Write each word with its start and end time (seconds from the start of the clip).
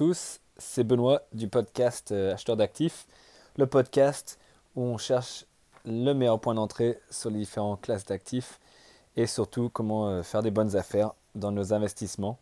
Tous, 0.00 0.40
c'est 0.56 0.82
Benoît 0.82 1.20
du 1.34 1.46
podcast 1.46 2.10
euh, 2.10 2.32
Acheteur 2.32 2.56
d'actifs, 2.56 3.06
le 3.58 3.66
podcast 3.66 4.38
où 4.74 4.80
on 4.80 4.96
cherche 4.96 5.44
le 5.84 6.14
meilleur 6.14 6.40
point 6.40 6.54
d'entrée 6.54 6.98
sur 7.10 7.28
les 7.28 7.40
différentes 7.40 7.82
classes 7.82 8.06
d'actifs 8.06 8.60
et 9.16 9.26
surtout 9.26 9.68
comment 9.68 10.08
euh, 10.08 10.22
faire 10.22 10.42
des 10.42 10.50
bonnes 10.50 10.74
affaires 10.74 11.12
dans 11.34 11.52
nos 11.52 11.74
investissements 11.74 12.38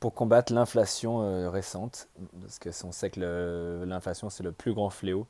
pour 0.00 0.12
combattre 0.12 0.52
l'inflation 0.52 1.22
euh, 1.22 1.48
récente, 1.48 2.08
parce 2.42 2.58
que 2.58 2.68
on 2.84 2.92
sait 2.92 3.08
que 3.08 3.82
l'inflation 3.86 4.28
c'est 4.28 4.42
le 4.42 4.52
plus 4.52 4.74
grand 4.74 4.90
fléau 4.90 5.26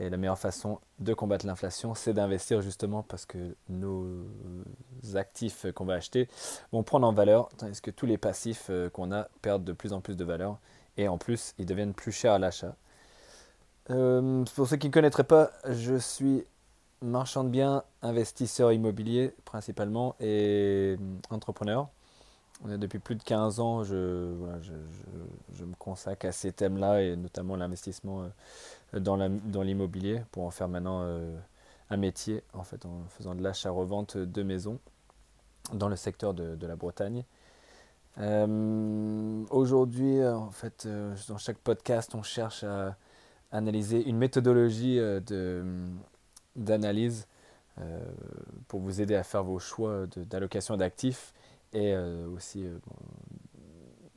et 0.00 0.10
la 0.10 0.16
meilleure 0.16 0.36
façon 0.36 0.80
de 0.98 1.14
combattre 1.14 1.46
l'inflation, 1.46 1.94
c'est 1.94 2.12
d'investir 2.12 2.60
justement 2.60 3.04
parce 3.04 3.24
que 3.24 3.54
nos 3.68 4.26
actifs 5.14 5.70
qu'on 5.76 5.84
va 5.84 5.94
acheter 5.94 6.28
vont 6.72 6.82
prendre 6.82 7.06
en 7.06 7.12
valeur, 7.12 7.50
tandis 7.56 7.80
que 7.80 7.92
tous 7.92 8.06
les 8.06 8.18
passifs 8.18 8.68
qu'on 8.92 9.12
a 9.12 9.28
perdent 9.42 9.62
de 9.62 9.72
plus 9.72 9.92
en 9.92 10.00
plus 10.00 10.16
de 10.16 10.24
valeur. 10.24 10.58
Et 10.96 11.08
en 11.08 11.18
plus, 11.18 11.54
ils 11.58 11.66
deviennent 11.66 11.94
plus 11.94 12.12
chers 12.12 12.34
à 12.34 12.38
l'achat. 12.38 12.74
Euh, 13.90 14.44
pour 14.54 14.68
ceux 14.68 14.76
qui 14.76 14.88
ne 14.88 14.92
connaîtraient 14.92 15.24
pas, 15.24 15.50
je 15.68 15.96
suis 15.96 16.44
marchand 17.00 17.44
de 17.44 17.48
biens, 17.48 17.82
investisseur 18.02 18.72
immobilier 18.72 19.34
principalement 19.44 20.14
et 20.20 20.96
entrepreneur. 21.30 21.88
Depuis 22.64 23.00
plus 23.00 23.16
de 23.16 23.22
15 23.24 23.58
ans, 23.58 23.82
je, 23.82 23.96
me 23.96 25.74
consacre 25.78 26.26
à 26.26 26.32
ces 26.32 26.52
thèmes-là 26.52 27.02
et 27.02 27.16
notamment 27.16 27.56
l'investissement 27.56 28.30
euh, 28.94 29.00
dans 29.00 29.62
l'immobilier 29.62 30.22
pour 30.30 30.44
en 30.44 30.50
faire 30.50 30.68
maintenant 30.68 31.00
euh, 31.02 31.36
un 31.90 31.96
métier 31.96 32.44
en 32.52 32.62
fait 32.62 32.86
en 32.86 33.02
faisant 33.08 33.34
de 33.34 33.42
l'achat-revente 33.42 34.16
de 34.16 34.42
maisons 34.44 34.78
dans 35.72 35.88
le 35.88 35.96
secteur 35.96 36.34
de, 36.34 36.66
la 36.66 36.76
Bretagne. 36.76 37.24
Euh, 38.18 39.44
aujourd'hui, 39.50 40.24
en 40.24 40.50
fait, 40.50 40.86
dans 41.28 41.38
chaque 41.38 41.58
podcast, 41.58 42.14
on 42.14 42.22
cherche 42.22 42.64
à 42.64 42.96
analyser 43.50 44.06
une 44.08 44.16
méthodologie 44.16 45.00
d'analyse 46.56 47.26
pour 48.68 48.80
vous 48.80 49.00
aider 49.00 49.14
à 49.14 49.22
faire 49.22 49.44
vos 49.44 49.58
choix 49.58 50.06
d'allocation 50.16 50.76
d'actifs 50.76 51.32
et 51.72 51.92
euh, 51.94 52.26
aussi 52.28 52.64
euh, 52.64 52.78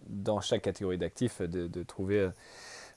dans 0.08 0.42
chaque 0.42 0.62
catégorie 0.62 0.98
d'actifs 0.98 1.42
de, 1.42 1.84
trouver 1.84 2.30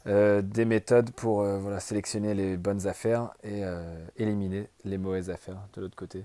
euh, 0.07 0.43
des 0.43 0.65
méthodes 0.65 1.11
pour 1.13 1.43
voilà, 1.43 1.81
sélectionner 1.81 2.35
les 2.35 2.57
bonnes 2.57 2.87
affaires 2.87 3.31
et 3.43 3.63
éliminer 4.17 4.69
les 4.85 4.99
mauvaises 4.99 5.31
affaires 5.31 5.67
de 5.75 5.81
l'autre 5.81 5.97
côté. 5.97 6.25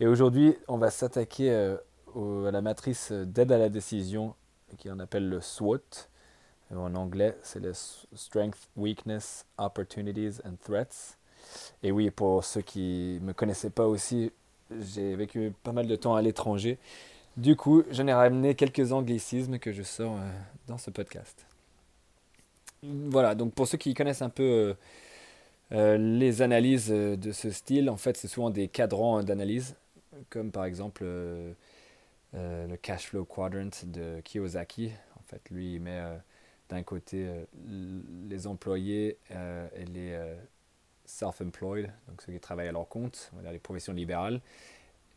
Et 0.00 0.06
aujourd'hui, 0.06 0.56
on 0.68 0.76
va 0.76 0.90
s'attaquer 0.90 1.76
à 2.16 2.50
la 2.50 2.60
matrice 2.60 3.12
d'aide 3.12 3.52
à 3.52 3.58
la 3.58 3.68
décision 3.68 4.34
qui 4.78 4.90
en 4.90 4.98
appelle 4.98 5.28
le 5.28 5.40
SWOT. 5.40 6.08
En 6.74 6.94
anglais, 6.94 7.36
c'est 7.42 7.60
le 7.60 7.72
Strength, 7.74 8.56
Weakness, 8.76 9.44
Opportunities 9.58 10.40
and 10.44 10.54
Threats. 10.64 11.16
Et 11.82 11.92
oui, 11.92 12.10
pour 12.10 12.44
ceux 12.44 12.62
qui 12.62 13.18
ne 13.20 13.26
me 13.26 13.32
connaissaient 13.34 13.70
pas 13.70 13.86
aussi, 13.86 14.32
j'ai 14.70 15.14
vécu 15.16 15.52
pas 15.62 15.72
mal 15.72 15.86
de 15.86 15.96
temps 15.96 16.14
à 16.14 16.22
l'étranger 16.22 16.78
du 17.36 17.56
coup, 17.56 17.82
j'en 17.90 18.06
ai 18.06 18.12
ramené 18.12 18.54
quelques 18.54 18.92
anglicismes 18.92 19.58
que 19.58 19.72
je 19.72 19.82
sors 19.82 20.16
euh, 20.16 20.30
dans 20.66 20.78
ce 20.78 20.90
podcast. 20.90 21.46
Voilà, 22.82 23.34
donc 23.34 23.54
pour 23.54 23.66
ceux 23.66 23.78
qui 23.78 23.94
connaissent 23.94 24.22
un 24.22 24.28
peu 24.28 24.42
euh, 24.42 24.74
euh, 25.72 25.96
les 25.96 26.42
analyses 26.42 26.88
de 26.90 27.32
ce 27.32 27.50
style, 27.50 27.88
en 27.88 27.96
fait, 27.96 28.16
c'est 28.16 28.28
souvent 28.28 28.50
des 28.50 28.68
cadrans 28.68 29.22
d'analyse, 29.22 29.76
comme 30.28 30.50
par 30.50 30.64
exemple 30.64 31.04
le 32.34 32.76
cash 32.76 33.08
flow 33.08 33.24
quadrant 33.24 33.70
de 33.84 34.20
Kiyosaki. 34.20 34.90
En 35.18 35.22
fait, 35.22 35.50
lui, 35.50 35.74
il 35.74 35.80
met 35.80 36.02
d'un 36.68 36.82
côté 36.82 37.28
les 38.28 38.46
employés 38.46 39.18
et 39.30 39.84
les 39.84 40.18
self-employed, 41.04 41.90
donc 42.08 42.22
ceux 42.22 42.32
qui 42.32 42.40
travaillent 42.40 42.68
à 42.68 42.72
leur 42.72 42.88
compte, 42.88 43.30
on 43.32 43.36
va 43.36 43.42
dire 43.42 43.52
les 43.52 43.58
professions 43.58 43.92
libérales, 43.92 44.40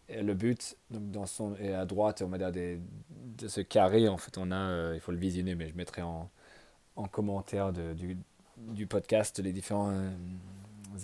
le 0.10 0.34
but, 0.34 0.78
donc 0.92 1.12
dans 1.12 1.26
son, 1.26 1.56
et 1.58 1.74
à 1.74 1.86
droite, 1.86 2.22
on 2.22 2.28
va 2.28 2.38
dire 2.38 2.52
de 2.52 3.48
ce 3.48 3.62
carré, 3.62 4.08
en 4.08 4.18
fait, 4.18 4.38
on 4.38 4.52
a, 4.52 4.56
euh, 4.56 4.92
il 4.96 5.00
faut 5.00 5.12
le 5.12 5.18
visionner, 5.18 5.56
mais 5.56 5.68
je 5.68 5.76
mettrai 5.76 6.02
en, 6.02 6.30
en 6.96 7.08
commentaire 7.08 7.74
de, 7.74 7.94
du, 7.94 8.18
du, 8.58 8.88
podcast 8.88 9.40
les 9.40 9.52
différents 9.52 9.92
euh, 9.92 10.12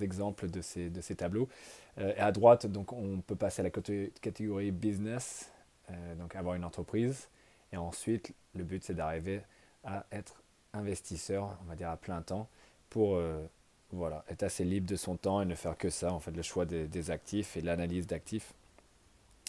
exemples 0.01 0.49
de 0.49 0.61
ces, 0.61 0.89
de 0.89 1.01
ces 1.01 1.15
tableaux. 1.15 1.49
Euh, 1.97 2.13
et 2.15 2.19
à 2.19 2.31
droite, 2.31 2.67
donc, 2.67 2.93
on 2.93 3.21
peut 3.21 3.35
passer 3.35 3.61
à 3.61 3.63
la 3.63 3.69
catégorie 3.69 4.71
business, 4.71 5.51
donc 6.17 6.35
avoir 6.35 6.55
une 6.55 6.63
entreprise. 6.63 7.29
Et 7.73 7.77
ensuite, 7.77 8.33
le 8.55 8.63
but, 8.63 8.83
c'est 8.83 8.93
d'arriver 8.93 9.41
à 9.83 10.05
être 10.11 10.43
investisseur, 10.73 11.57
on 11.63 11.69
va 11.69 11.75
dire 11.75 11.89
à 11.89 11.97
plein 11.97 12.21
temps, 12.21 12.47
pour 12.89 13.19
voilà, 13.93 14.23
être 14.29 14.43
assez 14.43 14.63
libre 14.63 14.87
de 14.87 14.95
son 14.95 15.17
temps 15.17 15.41
et 15.41 15.45
ne 15.45 15.55
faire 15.55 15.77
que 15.77 15.89
ça, 15.89 16.13
en 16.13 16.19
fait, 16.19 16.31
le 16.31 16.41
choix 16.41 16.65
des, 16.65 17.11
actifs 17.11 17.57
et 17.57 17.61
l'analyse 17.61 18.07
d'actifs 18.07 18.53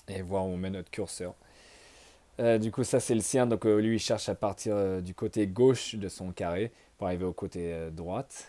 et 0.09 0.23
voir 0.23 0.47
où 0.47 0.49
on 0.49 0.57
met 0.57 0.71
notre 0.71 0.91
curseur. 0.91 1.35
Euh, 2.41 2.59
du 2.59 2.73
coup, 2.73 2.83
ça 2.83 2.99
c'est 2.99 3.15
le 3.15 3.21
sien. 3.21 3.47
Donc 3.47 3.67
euh, 3.67 3.79
lui, 3.79 3.97
il 3.97 3.99
cherche 3.99 4.29
à 4.29 4.35
partir 4.35 4.75
euh, 4.75 5.01
du 5.01 5.15
côté 5.15 5.47
gauche 5.47 5.95
de 5.95 6.09
son 6.09 6.33
carré 6.33 6.73
pour 6.97 7.07
arriver 7.07 7.25
au 7.25 7.33
côté 7.33 7.91
droite. 7.93 8.49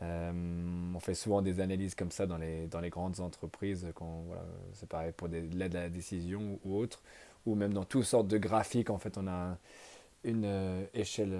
On 0.00 1.00
fait 1.00 1.14
souvent 1.14 1.42
des 1.42 1.60
analyses 1.60 1.94
comme 1.94 2.10
ça 2.10 2.26
dans 2.26 2.38
les, 2.38 2.66
dans 2.66 2.80
les 2.80 2.90
grandes 2.90 3.20
entreprises. 3.20 3.86
Voilà, 3.98 4.44
c'est 4.72 4.88
pareil 4.88 5.12
pour 5.12 5.28
des, 5.28 5.42
l'aide 5.42 5.76
à 5.76 5.82
la 5.82 5.88
décision 5.88 6.58
ou, 6.64 6.76
autre. 6.76 7.02
Ou 7.46 7.54
même 7.54 7.72
dans 7.72 7.84
toutes 7.84 8.04
sortes 8.04 8.28
de 8.28 8.38
graphiques, 8.38 8.90
en 8.90 8.98
fait, 8.98 9.16
on 9.18 9.26
a 9.26 9.56
une 10.24 10.86
échelle 10.94 11.38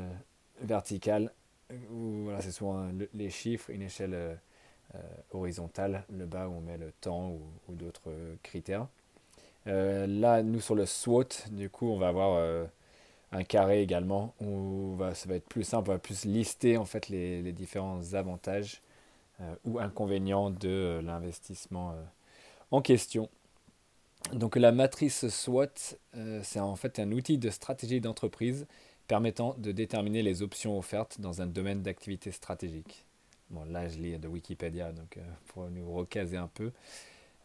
verticale. 0.60 1.32
Où, 1.90 2.24
voilà, 2.24 2.40
c'est 2.40 2.52
souvent 2.52 2.90
les 3.14 3.30
chiffres, 3.30 3.70
une 3.70 3.82
échelle 3.82 4.38
horizontale, 5.32 6.04
le 6.10 6.26
bas 6.26 6.48
où 6.48 6.52
on 6.52 6.60
met 6.60 6.78
le 6.78 6.92
temps 7.00 7.30
ou 7.68 7.74
d'autres 7.74 8.12
critères. 8.42 8.88
Euh, 9.66 10.06
là, 10.06 10.42
nous 10.42 10.60
sur 10.60 10.74
le 10.74 10.86
SWOT, 10.86 11.48
du 11.50 11.68
coup, 11.68 11.88
on 11.88 11.98
va 11.98 12.08
avoir 12.08 12.36
euh, 12.36 12.64
un 13.32 13.44
carré 13.44 13.82
également 13.82 14.34
où 14.41 14.98
ça 15.14 15.28
va 15.28 15.36
être 15.36 15.48
plus 15.48 15.64
simple, 15.64 15.91
on 15.91 15.94
va 15.94 15.98
plus 15.98 16.24
lister 16.24 16.76
en 16.76 16.84
fait 16.84 17.08
les, 17.08 17.52
différents 17.52 18.14
avantages 18.14 18.80
euh, 19.41 19.54
ou 19.64 19.78
inconvénients 19.78 20.50
de 20.50 21.00
l'investissement 21.02 21.94
en 22.70 22.82
question. 22.82 23.28
Donc 24.32 24.56
la 24.56 24.72
matrice 24.72 25.28
SWOT, 25.28 25.96
c'est 26.42 26.60
en 26.60 26.76
fait 26.76 26.98
un 26.98 27.10
outil 27.12 27.38
de 27.38 27.50
stratégie 27.50 28.00
d'entreprise 28.00 28.66
permettant 29.06 29.54
de 29.58 29.72
déterminer 29.72 30.22
les 30.22 30.42
options 30.42 30.78
offertes 30.78 31.20
dans 31.20 31.42
un 31.42 31.47
domaine 31.47 31.82
d'activité 31.82 32.30
stratégique. 32.30 33.04
Bon, 33.48 33.64
là, 33.64 33.88
je 33.88 33.98
lis 33.98 34.18
de 34.18 34.28
Wikipédia, 34.28 34.92
donc 34.92 35.18
pour 35.48 35.68
nous 35.70 35.92
recaser 35.92 36.36
un 36.36 36.48
peu. 36.48 36.70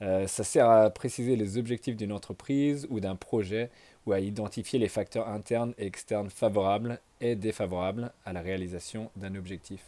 Euh, 0.01 0.28
ça 0.28 0.44
sert 0.44 0.69
à 0.69 0.89
préciser 0.89 1.35
les 1.35 1.57
objectifs 1.57 1.95
d'une 1.95 2.11
entreprise 2.11 2.85
ou 2.89 3.00
d'un 3.00 3.16
projet 3.16 3.69
ou 4.06 4.11
à 4.11 4.19
identifier 4.19 4.78
les 4.78 4.89
facteurs 4.89 5.29
internes 5.29 5.73
et 5.78 5.85
externes 5.85 6.29
favorables 6.29 7.00
et 7.22 7.35
défavorables 7.35 8.11
à 8.25 8.34
la 8.34 8.41
réalisation 8.41 9.09
d'un 9.16 9.35
objectif. 9.35 9.81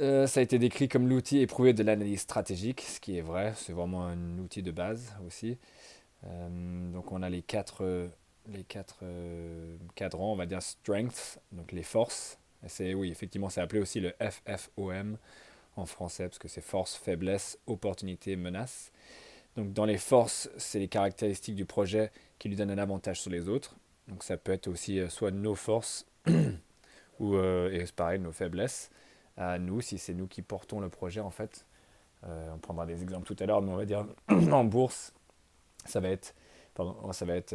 Euh, 0.00 0.26
ça 0.26 0.40
a 0.40 0.42
été 0.42 0.58
décrit 0.58 0.88
comme 0.88 1.08
l'outil 1.08 1.40
éprouvé 1.40 1.74
de 1.74 1.82
l'analyse 1.82 2.20
stratégique, 2.20 2.80
ce 2.80 3.00
qui 3.00 3.18
est 3.18 3.22
vrai, 3.22 3.52
c'est 3.56 3.72
vraiment 3.72 4.06
un 4.06 4.38
outil 4.38 4.62
de 4.62 4.70
base 4.70 5.14
aussi. 5.26 5.58
Euh, 6.24 6.92
donc 6.92 7.12
on 7.12 7.22
a 7.22 7.28
les 7.28 7.42
quatre, 7.42 8.08
les 8.48 8.64
quatre 8.64 9.04
cadrans, 9.94 10.32
on 10.32 10.36
va 10.36 10.46
dire 10.46 10.62
strengths, 10.62 11.38
donc 11.52 11.72
les 11.72 11.82
forces. 11.82 12.38
C'est, 12.66 12.94
oui, 12.94 13.10
effectivement, 13.10 13.48
c'est 13.48 13.60
appelé 13.60 13.80
aussi 13.80 14.00
le 14.00 14.12
FFOM, 14.20 15.16
en 15.80 15.86
français, 15.86 16.28
parce 16.28 16.38
que 16.38 16.48
c'est 16.48 16.60
force, 16.60 16.94
faiblesse, 16.94 17.58
opportunité, 17.66 18.36
menace. 18.36 18.92
Donc 19.56 19.72
dans 19.72 19.84
les 19.84 19.98
forces, 19.98 20.48
c'est 20.56 20.78
les 20.78 20.88
caractéristiques 20.88 21.56
du 21.56 21.64
projet 21.64 22.12
qui 22.38 22.48
lui 22.48 22.56
donnent 22.56 22.70
un 22.70 22.78
avantage 22.78 23.20
sur 23.20 23.30
les 23.30 23.48
autres. 23.48 23.76
Donc 24.08 24.22
ça 24.22 24.36
peut 24.36 24.52
être 24.52 24.68
aussi 24.68 25.00
euh, 25.00 25.08
soit 25.08 25.30
nos 25.30 25.54
forces, 25.54 26.06
ou 27.18 27.34
euh, 27.34 27.70
et 27.72 27.84
pareil, 27.94 28.20
nos 28.20 28.32
faiblesses 28.32 28.90
à 29.36 29.58
nous, 29.58 29.80
si 29.80 29.98
c'est 29.98 30.14
nous 30.14 30.26
qui 30.26 30.42
portons 30.42 30.80
le 30.80 30.88
projet 30.88 31.20
en 31.20 31.30
fait. 31.30 31.64
Euh, 32.24 32.50
on 32.54 32.58
prendra 32.58 32.84
des 32.86 33.02
exemples 33.02 33.26
tout 33.26 33.42
à 33.42 33.46
l'heure, 33.46 33.62
mais 33.62 33.72
on 33.72 33.76
va 33.76 33.86
dire 33.86 34.06
en 34.28 34.64
bourse, 34.64 35.12
ça 35.86 36.00
va 36.00 36.10
être, 36.10 36.34
pardon, 36.74 37.12
ça 37.12 37.24
va 37.24 37.34
être 37.34 37.54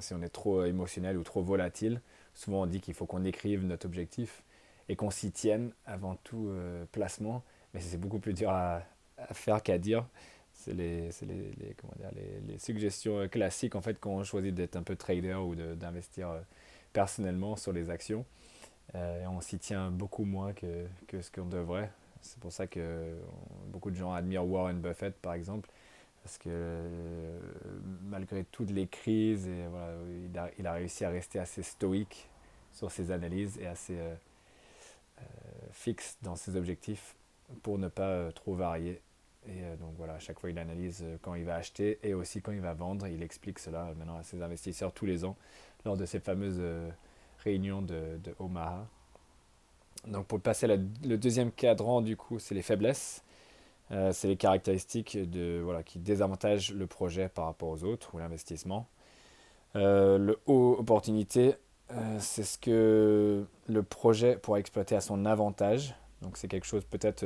si 0.00 0.14
on 0.14 0.22
est 0.22 0.28
trop 0.28 0.64
émotionnel 0.64 1.16
ou 1.16 1.22
trop 1.22 1.42
volatile, 1.42 2.00
souvent 2.34 2.62
on 2.62 2.66
dit 2.66 2.80
qu'il 2.80 2.94
faut 2.94 3.06
qu'on 3.06 3.24
écrive 3.24 3.64
notre 3.64 3.86
objectif 3.86 4.42
et 4.88 4.96
qu'on 4.96 5.10
s'y 5.10 5.30
tienne 5.30 5.72
avant 5.86 6.16
tout 6.16 6.48
euh, 6.48 6.84
placement. 6.92 7.42
Mais 7.72 7.80
c'est 7.80 7.98
beaucoup 7.98 8.18
plus 8.18 8.34
dur 8.34 8.50
à, 8.50 8.82
faire 9.32 9.62
qu'à 9.62 9.78
dire. 9.78 10.06
C'est 10.52 10.72
les, 10.72 11.10
les, 11.22 11.34
les, 11.58 11.76
dire, 11.96 12.10
les, 12.46 12.58
suggestions 12.58 13.18
euh, 13.18 13.26
classiques 13.26 13.74
en 13.74 13.80
fait 13.80 13.98
quand 13.98 14.10
on 14.10 14.24
choisit 14.24 14.54
d'être 14.54 14.76
un 14.76 14.82
peu 14.82 14.96
trader 14.96 15.34
ou 15.34 15.54
d'investir 15.54 16.30
euh, 16.30 16.40
personnellement 16.92 17.56
sur 17.56 17.72
les 17.72 17.90
actions. 17.90 18.24
et 18.94 19.26
on 19.26 19.40
s'y 19.40 19.58
tient 19.58 19.90
beaucoup 19.90 20.24
moins 20.24 20.52
que, 20.52 20.86
que 21.08 21.20
ce 21.22 21.30
qu'on 21.30 21.46
devrait. 21.46 21.90
C'est 22.24 22.38
pour 22.38 22.52
ça 22.52 22.66
que 22.66 23.16
beaucoup 23.68 23.90
de 23.90 23.96
gens 23.96 24.12
admirent 24.12 24.46
Warren 24.46 24.80
Buffett 24.80 25.14
par 25.20 25.34
exemple. 25.34 25.68
parce 26.22 26.38
que 26.38 26.48
euh, 26.48 27.38
malgré 28.08 28.44
toutes 28.44 28.70
les 28.70 28.86
crises, 28.86 29.48
voilà, 29.70 29.92
il, 30.24 30.38
a, 30.38 30.50
il, 30.58 30.66
a, 30.66 30.72
réussi 30.72 31.04
à 31.04 31.10
rester 31.10 31.38
assez 31.38 31.62
stoïque 31.62 32.30
sur 32.72 32.90
ses 32.90 33.10
analyses 33.10 33.58
et 33.58 33.66
assez 33.66 33.98
euh, 33.98 34.14
euh, 34.14 34.16
fixe 35.74 36.16
dans 36.22 36.36
ses 36.36 36.56
objectifs 36.56 37.14
pour 37.62 37.78
ne 37.78 37.88
pas 37.88 38.32
trop 38.32 38.54
varier. 38.54 39.00
Et 39.46 39.76
donc 39.78 39.94
voilà, 39.98 40.14
à 40.14 40.18
chaque 40.18 40.38
fois 40.38 40.50
il 40.50 40.58
analyse 40.58 41.04
quand 41.20 41.34
il 41.34 41.44
va 41.44 41.56
acheter 41.56 41.98
et 42.02 42.14
aussi 42.14 42.40
quand 42.40 42.52
il 42.52 42.60
va 42.60 42.72
vendre. 42.72 43.06
Il 43.06 43.22
explique 43.22 43.58
cela 43.58 43.92
maintenant 43.98 44.16
à 44.16 44.22
ses 44.22 44.40
investisseurs 44.40 44.92
tous 44.92 45.04
les 45.04 45.24
ans 45.24 45.36
lors 45.84 45.98
de 45.98 46.06
ces 46.06 46.18
fameuses 46.20 46.62
réunions 47.44 47.82
de, 47.82 48.18
Omaha. 48.38 48.86
Donc 50.06 50.26
pour 50.26 50.40
passer 50.40 50.66
le 50.66 51.18
deuxième 51.18 51.52
cadran, 51.52 52.00
du 52.00 52.16
coup, 52.16 52.38
c'est 52.38 52.54
les 52.54 52.62
faiblesses. 52.62 53.22
Euh, 53.90 54.12
c'est 54.12 54.28
les 54.28 54.36
caractéristiques 54.36 55.18
de, 55.18 55.60
voilà, 55.62 55.82
qui 55.82 55.98
désavantagent 55.98 56.72
le 56.72 56.86
projet 56.86 57.28
par 57.28 57.46
rapport 57.46 57.68
aux 57.68 57.84
autres 57.84 58.14
ou 58.14 58.18
l'investissement. 58.18 58.88
Euh, 59.76 60.18
le 60.18 60.38
haut 60.46 60.76
opportunité, 60.78 61.56
euh, 61.92 62.16
c'est 62.18 62.44
ce 62.44 62.58
que 62.58 63.46
le 63.68 63.82
projet 63.82 64.36
pourra 64.36 64.58
exploiter 64.58 64.96
à 64.96 65.00
son 65.00 65.24
avantage. 65.26 65.94
Donc 66.22 66.36
c'est 66.36 66.48
quelque 66.48 66.66
chose 66.66 66.84
peut-être 66.84 67.24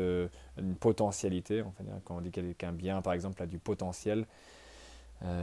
une 0.58 0.75
potentialité. 0.75 1.62
quand 2.05 2.16
on 2.16 2.20
dit 2.20 2.32
qu'un 2.32 2.72
bien 2.72 3.00
par 3.00 3.12
exemple 3.12 3.40
a 3.40 3.46
du 3.46 3.58
potentiel, 3.58 4.26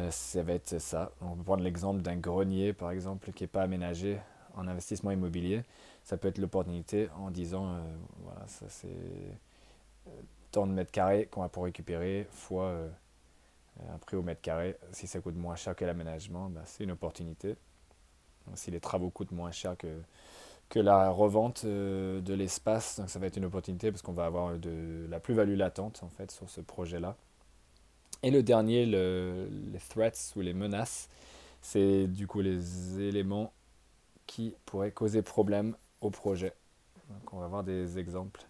ça 0.10 0.44
va 0.44 0.54
être 0.54 0.78
ça. 0.80 1.14
On 1.22 1.38
peut 1.38 1.44
prendre 1.44 1.64
l'exemple 1.64 2.02
d'un 2.02 2.18
grenier 2.18 2.74
par 2.74 2.92
exemple 2.92 3.32
qui 3.32 3.44
n'est 3.44 3.48
pas 3.48 3.62
aménagé 3.62 4.20
en 4.56 4.68
investissement 4.68 5.12
immobilier. 5.12 5.64
Ça 6.04 6.18
peut 6.18 6.28
être 6.28 6.38
l'opportunité 6.38 7.08
en 7.18 7.32
disant 7.32 7.78
voilà 8.26 8.46
ça 8.48 8.66
c'est 8.68 8.90
de 10.66 10.72
mètres 10.72 10.92
carrés 10.92 11.28
qu'on 11.30 11.42
va 11.42 11.50
pour 11.50 11.66
récupérer 11.66 12.28
fois 12.32 12.68
euh, 12.68 12.90
un 13.94 13.98
prix 13.98 14.16
au 14.16 14.22
mètre 14.22 14.42
carré. 14.42 14.78
Si 14.94 15.08
ça 15.08 15.20
coûte 15.20 15.36
moins 15.36 15.56
cher 15.56 15.76
que 15.76 15.84
l'aménagement, 15.84 16.50
bah, 16.50 16.62
c'est 16.66 16.86
une 16.86 16.92
opportunité. 16.92 17.58
Si 18.54 18.72
les 18.72 18.80
travaux 18.80 19.10
coûtent 19.10 19.32
moins 19.32 19.52
cher 19.52 19.76
que, 19.78 19.88
la 20.78 21.10
revente 21.10 21.64
euh, 21.64 22.20
de 22.20 22.34
l'espace, 22.34 23.00
donc 23.00 23.10
ça 23.10 23.18
va 23.18 23.28
être 23.28 23.38
une 23.38 23.46
opportunité 23.46 23.92
parce 23.92 24.02
qu'on 24.02 24.12
va 24.12 24.26
avoir 24.26 24.58
de 24.58 25.06
la 25.10 25.22
plus-value 25.22 25.56
latente 25.56 26.02
en 26.04 26.10
fait 26.10 26.32
sur 26.32 26.50
ce 26.50 26.60
projet-là. 26.60 27.16
Et 28.24 28.32
le 28.32 28.44
dernier, 28.44 28.86
le, 28.86 29.48
les 29.72 29.80
threats 29.80 30.34
ou 30.36 30.42
les 30.42 30.54
menaces, 30.54 31.08
c'est 31.62 32.08
du 32.08 32.28
coup 32.28 32.42
les 32.42 33.00
éléments 33.00 33.54
qui 34.26 34.54
pourraient 34.66 34.92
causer 34.92 35.22
problème 35.22 35.76
au 36.02 36.10
projet. 36.10 36.54
Donc 37.10 37.34
on 37.34 37.40
va 37.40 37.48
voir 37.48 37.64
des 37.64 37.98
exemples. 37.98 38.46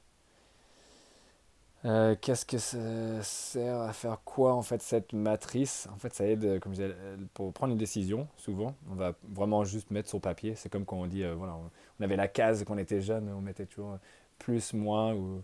Euh, 1.85 2.15
qu'est-ce 2.19 2.47
que 2.47 2.57
ça 2.57 3.21
sert 3.21 3.79
à 3.79 3.93
faire 3.93 4.19
quoi 4.25 4.55
en 4.55 4.63
fait 4.63 4.81
cette 4.81 5.13
matrice? 5.13 5.87
En 5.93 5.97
fait, 5.97 6.13
ça 6.13 6.25
aide, 6.25 6.59
comme 6.59 6.73
je 6.73 6.81
disais, 6.81 6.95
pour 7.35 7.53
prendre 7.53 7.73
une 7.73 7.77
décision. 7.77 8.27
Souvent, 8.37 8.75
on 8.89 8.95
va 8.95 9.13
vraiment 9.31 9.63
juste 9.63 9.91
mettre 9.91 10.09
sur 10.09 10.19
papier. 10.19 10.55
C'est 10.55 10.69
comme 10.69 10.85
quand 10.85 10.97
on 10.97 11.05
dit, 11.05 11.23
euh, 11.23 11.35
voilà, 11.35 11.55
on 11.99 12.03
avait 12.03 12.15
la 12.15 12.27
case 12.27 12.63
quand 12.63 12.73
on 12.73 12.77
était 12.79 13.01
jeune, 13.01 13.29
on 13.29 13.41
mettait 13.41 13.67
toujours 13.67 13.99
plus, 14.39 14.73
moins, 14.73 15.13
ou, 15.13 15.43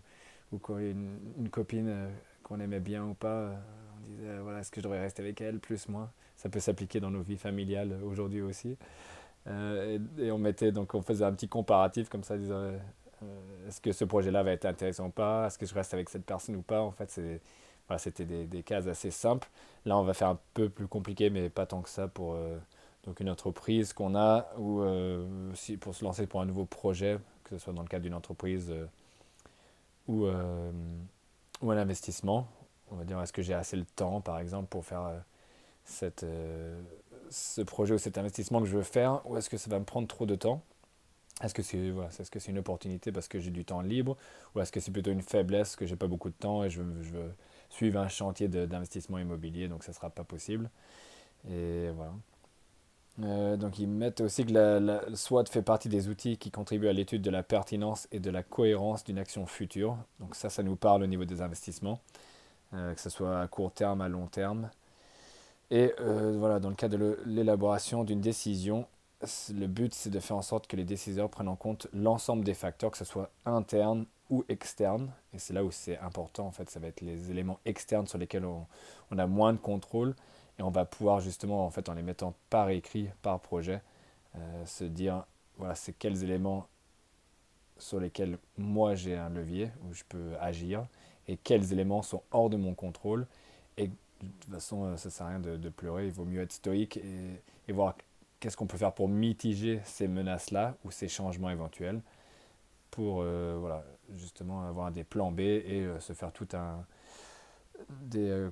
ou 0.52 0.58
quand 0.58 0.78
une, 0.78 1.48
copine 1.50 1.88
euh, 1.88 2.10
qu'on 2.42 2.58
aimait 2.58 2.80
bien 2.80 3.04
ou 3.04 3.14
pas, 3.14 3.52
on 3.96 4.10
disait, 4.10 4.38
voilà, 4.42 4.60
est-ce 4.60 4.72
que 4.72 4.80
je 4.80 4.84
devrais 4.84 5.00
rester 5.00 5.22
avec 5.22 5.40
elle, 5.40 5.60
plus, 5.60 5.88
moins? 5.88 6.10
Ça 6.36 6.48
peut 6.48 6.60
s'appliquer 6.60 6.98
dans 6.98 7.10
nos 7.10 7.22
vies 7.22 7.36
familiales 7.36 8.00
aujourd'hui 8.04 8.42
aussi. 8.42 8.76
Et, 9.46 10.30
on 10.30 10.38
mettait, 10.38 10.72
donc 10.72 10.94
on 10.94 11.02
faisait 11.02 11.24
un 11.24 11.32
petit 11.32 11.48
comparatif 11.48 12.08
comme 12.08 12.24
ça, 12.24 12.34
euh, 12.34 12.78
est-ce 13.66 13.80
que 13.80 13.92
ce 13.92 14.04
projet-là 14.04 14.42
va 14.42 14.52
être 14.52 14.64
intéressant 14.64 15.06
ou 15.06 15.10
pas? 15.10 15.46
Est-ce 15.46 15.58
que 15.58 15.66
je 15.66 15.74
reste 15.74 15.94
avec 15.94 16.08
cette 16.08 16.24
personne 16.24 16.56
ou 16.56 16.62
pas? 16.62 16.80
En 16.80 16.90
fait, 16.90 17.10
c'était 17.98 18.24
des, 18.24 18.46
des, 18.46 18.62
cases 18.62 18.86
assez 18.86 19.10
simples. 19.10 19.48
Là, 19.84 19.96
on 19.98 20.02
va 20.02 20.14
faire 20.14 20.28
un 20.28 20.38
peu 20.54 20.68
plus 20.68 20.86
compliqué, 20.86 21.30
mais 21.30 21.48
pas 21.48 21.66
tant 21.66 21.82
que 21.82 21.88
ça 21.88 22.08
pour 22.08 22.34
euh, 22.34 22.58
donc 23.04 23.20
une 23.20 23.30
entreprise 23.30 23.92
qu'on 23.92 24.14
a 24.14 24.48
ou 24.58 24.80
euh, 24.80 25.26
si, 25.54 25.76
pour 25.76 25.94
se 25.94 26.04
lancer 26.04 26.26
pour 26.26 26.40
un 26.40 26.46
nouveau 26.46 26.64
projet, 26.64 27.18
que 27.44 27.50
ce 27.50 27.64
soit 27.64 27.72
dans 27.72 27.82
le 27.82 27.88
cadre 27.88 28.04
d'une 28.04 28.14
entreprise 28.14 28.72
ou, 30.08 30.26
ou 30.26 31.70
un 31.70 31.76
investissement. 31.76 32.48
On 32.90 32.96
va 32.96 33.04
dire, 33.04 33.20
est-ce 33.20 33.32
que 33.32 33.42
j'ai 33.42 33.54
assez 33.54 33.76
le 33.76 33.84
temps, 33.84 34.20
par 34.20 34.38
exemple, 34.38 34.68
pour 34.68 34.84
faire 34.84 35.10
cette, 35.84 36.26
ce 37.30 37.62
projet 37.62 37.94
ou 37.94 37.98
cet 37.98 38.18
investissement 38.18 38.60
que 38.60 38.66
je 38.66 38.76
veux 38.76 38.82
faire, 38.82 39.22
ou 39.26 39.36
est-ce 39.36 39.48
que 39.48 39.56
ça 39.56 39.70
va 39.70 39.78
me 39.78 39.84
prendre 39.84 40.06
trop 40.06 40.26
de 40.26 40.34
temps? 40.34 40.62
Est-ce 41.42 41.54
que 41.54 41.62
c'est 41.62 41.90
voilà, 41.90 42.08
est 42.08 42.22
-ce 42.22 42.50
une 42.50 42.58
opportunité 42.58 43.12
parce 43.12 43.28
que 43.28 43.38
j'ai 43.40 43.50
du 43.50 43.64
temps 43.64 43.82
libre 43.82 44.16
ou 44.54 44.60
est-ce 44.60 44.72
que 44.72 44.80
c'est 44.80 44.92
plutôt 44.92 45.10
une 45.10 45.22
faiblesse 45.22 45.76
que 45.76 45.86
j'ai 45.86 45.96
pas 45.96 46.06
beaucoup 46.08 46.30
de 46.30 46.34
temps 46.34 46.64
et 46.64 46.70
je, 46.70 46.82
je 47.02 47.10
veux 47.10 47.32
suivre 47.70 48.00
un 48.00 48.08
chantier 48.08 48.48
d'investissement 48.48 49.18
immobilier 49.18 49.68
donc 49.68 49.84
ça 49.84 49.92
sera 49.92 50.10
pas 50.10 50.24
possible 50.24 50.70
Et 51.50 51.90
voilà. 51.96 52.12
Euh, 53.20 53.56
donc 53.56 53.78
ils 53.78 53.88
mettent 53.88 54.20
aussi 54.22 54.44
que 54.46 54.52
la, 54.52 54.80
la, 54.80 55.02
SWOT 55.14 55.44
fait 55.50 55.62
partie 55.62 55.88
des 55.88 56.08
outils 56.08 56.38
qui 56.38 56.50
contribuent 56.50 56.88
à 56.88 56.92
l'étude 56.92 57.22
de 57.22 57.30
la 57.30 57.42
pertinence 57.42 58.08
et 58.10 58.20
de 58.20 58.30
la 58.30 58.42
cohérence 58.42 59.04
d'une 59.04 59.18
action 59.18 59.46
future. 59.46 59.96
Donc 60.20 60.34
ça, 60.34 60.48
ça 60.48 60.62
nous 60.62 60.76
parle 60.76 61.02
au 61.02 61.06
niveau 61.06 61.24
des 61.24 61.42
investissements, 61.42 62.00
euh, 62.74 62.94
que 62.94 63.00
ce 63.00 63.10
soit 63.10 63.40
à 63.40 63.46
court 63.48 63.72
terme, 63.72 64.00
à 64.00 64.08
long 64.08 64.26
terme. 64.26 64.70
Et 65.70 65.92
euh, 66.00 66.36
voilà, 66.38 66.58
dans 66.60 66.70
le 66.70 66.74
cas 66.74 66.88
de 66.88 67.18
l'élaboration 67.26 68.04
d'une 68.04 68.20
décision, 68.20 68.86
le 69.54 69.66
but, 69.66 69.94
c'est 69.94 70.10
de 70.10 70.20
faire 70.20 70.36
en 70.36 70.42
sorte 70.42 70.66
que 70.66 70.76
les 70.76 70.84
décideurs 70.84 71.30
prennent 71.30 71.48
en 71.48 71.56
compte 71.56 71.86
l'ensemble 71.92 72.44
des 72.44 72.54
facteurs, 72.54 72.90
que 72.90 72.98
ce 72.98 73.04
soit 73.04 73.30
interne 73.46 74.06
ou 74.30 74.44
externe. 74.48 75.12
Et 75.32 75.38
c'est 75.38 75.52
là 75.52 75.64
où 75.64 75.70
c'est 75.70 75.98
important, 75.98 76.46
en 76.46 76.50
fait, 76.50 76.68
ça 76.70 76.80
va 76.80 76.88
être 76.88 77.00
les 77.00 77.30
éléments 77.30 77.60
externes 77.64 78.06
sur 78.06 78.18
lesquels 78.18 78.44
on, 78.44 78.66
on, 79.10 79.18
a 79.18 79.26
moins 79.26 79.52
de 79.52 79.58
contrôle. 79.58 80.14
Et 80.58 80.62
on 80.62 80.70
va 80.70 80.84
pouvoir 80.84 81.20
justement, 81.20 81.64
en 81.64 81.70
fait, 81.70 81.88
en 81.88 81.94
les 81.94 82.02
mettant 82.02 82.34
par 82.50 82.70
écrit, 82.70 83.08
par 83.22 83.40
projet, 83.40 83.80
euh, 84.36 84.66
se 84.66 84.84
dire, 84.84 85.24
voilà, 85.56 85.74
c'est 85.74 85.92
quels 85.92 86.24
éléments 86.24 86.66
sur 87.78 88.00
lesquels 88.00 88.38
moi 88.58 88.94
j'ai 88.94 89.16
un 89.16 89.28
levier, 89.28 89.70
où 89.84 89.92
je 89.94 90.02
peux 90.08 90.36
agir, 90.40 90.86
et 91.28 91.36
quels 91.36 91.72
éléments 91.72 92.02
sont 92.02 92.22
hors 92.32 92.50
de 92.50 92.56
mon 92.56 92.74
contrôle. 92.74 93.26
Et 93.76 93.88
de 93.88 93.94
toute 94.40 94.52
façon, 94.52 94.84
euh, 94.84 94.96
ça 94.96 95.08
ne 95.08 95.12
sert 95.12 95.26
à 95.26 95.28
rien 95.30 95.40
de, 95.40 95.68
pleurer, 95.68 96.06
il 96.06 96.12
vaut 96.12 96.24
mieux 96.24 96.42
être 96.42 96.52
stoïque 96.52 96.98
et 97.68 97.72
voir 97.72 97.94
qu'est-ce 98.42 98.56
qu'on 98.56 98.66
peut 98.66 98.76
faire 98.76 98.92
pour 98.92 99.08
mitiger 99.08 99.80
ces 99.84 100.08
menaces-là 100.08 100.76
ou 100.84 100.90
ces 100.90 101.06
changements 101.06 101.50
éventuels 101.50 102.02
pour 102.90 103.20
euh, 103.22 103.56
voilà, 103.58 103.84
justement 104.10 104.62
avoir 104.62 104.90
des 104.90 105.04
plans 105.04 105.30
B 105.30 105.40
et 105.40 105.82
euh, 105.82 106.00
se 106.00 106.12
faire 106.12 106.32
tout 106.32 106.48
un 106.52 106.84
des 108.00 108.28
euh, 108.28 108.50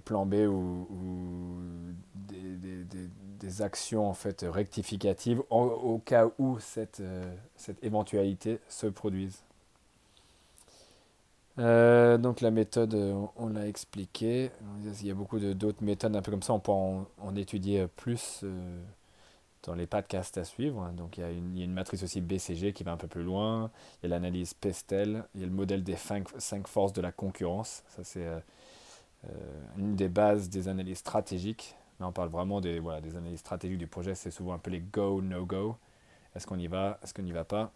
plans 0.00 0.24
B 0.24 0.34
ou, 0.48 0.88
des, 2.14 3.60
actions 3.60 4.08
en 4.08 4.14
fait 4.14 4.46
rectificatives 4.48 5.42
au 5.50 5.98
cas 5.98 6.30
où 6.38 6.58
cette 6.58 7.02
éventualité 7.82 8.58
se 8.68 8.86
produise. 8.86 9.44
Euh, 11.58 12.18
donc 12.18 12.40
la 12.40 12.50
méthode, 12.50 12.94
euh, 12.94 13.26
on, 13.36 13.48
l'a 13.48 13.66
expliqué. 13.68 14.50
Il 14.84 15.06
y 15.06 15.10
a 15.10 15.14
beaucoup 15.14 15.38
d'autres 15.38 15.82
méthodes 15.82 16.16
un 16.16 16.22
peu 16.22 16.30
comme 16.30 16.42
ça. 16.42 16.52
On 16.52 16.60
peut 16.60 16.72
en, 16.72 17.36
étudier 17.36 17.86
plus 17.86 18.40
euh, 18.42 18.80
dans 19.62 19.74
les 19.74 19.86
podcasts 19.86 20.36
à 20.38 20.44
suivre. 20.44 20.90
Donc 20.96 21.18
il 21.18 21.20
y, 21.20 21.24
a 21.24 21.30
une, 21.30 21.52
il 21.54 21.58
y, 21.58 21.62
a 21.62 21.64
une, 21.64 21.72
matrice 21.72 22.02
aussi 22.02 22.20
BCG 22.20 22.72
qui 22.72 22.82
va 22.82 22.92
un 22.92 22.96
peu 22.96 23.06
plus 23.08 23.22
loin. 23.22 23.70
Il 24.02 24.06
y 24.08 24.12
a 24.12 24.16
l'analyse 24.16 24.54
Pestel. 24.54 25.24
Il 25.34 25.40
y 25.40 25.44
a 25.44 25.46
le 25.46 25.52
modèle 25.52 25.84
des 25.84 25.96
5 25.96 26.66
forces 26.66 26.92
de 26.92 27.00
la 27.00 27.12
concurrence. 27.12 27.82
Ça 27.88 28.04
c'est 28.04 28.26
une 29.78 29.96
des 29.96 30.08
bases 30.08 30.50
des 30.50 30.68
analyses 30.68 30.98
stratégiques. 30.98 31.76
Là 32.00 32.08
on 32.08 32.12
parle 32.12 32.28
vraiment 32.28 32.60
des, 32.60 32.80
voilà, 32.80 33.00
des 33.00 33.16
analyses 33.16 33.40
stratégiques 33.40 33.78
du 33.78 33.86
projet. 33.86 34.14
C'est 34.14 34.30
souvent 34.30 34.54
un 34.54 34.58
peu 34.58 34.70
les 34.70 34.80
go, 34.80 35.22
no 35.22 35.46
go. 35.46 35.76
Est-ce 36.34 36.46
qu'on 36.46 36.58
y 36.58 36.66
va? 36.66 36.98
Est-ce 37.02 37.14
qu'on 37.14 37.22
n'y 37.22 37.32
va 37.32 37.44
pas? 37.44 37.70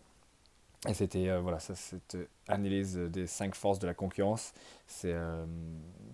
Et 0.86 0.94
c'était 0.94 1.28
euh, 1.28 1.40
voilà, 1.40 1.58
cette 1.58 2.16
analyse 2.46 2.96
des 2.96 3.26
cinq 3.26 3.54
forces 3.54 3.78
de 3.78 3.86
la 3.86 3.94
concurrence. 3.94 4.52
C'est 4.86 5.12
euh, 5.12 5.44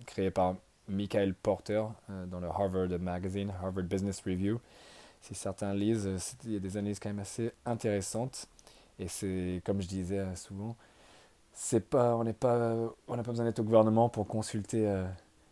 créé 0.07 0.31
par 0.31 0.55
Michael 0.87 1.35
Porter 1.35 1.83
euh, 2.09 2.25
dans 2.25 2.39
le 2.39 2.47
Harvard 2.47 2.89
Magazine, 2.99 3.53
Harvard 3.61 3.83
Business 3.83 4.21
Review. 4.25 4.59
Si 5.21 5.35
certains 5.35 5.73
lisent, 5.73 6.09
il 6.45 6.53
y 6.53 6.55
a 6.55 6.59
des 6.59 6.77
analyses 6.77 6.99
quand 6.99 7.09
même 7.09 7.19
assez 7.19 7.51
intéressantes. 7.65 8.47
Et 8.97 9.07
c'est, 9.07 9.61
comme 9.65 9.81
je 9.81 9.87
disais 9.87 10.23
souvent, 10.35 10.75
c'est 11.51 11.81
pas, 11.81 12.15
on 12.15 12.23
n'est 12.23 12.33
pas, 12.33 12.75
on 13.07 13.15
n'a 13.15 13.23
pas 13.23 13.31
besoin 13.31 13.45
d'être 13.45 13.59
au 13.59 13.63
gouvernement 13.63 14.07
pour 14.07 14.27
consulter 14.27 15.03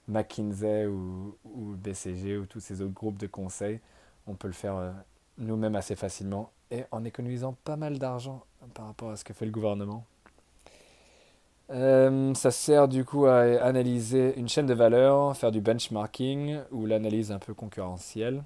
McKinsey 0.07 0.85
ou, 0.85 1.35
ou, 1.43 1.75
BCG 1.75 2.37
ou 2.37 2.45
tous 2.45 2.59
ces 2.59 2.81
autres 2.81 2.93
groupes 2.93 3.17
de 3.17 3.27
conseils. 3.27 3.79
On 4.27 4.35
peut 4.35 4.47
le 4.47 4.53
faire 4.53 4.93
nous-mêmes 5.37 5.75
assez 5.75 5.95
facilement 5.95 6.51
et 6.73 6.85
en 6.91 7.05
économisant 7.05 7.55
pas 7.63 7.75
mal 7.75 7.99
d'argent 7.99 8.43
par 8.73 8.87
rapport 8.87 9.11
à 9.11 9.15
ce 9.15 9.23
que 9.23 9.33
fait 9.33 9.45
le 9.45 9.51
gouvernement. 9.51 10.05
Euh, 11.69 12.33
ça 12.33 12.51
sert 12.51 12.87
du 12.87 13.05
coup 13.05 13.25
à 13.25 13.41
analyser 13.63 14.37
une 14.37 14.49
chaîne 14.49 14.65
de 14.65 14.73
valeur, 14.73 15.37
faire 15.37 15.51
du 15.51 15.61
benchmarking 15.61 16.59
ou 16.71 16.85
l'analyse 16.85 17.31
un 17.31 17.39
peu 17.39 17.53
concurrentielle. 17.53 18.43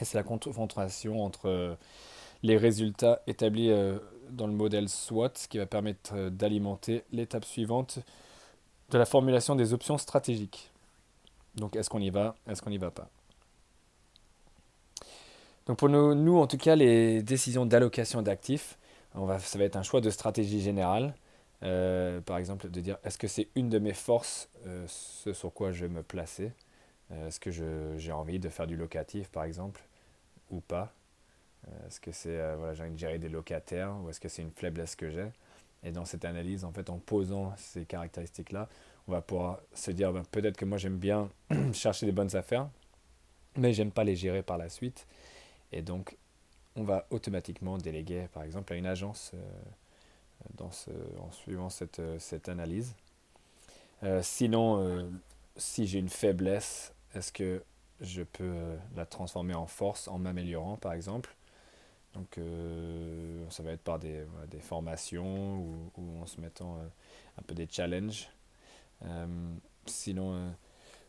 Et 0.00 0.04
c'est 0.04 0.16
la 0.16 0.22
confrontation 0.22 1.24
entre 1.24 1.76
les 2.42 2.56
résultats 2.56 3.20
établis 3.26 3.70
euh, 3.70 3.98
dans 4.30 4.46
le 4.46 4.52
modèle 4.52 4.88
SWOT 4.88 5.32
qui 5.48 5.58
va 5.58 5.66
permettre 5.66 6.28
d'alimenter 6.28 7.02
l'étape 7.10 7.44
suivante 7.44 7.98
de 8.90 8.98
la 8.98 9.06
formulation 9.06 9.56
des 9.56 9.72
options 9.72 9.98
stratégiques. 9.98 10.70
Donc 11.56 11.74
est-ce 11.74 11.90
qu'on 11.90 12.00
y 12.00 12.10
va, 12.10 12.36
est-ce 12.46 12.62
qu'on 12.62 12.70
n'y 12.70 12.78
va 12.78 12.90
pas? 12.90 13.08
Donc 15.68 15.76
pour 15.76 15.90
nous, 15.90 16.14
nous, 16.14 16.38
en 16.38 16.46
tout 16.46 16.56
cas, 16.56 16.74
les 16.74 17.22
décisions 17.22 17.66
d'allocation 17.66 18.22
d'actifs, 18.22 18.78
ça 19.12 19.58
va 19.58 19.64
être 19.64 19.76
un 19.76 19.82
choix 19.82 20.00
de 20.00 20.10
stratégie 20.10 20.60
générale. 20.60 21.14
Euh, 21.62 22.20
par 22.22 22.38
exemple, 22.38 22.70
de 22.70 22.80
dire 22.80 22.96
est-ce 23.04 23.18
que 23.18 23.28
c'est 23.28 23.48
une 23.54 23.68
de 23.68 23.78
mes 23.78 23.92
forces, 23.92 24.48
euh, 24.66 24.84
ce 24.86 25.32
sur 25.32 25.52
quoi 25.52 25.70
je 25.72 25.84
vais 25.84 25.92
me 25.92 26.02
placer? 26.02 26.52
Euh, 27.10 27.28
Est-ce 27.28 27.38
que 27.40 27.50
j'ai 27.98 28.12
envie 28.12 28.38
de 28.38 28.48
faire 28.48 28.66
du 28.66 28.76
locatif, 28.76 29.28
par 29.28 29.44
exemple, 29.44 29.82
ou 30.50 30.60
pas? 30.60 30.92
Est-ce 31.86 32.00
que 32.00 32.12
c'est 32.12 32.38
voilà, 32.56 32.72
j'ai 32.72 32.84
envie 32.84 32.92
de 32.92 32.98
gérer 32.98 33.18
des 33.18 33.28
locataires 33.28 33.94
ou 34.02 34.08
est-ce 34.08 34.20
que 34.20 34.28
c'est 34.28 34.42
une 34.42 34.52
faiblesse 34.52 34.96
que 34.96 35.10
j'ai? 35.10 35.26
Et 35.82 35.90
dans 35.92 36.06
cette 36.06 36.24
analyse, 36.24 36.64
en 36.64 36.72
fait, 36.72 36.88
en 36.88 36.98
posant 36.98 37.52
ces 37.56 37.84
caractéristiques-là, 37.84 38.68
on 39.06 39.12
va 39.12 39.20
pouvoir 39.20 39.60
se 39.74 39.90
dire 39.90 40.12
ben, 40.12 40.22
peut-être 40.30 40.56
que 40.56 40.64
moi 40.64 40.78
j'aime 40.78 40.96
bien 40.96 41.28
chercher 41.72 42.06
des 42.06 42.12
bonnes 42.12 42.34
affaires, 42.36 42.68
mais 43.56 43.72
j'aime 43.74 43.90
pas 43.90 44.04
les 44.04 44.16
gérer 44.16 44.42
par 44.42 44.56
la 44.56 44.68
suite. 44.70 45.06
Et 45.72 45.82
donc, 45.82 46.16
on 46.76 46.84
va 46.84 47.06
automatiquement 47.10 47.78
déléguer, 47.78 48.28
par 48.32 48.42
exemple, 48.42 48.72
à 48.72 48.76
une 48.76 48.86
agence 48.86 49.34
dans 50.54 50.70
ce, 50.70 50.90
en 51.18 51.30
suivant 51.32 51.70
cette, 51.70 51.98
euh, 51.98 52.18
cette 52.18 52.48
analyse. 52.48 52.94
Euh, 54.02 54.20
sinon, 54.22 54.80
euh, 54.80 55.08
si 55.56 55.86
j'ai 55.86 55.98
une 55.98 56.08
faiblesse, 56.08 56.92
est-ce 57.14 57.32
que 57.32 57.62
je 58.00 58.22
peux 58.22 58.54
la 58.94 59.06
transformer 59.06 59.54
en 59.54 59.66
force 59.66 60.06
en 60.06 60.18
m'améliorant, 60.18 60.76
par 60.76 60.92
exemple? 60.92 61.34
Donc, 62.14 62.40
ça 63.50 63.62
va 63.62 63.72
être 63.72 63.82
par 63.82 63.98
des, 63.98 64.24
des 64.50 64.60
formations 64.60 65.58
ou, 65.96 66.20
en 66.20 66.26
se 66.26 66.40
mettant 66.40 66.78
un 67.38 67.42
peu 67.42 67.54
des 67.54 67.68
challenges. 67.70 68.28
sinon, 69.86 70.52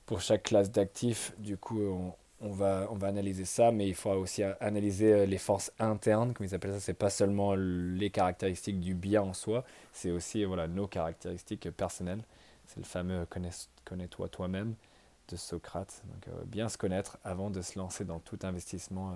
pour 0.05 0.21
chaque 0.21 0.43
classe 0.43 0.71
d'actifs, 0.71 1.33
du 1.39 1.57
coup, 1.57 1.79
on, 1.81 2.13
on 2.41 2.51
va, 2.51 2.87
on 2.89 2.95
va 2.95 3.07
analyser 3.07 3.45
ça, 3.45 3.71
mais 3.71 3.87
il 3.87 3.95
faut 3.95 4.11
aussi 4.11 4.43
analyser 4.43 5.13
euh, 5.13 5.25
les 5.25 5.37
forces 5.37 5.71
internes, 5.79 6.33
comme 6.33 6.45
ils 6.45 6.55
appellent 6.55 6.73
ça. 6.73 6.79
C'est 6.79 6.93
pas 6.93 7.09
seulement 7.09 7.55
les 7.55 8.09
caractéristiques 8.09 8.79
du 8.79 8.93
bien 8.93 9.21
en 9.21 9.33
soi, 9.33 9.65
c'est 9.93 10.11
aussi 10.11 10.43
voilà, 10.45 10.67
nos 10.67 10.87
caractéristiques 10.87 11.69
personnelles. 11.71 12.23
C'est 12.67 12.79
le 12.79 12.85
fameux 12.85 13.25
connais-toi 13.83 14.29
toi-même 14.29 14.75
de 15.27 15.35
Socrate. 15.35 16.03
Donc, 16.05 16.27
euh, 16.27 16.43
bien 16.45 16.69
se 16.69 16.77
connaître 16.77 17.17
avant 17.23 17.49
de 17.49 17.61
se 17.61 17.77
lancer 17.77 18.05
dans 18.05 18.19
tout 18.19 18.39
investissement 18.43 19.11
euh, 19.11 19.15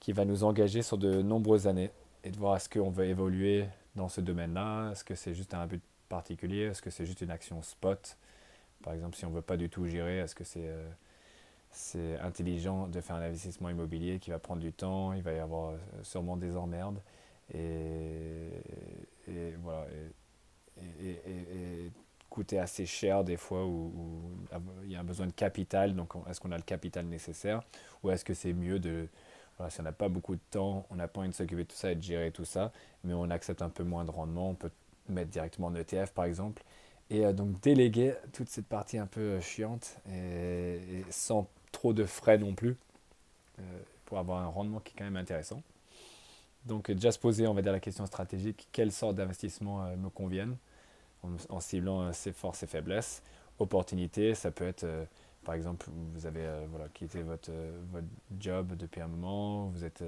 qui 0.00 0.12
va 0.12 0.24
nous 0.24 0.44
engager 0.44 0.82
sur 0.82 0.98
de 0.98 1.22
nombreuses 1.22 1.66
années 1.66 1.90
et 2.24 2.30
de 2.30 2.36
voir 2.36 2.56
est-ce 2.56 2.68
qu'on 2.68 2.90
veut 2.90 3.06
évoluer 3.06 3.66
dans 3.94 4.08
ce 4.08 4.20
domaine-là, 4.20 4.90
est-ce 4.90 5.04
que 5.04 5.14
c'est 5.14 5.34
juste 5.34 5.54
un 5.54 5.66
but 5.66 5.82
particulier, 6.08 6.62
est-ce 6.64 6.82
que 6.82 6.90
c'est 6.90 7.06
juste 7.06 7.20
une 7.20 7.30
action 7.30 7.62
spot? 7.62 8.16
Par 8.82 8.92
exemple, 8.94 9.16
si 9.16 9.24
on 9.24 9.30
ne 9.30 9.36
veut 9.36 9.42
pas 9.42 9.56
du 9.56 9.70
tout 9.70 9.86
gérer, 9.86 10.18
est-ce 10.18 10.34
que 10.34 10.44
c'est 10.44 10.68
c'est 11.76 12.18
intelligent 12.20 12.88
de 12.88 13.00
faire 13.02 13.16
un 13.16 13.22
investissement 13.22 13.68
immobilier 13.68 14.18
qui 14.18 14.30
va 14.30 14.38
prendre 14.38 14.62
du 14.62 14.72
temps, 14.72 15.12
il 15.12 15.22
va 15.22 15.32
y 15.32 15.38
avoir 15.38 15.72
euh, 15.72 15.76
sûrement 16.02 16.36
des 16.38 16.56
emmerdes. 16.56 17.00
Et, 17.54 18.48
et 19.28 19.54
voilà 19.62 19.86
et, 21.00 21.10
et, 21.10 21.92
coûter 22.28 22.58
assez 22.58 22.86
cher 22.86 23.22
des 23.24 23.36
fois 23.36 23.64
où, 23.64 23.92
il 24.84 24.90
y 24.90 24.96
a 24.96 25.00
un 25.00 25.04
besoin 25.04 25.26
de 25.26 25.32
capital 25.32 25.94
donc 25.94 26.14
est-ce 26.28 26.40
qu'on 26.40 26.50
a 26.50 26.56
le 26.56 26.62
capital 26.62 27.06
nécessaire? 27.06 27.62
Ou 28.02 28.10
est-ce 28.10 28.24
que 28.24 28.34
c'est 28.34 28.52
mieux 28.52 28.78
de 28.78 29.08
voilà, 29.58 29.70
si 29.70 29.80
on 29.80 29.84
n'a 29.84 29.92
pas 29.92 30.08
beaucoup 30.08 30.34
de 30.34 30.40
temps, 30.50 30.86
on 30.90 30.96
n'a 30.96 31.08
pas 31.08 31.20
envie 31.20 31.30
de 31.30 31.34
s'occuper 31.34 31.62
de 31.62 31.68
tout 31.68 31.76
ça 31.76 31.92
et 31.92 31.94
de 31.94 32.02
gérer 32.02 32.30
tout 32.30 32.44
ça, 32.44 32.72
mais 33.04 33.14
on 33.14 33.30
accepte 33.30 33.62
un 33.62 33.70
peu 33.70 33.84
moins 33.84 34.04
de 34.04 34.10
rendement, 34.10 34.50
on 34.50 34.54
peut 34.54 34.70
mettre 35.08 35.30
directement 35.30 35.68
en 35.68 35.74
ETF 35.74 36.12
par 36.12 36.24
exemple, 36.24 36.62
et 37.10 37.24
euh, 37.24 37.32
donc 37.32 37.60
déléguer 37.60 38.14
toute 38.32 38.48
cette 38.48 38.66
partie 38.66 38.98
un 38.98 39.06
peu 39.06 39.20
euh, 39.20 39.40
chiante 39.40 39.98
et, 40.10 41.04
sans 41.10 41.48
trop 41.76 41.92
de 41.92 42.06
frais 42.06 42.38
non 42.38 42.54
plus 42.54 42.74
euh, 43.58 43.62
pour 44.06 44.18
avoir 44.18 44.42
un 44.42 44.46
rendement 44.46 44.80
qui 44.80 44.94
est 44.94 44.98
quand 44.98 45.04
même 45.04 45.18
intéressant. 45.18 45.62
Donc 46.64 46.90
déjà 46.90 47.12
se 47.12 47.18
poser, 47.18 47.46
on 47.46 47.52
va 47.52 47.60
dire, 47.60 47.72
la 47.72 47.80
question 47.80 48.06
stratégique, 48.06 48.66
quelle 48.72 48.90
sorte 48.90 49.16
d'investissement 49.16 49.84
euh, 49.84 49.96
me 49.96 50.08
conviennent 50.08 50.56
en, 51.50 51.60
ciblant 51.60 52.00
euh, 52.00 52.12
ses 52.12 52.32
forces 52.32 52.62
et 52.62 52.66
faiblesses. 52.66 53.22
Opportunité, 53.58 54.34
ça 54.34 54.50
peut 54.50 54.66
être, 54.66 54.86
par 55.44 55.54
exemple, 55.54 55.86
vous 56.14 56.26
avez 56.26 56.46
voilà, 56.70 56.88
quitté 56.92 57.22
votre, 57.22 57.50
votre 57.90 58.06
job 58.38 58.74
depuis 58.76 59.00
un 59.00 59.08
moment, 59.08 59.68
vous 59.68 59.82
êtes 59.82 60.04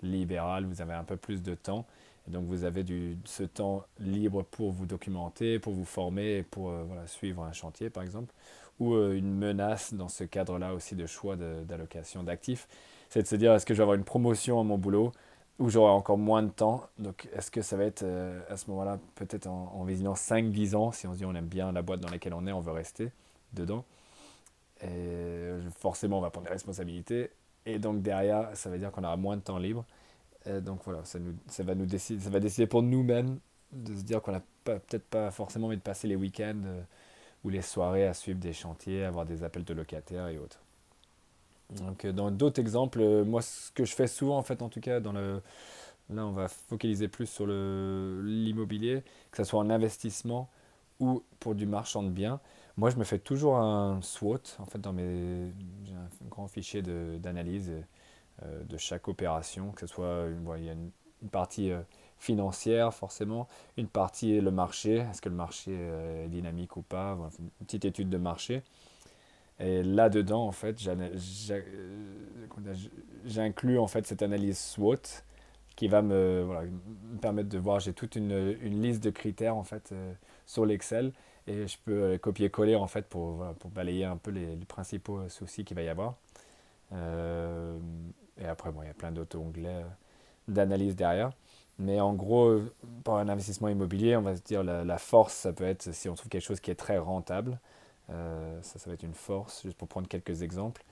libéral, 0.00 0.64
vous 0.64 0.80
avez 0.80 0.94
un 0.94 1.02
peu 1.02 1.16
plus 1.16 1.42
de 1.42 1.56
temps, 1.56 1.86
donc 2.28 2.44
vous 2.44 2.62
avez 2.62 2.84
du, 2.84 3.18
ce 3.24 3.42
temps 3.42 3.84
libre 3.98 4.44
pour 4.44 4.70
vous 4.70 4.86
documenter, 4.86 5.58
pour 5.58 5.72
vous 5.72 5.84
former 5.84 6.44
pour 6.44 6.70
voilà, 6.70 7.04
suivre 7.08 7.42
un 7.42 7.52
chantier, 7.52 7.90
par 7.90 8.04
exemple 8.04 8.32
ou 8.80 8.94
euh, 8.94 9.16
une 9.16 9.34
menace 9.34 9.94
dans 9.94 10.08
ce 10.08 10.24
cadre-là 10.24 10.74
aussi 10.74 10.94
de 10.94 11.06
choix 11.06 11.36
d'allocation 11.36 12.22
d'actifs, 12.22 12.68
c'est 13.08 13.22
de 13.22 13.26
se 13.26 13.36
dire 13.36 13.52
est-ce 13.52 13.66
que 13.66 13.74
je 13.74 13.78
vais 13.78 13.84
avoir 13.84 13.96
une 13.96 14.04
promotion 14.04 14.60
à 14.60 14.64
mon 14.64 14.78
boulot 14.78 15.12
ou 15.58 15.70
j'aurai 15.70 15.92
encore 15.92 16.18
moins 16.18 16.42
de 16.42 16.50
temps? 16.50 16.86
Donc 16.98 17.28
est-ce 17.34 17.50
que 17.50 17.62
ça 17.62 17.76
va 17.76 17.84
être 17.84 18.02
euh, 18.02 18.40
à 18.48 18.56
ce 18.56 18.68
moment-là 18.70 18.98
peut-être 19.14 19.46
en, 19.46 19.72
en 19.74 19.84
visionnant 19.84 20.14
5-10 20.14 20.74
ans, 20.74 20.92
si 20.92 21.06
on 21.06 21.12
se 21.12 21.18
dit 21.18 21.24
on 21.24 21.34
aime 21.34 21.46
bien 21.46 21.72
la 21.72 21.82
boîte 21.82 22.00
dans 22.00 22.10
laquelle 22.10 22.34
on 22.34 22.46
est, 22.46 22.52
on 22.52 22.60
veut 22.60 22.72
rester 22.72 23.10
dedans. 23.52 23.84
Et 24.80 24.86
euh, 24.88 25.62
forcément 25.78 26.18
on 26.18 26.22
va 26.22 26.30
prendre 26.30 26.46
des 26.46 26.52
responsabilités. 26.52 27.30
Et 27.66 27.78
donc 27.78 28.02
derrière, 28.02 28.50
ça 28.54 28.68
veut 28.68 28.78
dire 28.78 28.90
qu'on 28.90 29.04
aura 29.04 29.16
moins 29.16 29.36
de 29.36 29.42
temps 29.42 29.58
libre. 29.58 29.84
Donc 30.60 30.80
voilà, 30.84 31.02
ça, 31.06 31.18
nous, 31.18 31.34
ça, 31.46 31.62
va 31.62 31.74
nous 31.74 31.86
décider, 31.86 32.20
ça 32.20 32.28
va 32.28 32.38
décider 32.38 32.66
pour 32.66 32.82
nous-mêmes 32.82 33.38
de 33.72 33.94
se 33.94 34.02
dire 34.02 34.20
qu'on 34.20 34.32
n'a 34.32 34.42
peut-être 34.64 35.04
pas 35.04 35.30
forcément 35.30 35.68
envie 35.68 35.78
de 35.78 35.82
passer 35.82 36.06
les 36.06 36.16
week-ends 36.16 36.60
ou 37.44 37.50
les 37.50 37.62
soirées 37.62 38.06
à 38.06 38.14
suivre 38.14 38.40
des 38.40 38.52
chantiers, 38.52 39.04
avoir 39.04 39.26
des 39.26 39.44
appels 39.44 39.64
de 39.64 39.74
locataires 39.74 40.28
et 40.28 40.38
autres. 40.38 40.60
Donc, 41.70 42.04
euh, 42.04 42.12
dans 42.12 42.30
d'autres 42.30 42.60
exemples, 42.60 43.00
euh, 43.00 43.24
moi, 43.24 43.42
ce 43.42 43.70
que 43.72 43.84
je 43.84 43.94
fais 43.94 44.06
souvent, 44.06 44.38
en 44.38 44.42
fait, 44.42 44.62
en 44.62 44.68
tout 44.68 44.80
cas, 44.80 45.00
dans 45.00 45.12
le, 45.12 45.42
là, 46.10 46.26
on 46.26 46.32
va 46.32 46.48
focaliser 46.48 47.08
plus 47.08 47.26
sur 47.26 47.46
l'immobilier, 47.46 49.02
que 49.30 49.38
ce 49.38 49.44
soit 49.44 49.60
en 49.60 49.70
investissement 49.70 50.48
ou 51.00 51.22
pour 51.40 51.54
du 51.54 51.66
marchand 51.66 52.02
de 52.02 52.10
biens. 52.10 52.40
Moi, 52.76 52.90
je 52.90 52.96
me 52.96 53.04
fais 53.04 53.18
toujours 53.18 53.56
un 53.56 54.00
SWOT. 54.02 54.40
En 54.58 54.66
fait, 54.66 54.80
dans 54.80 54.92
mes, 54.92 55.52
j'ai 55.84 55.94
un 55.94 56.28
grand 56.28 56.48
fichier 56.48 56.82
d'analyse 56.82 57.72
euh, 58.42 58.64
de, 58.64 58.76
chaque 58.76 59.08
opération, 59.08 59.72
que 59.72 59.80
ce 59.80 59.86
soit, 59.86 60.26
il 60.56 60.64
y 60.64 60.68
a 60.68 60.72
une, 60.72 60.90
partie 61.30 61.72
financière 62.24 62.92
forcément, 62.94 63.46
une 63.76 63.88
partie 63.88 64.34
est 64.34 64.40
le 64.40 64.50
marché, 64.50 64.96
est-ce 65.10 65.20
que 65.20 65.28
le 65.28 65.34
marché 65.34 65.72
est 65.72 66.28
dynamique 66.28 66.76
ou 66.76 66.82
pas, 66.82 67.18
une 67.38 67.50
petite 67.66 67.84
étude 67.84 68.08
de 68.08 68.18
marché. 68.18 68.62
Et 69.60 69.82
là-dedans, 69.82 70.46
en 70.46 70.52
fait, 70.52 70.76
j'inclus 73.24 73.78
en 73.78 73.86
fait 73.86 74.06
cette 74.06 74.22
analyse 74.22 74.58
SWOT 74.58 75.22
qui 75.76 75.88
va 75.88 76.02
me, 76.02 76.46
permettre 77.20 77.48
de 77.48 77.58
voir, 77.58 77.80
j'ai 77.80 77.92
toute 77.92 78.16
une, 78.16 78.52
liste 78.62 79.02
de 79.02 79.10
critères 79.10 79.56
en 79.56 79.64
fait 79.64 79.90
euh, 79.92 80.12
sur 80.46 80.66
l'Excel 80.66 81.12
et 81.46 81.66
je 81.66 81.76
peux 81.84 82.16
copier-coller 82.18 82.74
en 82.74 82.86
fait 82.86 83.06
pour, 83.06 83.44
balayer 83.74 84.04
un 84.04 84.16
peu 84.16 84.30
les, 84.30 84.56
principaux 84.66 85.28
soucis 85.28 85.64
qu'il 85.64 85.76
va 85.76 85.82
y 85.82 85.88
avoir. 85.88 86.14
Euh, 86.92 87.78
et 88.40 88.46
après, 88.46 88.70
bon, 88.72 88.82
il 88.82 88.86
y 88.86 88.90
a 88.90 88.94
plein 88.94 89.12
d'autres 89.12 89.38
onglets 89.38 89.68
euh, 89.68 89.82
d'analyse 90.48 90.96
derrière. 90.96 91.30
Mais 91.78 92.00
en 92.00 92.14
gros, 92.14 92.60
pour 93.02 93.18
un 93.18 93.28
investissement 93.28 93.68
immobilier, 93.68 94.16
on 94.16 94.22
va 94.22 94.36
se 94.36 94.42
dire 94.42 94.62
la, 94.62 94.84
la 94.84 94.98
force, 94.98 95.34
ça 95.34 95.52
peut 95.52 95.64
être 95.64 95.92
si 95.92 96.08
on 96.08 96.14
trouve 96.14 96.28
quelque 96.28 96.44
chose 96.44 96.60
qui 96.60 96.70
est 96.70 96.76
très 96.76 96.98
rentable. 96.98 97.58
Euh, 98.10 98.60
ça, 98.62 98.78
ça 98.78 98.90
va 98.90 98.94
être 98.94 99.02
une 99.04 99.14
force, 99.14 99.62
juste 99.64 99.76
pour 99.78 99.88
prendre 99.88 100.08
quelques 100.08 100.42
exemples. 100.42 100.84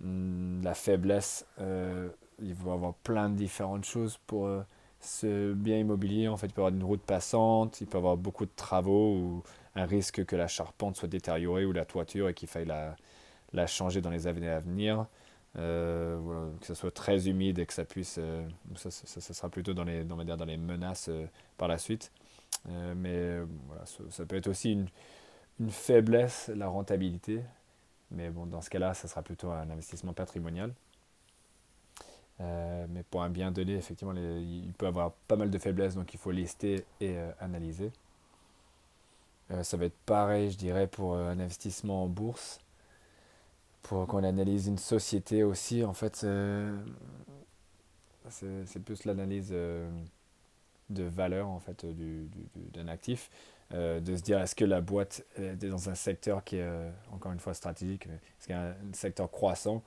Hmm, 0.00 0.62
la 0.62 0.74
faiblesse, 0.74 1.46
euh, 1.60 2.08
il 2.40 2.54
va 2.54 2.72
y 2.72 2.74
avoir 2.74 2.94
plein 2.94 3.30
de 3.30 3.36
différentes 3.36 3.84
choses 3.84 4.18
pour 4.26 4.46
euh, 4.46 4.62
ce 5.00 5.52
bien 5.54 5.78
immobilier. 5.78 6.28
En 6.28 6.36
fait, 6.36 6.46
il 6.48 6.52
peut 6.52 6.62
y 6.62 6.64
avoir 6.64 6.74
une 6.74 6.84
route 6.84 7.02
passante, 7.02 7.80
il 7.80 7.86
peut 7.86 7.98
y 7.98 8.00
avoir 8.00 8.16
beaucoup 8.16 8.46
de 8.46 8.50
travaux 8.56 9.16
ou 9.16 9.42
un 9.76 9.86
risque 9.86 10.24
que 10.24 10.36
la 10.36 10.48
charpente 10.48 10.96
soit 10.96 11.08
détériorée 11.08 11.64
ou 11.66 11.72
la 11.72 11.84
toiture 11.84 12.28
et 12.28 12.34
qu'il 12.34 12.48
faille 12.48 12.66
la, 12.66 12.96
la 13.52 13.66
changer 13.66 14.00
dans 14.00 14.10
les 14.10 14.26
années 14.26 14.48
à 14.48 14.60
venir. 14.60 15.06
Euh, 15.58 16.50
que 16.60 16.66
ce 16.66 16.74
soit 16.74 16.90
très 16.90 17.28
humide 17.28 17.58
et 17.58 17.66
que 17.66 17.74
ça 17.74 17.84
puisse. 17.84 18.16
Euh, 18.18 18.42
ça, 18.76 18.90
ça, 18.90 19.20
ça, 19.20 19.34
sera 19.34 19.50
plutôt 19.50 19.74
dans 19.74 19.84
les, 19.84 20.02
dans, 20.02 20.16
dans 20.24 20.44
les 20.46 20.56
menaces 20.56 21.08
euh, 21.10 21.26
par 21.58 21.68
la 21.68 21.78
suite. 21.78 22.10
mais 22.96 23.38
voilà, 23.66 23.84
ça, 24.10 24.24
peut 24.24 24.36
être 24.36 24.48
aussi 24.48 24.72
une, 24.72 24.88
faiblesse, 25.70 26.50
la 26.54 26.68
rentabilité. 26.68 27.42
Mais 28.10 28.30
bon, 28.30 28.46
dans 28.46 28.62
ce 28.62 28.70
cas-là, 28.70 28.94
ça 28.94 29.08
sera 29.08 29.22
plutôt 29.22 29.50
un 29.50 29.70
investissement 29.70 30.12
patrimonial. 30.14 30.72
mais 32.40 33.02
pour 33.10 33.22
un 33.22 33.30
bien 33.30 33.52
donné, 33.52 33.74
effectivement, 33.76 34.14
il 34.16 34.72
peut 34.78 34.86
avoir 34.86 35.12
pas 35.28 35.36
mal 35.36 35.50
de 35.50 35.58
faiblesses, 35.58 35.94
donc 35.94 36.14
il 36.14 36.18
faut 36.18 36.30
lister 36.32 36.84
et 37.00 37.16
analyser. 37.40 37.92
ça 39.62 39.76
va 39.76 39.86
être 39.86 39.98
pareil, 40.06 40.50
je 40.50 40.58
dirais, 40.58 40.86
pour 40.86 41.16
un 41.16 41.38
investissement 41.38 42.04
en 42.04 42.08
bourse 42.08 42.61
pour 43.82 44.06
qu'on 44.06 44.24
analyse 44.24 44.68
une 44.68 44.78
société 44.78 45.42
aussi, 45.42 45.84
en 45.84 45.92
fait, 45.92 46.24
c'est 48.28 48.80
plus 48.84 49.04
l'analyse 49.04 49.50
euh, 49.52 49.90
de 50.90 51.04
valeur 51.04 51.48
en 51.48 51.58
fait 51.58 51.84
d'un 52.72 52.88
actif. 52.88 53.30
de 53.72 54.16
se 54.16 54.22
dire 54.22 54.40
est-ce 54.40 54.54
que 54.54 54.64
la 54.64 54.80
boîte 54.80 55.24
est 55.36 55.56
dans 55.56 55.88
un 55.88 55.94
secteur 55.94 56.44
qui 56.44 56.56
est 56.56 56.70
encore 57.12 57.32
une 57.32 57.40
fois 57.40 57.54
stratégique, 57.54 58.06
est-ce 58.06 58.46
qu'il 58.46 58.54
y 58.54 58.58
a 58.58 58.70
un 58.70 58.92
secteur 58.92 59.30
croissant 59.30 59.82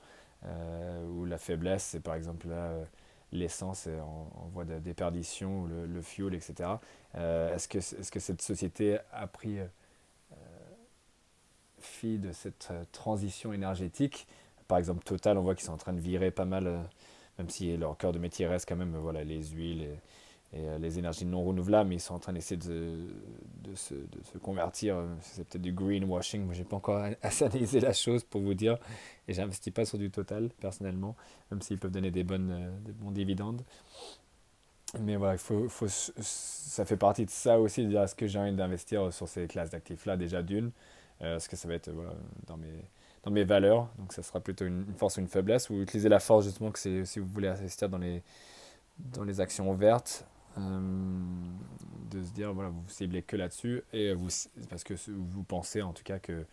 où 1.08 1.24
la 1.24 1.38
faiblesse 1.38 1.84
c'est 1.84 2.00
par 2.00 2.14
exemple 2.14 2.48
là 2.48 2.72
l'essence 3.32 3.86
en, 3.86 4.48
voie 4.52 4.64
de 4.64 4.78
déperdition, 4.78 5.66
le, 5.66 5.86
le 5.86 6.02
fuel, 6.02 6.34
etc. 6.34 6.70
est-ce, 7.14 7.68
que, 7.68 7.78
est-ce 7.78 8.10
que 8.10 8.20
cette 8.20 8.42
société 8.42 8.98
a 9.12 9.26
pris 9.26 9.58
fille 11.80 12.18
de 12.18 12.32
cette 12.32 12.72
transition 12.92 13.52
énergétique 13.52 14.26
Par 14.68 14.78
exemple, 14.78 15.04
Total, 15.04 15.38
on 15.38 15.42
voit 15.42 15.54
qu'ils 15.54 15.66
sont 15.66 15.72
en 15.72 15.78
train 15.78 15.92
de 15.92 16.00
virer 16.00 16.30
pas 16.30 16.44
mal 16.44 16.88
même 17.38 17.50
si 17.50 17.76
leur 17.76 17.96
cœur 17.96 18.12
de 18.12 18.18
métier 18.18 18.46
reste 18.46 18.68
quand 18.68 18.76
même 18.76 18.96
voilà, 18.96 19.24
les 19.24 19.42
huiles 19.48 19.82
et, 19.82 19.98
euh, 20.54 20.78
les 20.78 20.98
énergies 20.98 21.26
non 21.26 21.44
renouvelables, 21.44 21.88
mais 21.88 21.96
ils 21.96 22.00
sont 22.00 22.14
en 22.14 22.18
train 22.18 22.32
d'essayer 22.32 22.56
de, 22.56 23.74
se, 23.74 23.94
de, 23.94 24.22
se, 24.32 24.38
convertir. 24.38 25.02
C'est 25.20 25.46
peut-être 25.46 25.62
du 25.62 25.72
greenwashing, 25.72 26.44
moi 26.44 26.54
j'ai 26.54 26.64
pas 26.64 26.76
encore 26.76 27.04
assez 27.20 27.44
analysé 27.46 27.80
la 27.80 27.92
chose 27.92 28.24
pour 28.24 28.40
vous 28.40 28.54
dire, 28.54 28.78
et 29.28 29.34
j'investis 29.34 29.72
pas 29.72 29.84
sur 29.84 29.98
du 29.98 30.10
total 30.10 30.48
personnellement, 30.60 31.16
même 31.50 31.60
s'ils 31.60 31.78
peuvent 31.78 31.90
donner 31.90 32.10
des, 32.10 32.24
bonnes, 32.24 32.50
euh, 32.50 32.70
des 32.80 32.92
bons 32.92 33.10
dividendes. 33.10 33.62
Mais 35.00 35.16
voilà, 35.16 35.34
il 35.34 35.38
faut, 35.38 35.68
faut, 35.68 35.88
ça 35.88 36.84
fait 36.84 36.96
partie 36.96 37.26
de 37.26 37.30
ça 37.30 37.60
aussi, 37.60 37.82
de 37.82 37.88
dire 37.88 38.02
est-ce 38.02 38.14
que 38.14 38.26
j'ai 38.26 38.38
envie 38.38 38.52
d'investir 38.52 39.12
sur 39.12 39.28
ces 39.28 39.46
classes 39.48 39.70
d'actifs-là 39.70 40.16
déjà 40.16 40.42
d'une, 40.42 40.70
euh, 41.22 41.36
est-ce 41.36 41.48
que 41.48 41.56
ça 41.56 41.68
va 41.68 41.74
être 41.74 41.90
dans 42.46 42.56
mes 42.56 42.82
dans 43.26 43.32
mes 43.32 43.44
valeurs. 43.44 43.88
Donc 43.98 44.12
ça 44.12 44.22
sera 44.22 44.40
plutôt 44.40 44.64
une, 44.64 44.86
force 44.96 45.18
ou 45.18 45.20
une 45.20 45.28
faiblesse. 45.28 45.68
Ou 45.68 45.82
utiliser 45.82 46.08
la 46.08 46.20
force 46.20 46.46
justement 46.46 46.70
que 46.70 46.78
c'est 46.78 47.04
si 47.04 47.18
vous 47.18 47.26
voulez 47.26 47.48
investir 47.48 47.88
dans 47.88 47.98
les, 47.98 48.22
dans 48.98 49.24
les 49.24 49.40
actions 49.40 49.70
vertes. 49.74 50.24
Euh, 50.58 50.80
de 52.10 52.24
se 52.24 52.30
dire 52.30 52.54
voilà 52.54 52.70
vous 52.70 52.82
ciblez 52.86 53.20
que 53.20 53.36
là-dessus 53.36 53.82
et 53.92 54.14
vous 54.14 54.28
parce 54.70 54.84
que 54.84 54.94
vous 55.06 55.42
pensez 55.42 55.82
en 55.82 55.92
tout 55.92 56.04
cas 56.04 56.18
que 56.18 56.46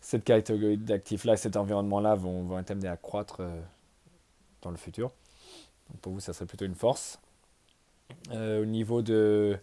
cette 0.00 0.24
catégorie 0.24 0.78
d'actifs 0.78 1.24
là 1.24 1.36
cet 1.36 1.56
environnement 1.56 2.00
là 2.00 2.16
vont, 2.16 2.42
vont 2.42 2.58
être 2.58 2.72
amenés 2.72 2.88
à 2.88 2.96
croître 2.96 3.36
euh, 3.40 3.60
dans 4.62 4.72
le 4.72 4.76
futur 4.76 5.12
donc 5.90 6.00
pour 6.00 6.12
vous 6.12 6.18
ça 6.18 6.32
serait 6.32 6.46
plutôt 6.46 6.64
une 6.64 6.74
force 6.74 7.20
au 8.32 8.64
niveau 8.64 9.02
de 9.02 9.56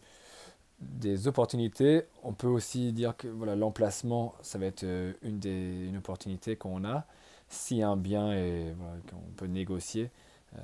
des 0.99 1.27
opportunités. 1.27 2.03
On 2.23 2.33
peut 2.33 2.47
aussi 2.47 2.93
dire 2.93 3.15
que 3.17 3.27
voilà, 3.27 3.55
l'emplacement, 3.55 4.35
ça 4.41 4.57
va 4.57 4.65
être 4.65 4.83
euh, 4.83 5.13
une, 5.21 5.39
des, 5.39 5.87
une 5.87 5.97
opportunité 5.97 6.55
qu'on 6.55 6.83
a. 6.85 7.05
Si 7.49 7.81
un 7.83 7.97
bien 7.97 8.31
est, 8.31 8.73
voilà, 8.77 8.95
qu'on 9.09 9.31
peut 9.35 9.45
négocier, 9.45 10.09
euh, 10.55 10.59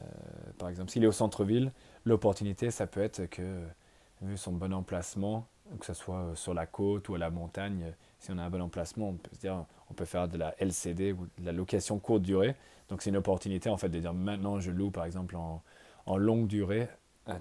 par 0.58 0.70
exemple, 0.70 0.92
s'il 0.92 1.04
est 1.04 1.08
au 1.08 1.12
centre-ville, 1.12 1.72
l'opportunité, 2.06 2.72
ça 2.72 2.88
peut 2.88 3.02
être 3.02 3.26
que, 3.28 3.62
vu 4.22 4.38
son 4.38 4.54
bon 4.54 4.74
emplacement, 4.74 5.48
que 5.80 5.86
ce 5.86 5.94
soit 5.94 6.18
euh, 6.18 6.36
sur 6.36 6.54
la 6.54 6.66
côte 6.66 7.10
ou 7.10 7.16
à 7.16 7.18
la 7.18 7.30
montagne, 7.30 7.94
si 8.20 8.32
on 8.32 8.38
a 8.38 8.44
un 8.44 8.50
bon 8.50 8.62
emplacement, 8.62 9.10
on 9.10 9.14
peut 9.14 9.30
se 9.34 9.40
dire, 9.40 9.66
on 9.90 9.94
peut 9.94 10.06
faire 10.06 10.28
de 10.28 10.38
la 10.38 10.56
LCD 10.60 11.14
ou 11.14 11.28
de 11.38 11.46
la 11.46 11.52
location 11.52 12.00
courte 12.00 12.24
durée. 12.24 12.56
Donc 12.90 13.02
c'est 13.02 13.12
une 13.12 13.18
opportunité 13.18 13.70
en 13.70 13.78
fait 13.78 13.90
de 13.90 14.00
dire 14.00 14.14
maintenant 14.14 14.60
je 14.60 14.72
loue 14.72 14.90
par 14.90 15.06
exemple 15.06 15.36
en, 15.36 15.62
en 16.06 16.18
longue 16.18 16.48
durée 16.48 16.90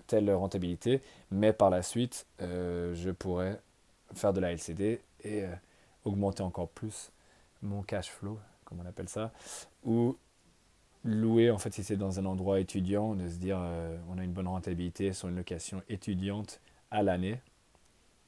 telle 0.07 0.31
rentabilité, 0.33 1.01
mais 1.31 1.53
par 1.53 1.71
la 1.71 1.83
suite, 1.83 2.27
euh, 2.41 2.95
je 2.95 3.11
pourrais 3.11 3.61
faire 4.13 4.33
de 4.33 4.41
la 4.41 4.53
LCD 4.53 5.01
et 5.25 5.45
euh, 5.45 5.55
augmenter 6.05 6.43
encore 6.43 6.69
plus 6.69 7.11
mon 7.63 7.83
cash 7.83 8.11
flow, 8.11 8.39
comme 8.65 8.81
on 8.81 8.87
appelle 8.87 9.09
ça, 9.09 9.33
ou 9.85 10.17
louer, 11.05 11.51
en 11.51 11.59
fait, 11.59 11.73
si 11.73 11.83
c'est 11.83 11.97
dans 11.97 12.19
un 12.19 12.25
endroit 12.25 12.61
étudiant, 12.61 13.15
de 13.15 13.29
se 13.29 13.37
dire 13.37 13.59
euh, 13.61 13.97
on 14.11 14.19
a 14.19 14.25
une 14.25 14.33
bonne 14.33 14.49
rentabilité 14.49 15.13
sur 15.13 15.29
une 15.29 15.37
location 15.37 15.83
étudiante 15.89 16.61
à 16.91 17.03
l'année, 17.03 17.41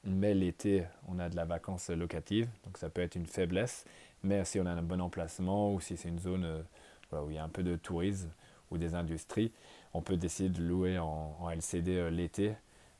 mais 0.05 0.35
l'été, 0.35 0.85
on 1.09 1.19
a 1.19 1.29
de 1.29 1.37
la 1.37 1.45
vacance 1.45 1.91
locative, 1.91 2.49
donc 2.65 2.79
ça 2.79 2.89
peut 2.89 3.03
être 3.03 3.17
une 3.17 3.27
faiblesse, 3.27 3.85
mais 4.23 4.45
si 4.45 4.59
on 4.61 4.67
a 4.67 4.71
un 4.71 4.83
bon 4.83 5.01
emplacement 5.01 5.75
ou 5.75 5.81
si 5.81 5.97
c'est 5.97 6.09
une 6.09 6.19
zone 6.19 6.65
où 7.13 7.31
il 7.31 7.37
y 7.37 7.39
a 7.39 7.45
un 7.45 7.49
peu 7.49 7.63
de 7.63 7.77
tourisme 7.77 8.31
ou 8.71 8.79
des 8.79 8.95
industries, 8.95 9.53
on 9.95 10.03
peut 10.03 10.17
décider 10.17 10.49
de 10.49 10.63
louer 10.63 10.99
en, 10.99 11.51
LCD 11.51 11.97
euh, 11.97 12.11
l'été. 12.11 12.55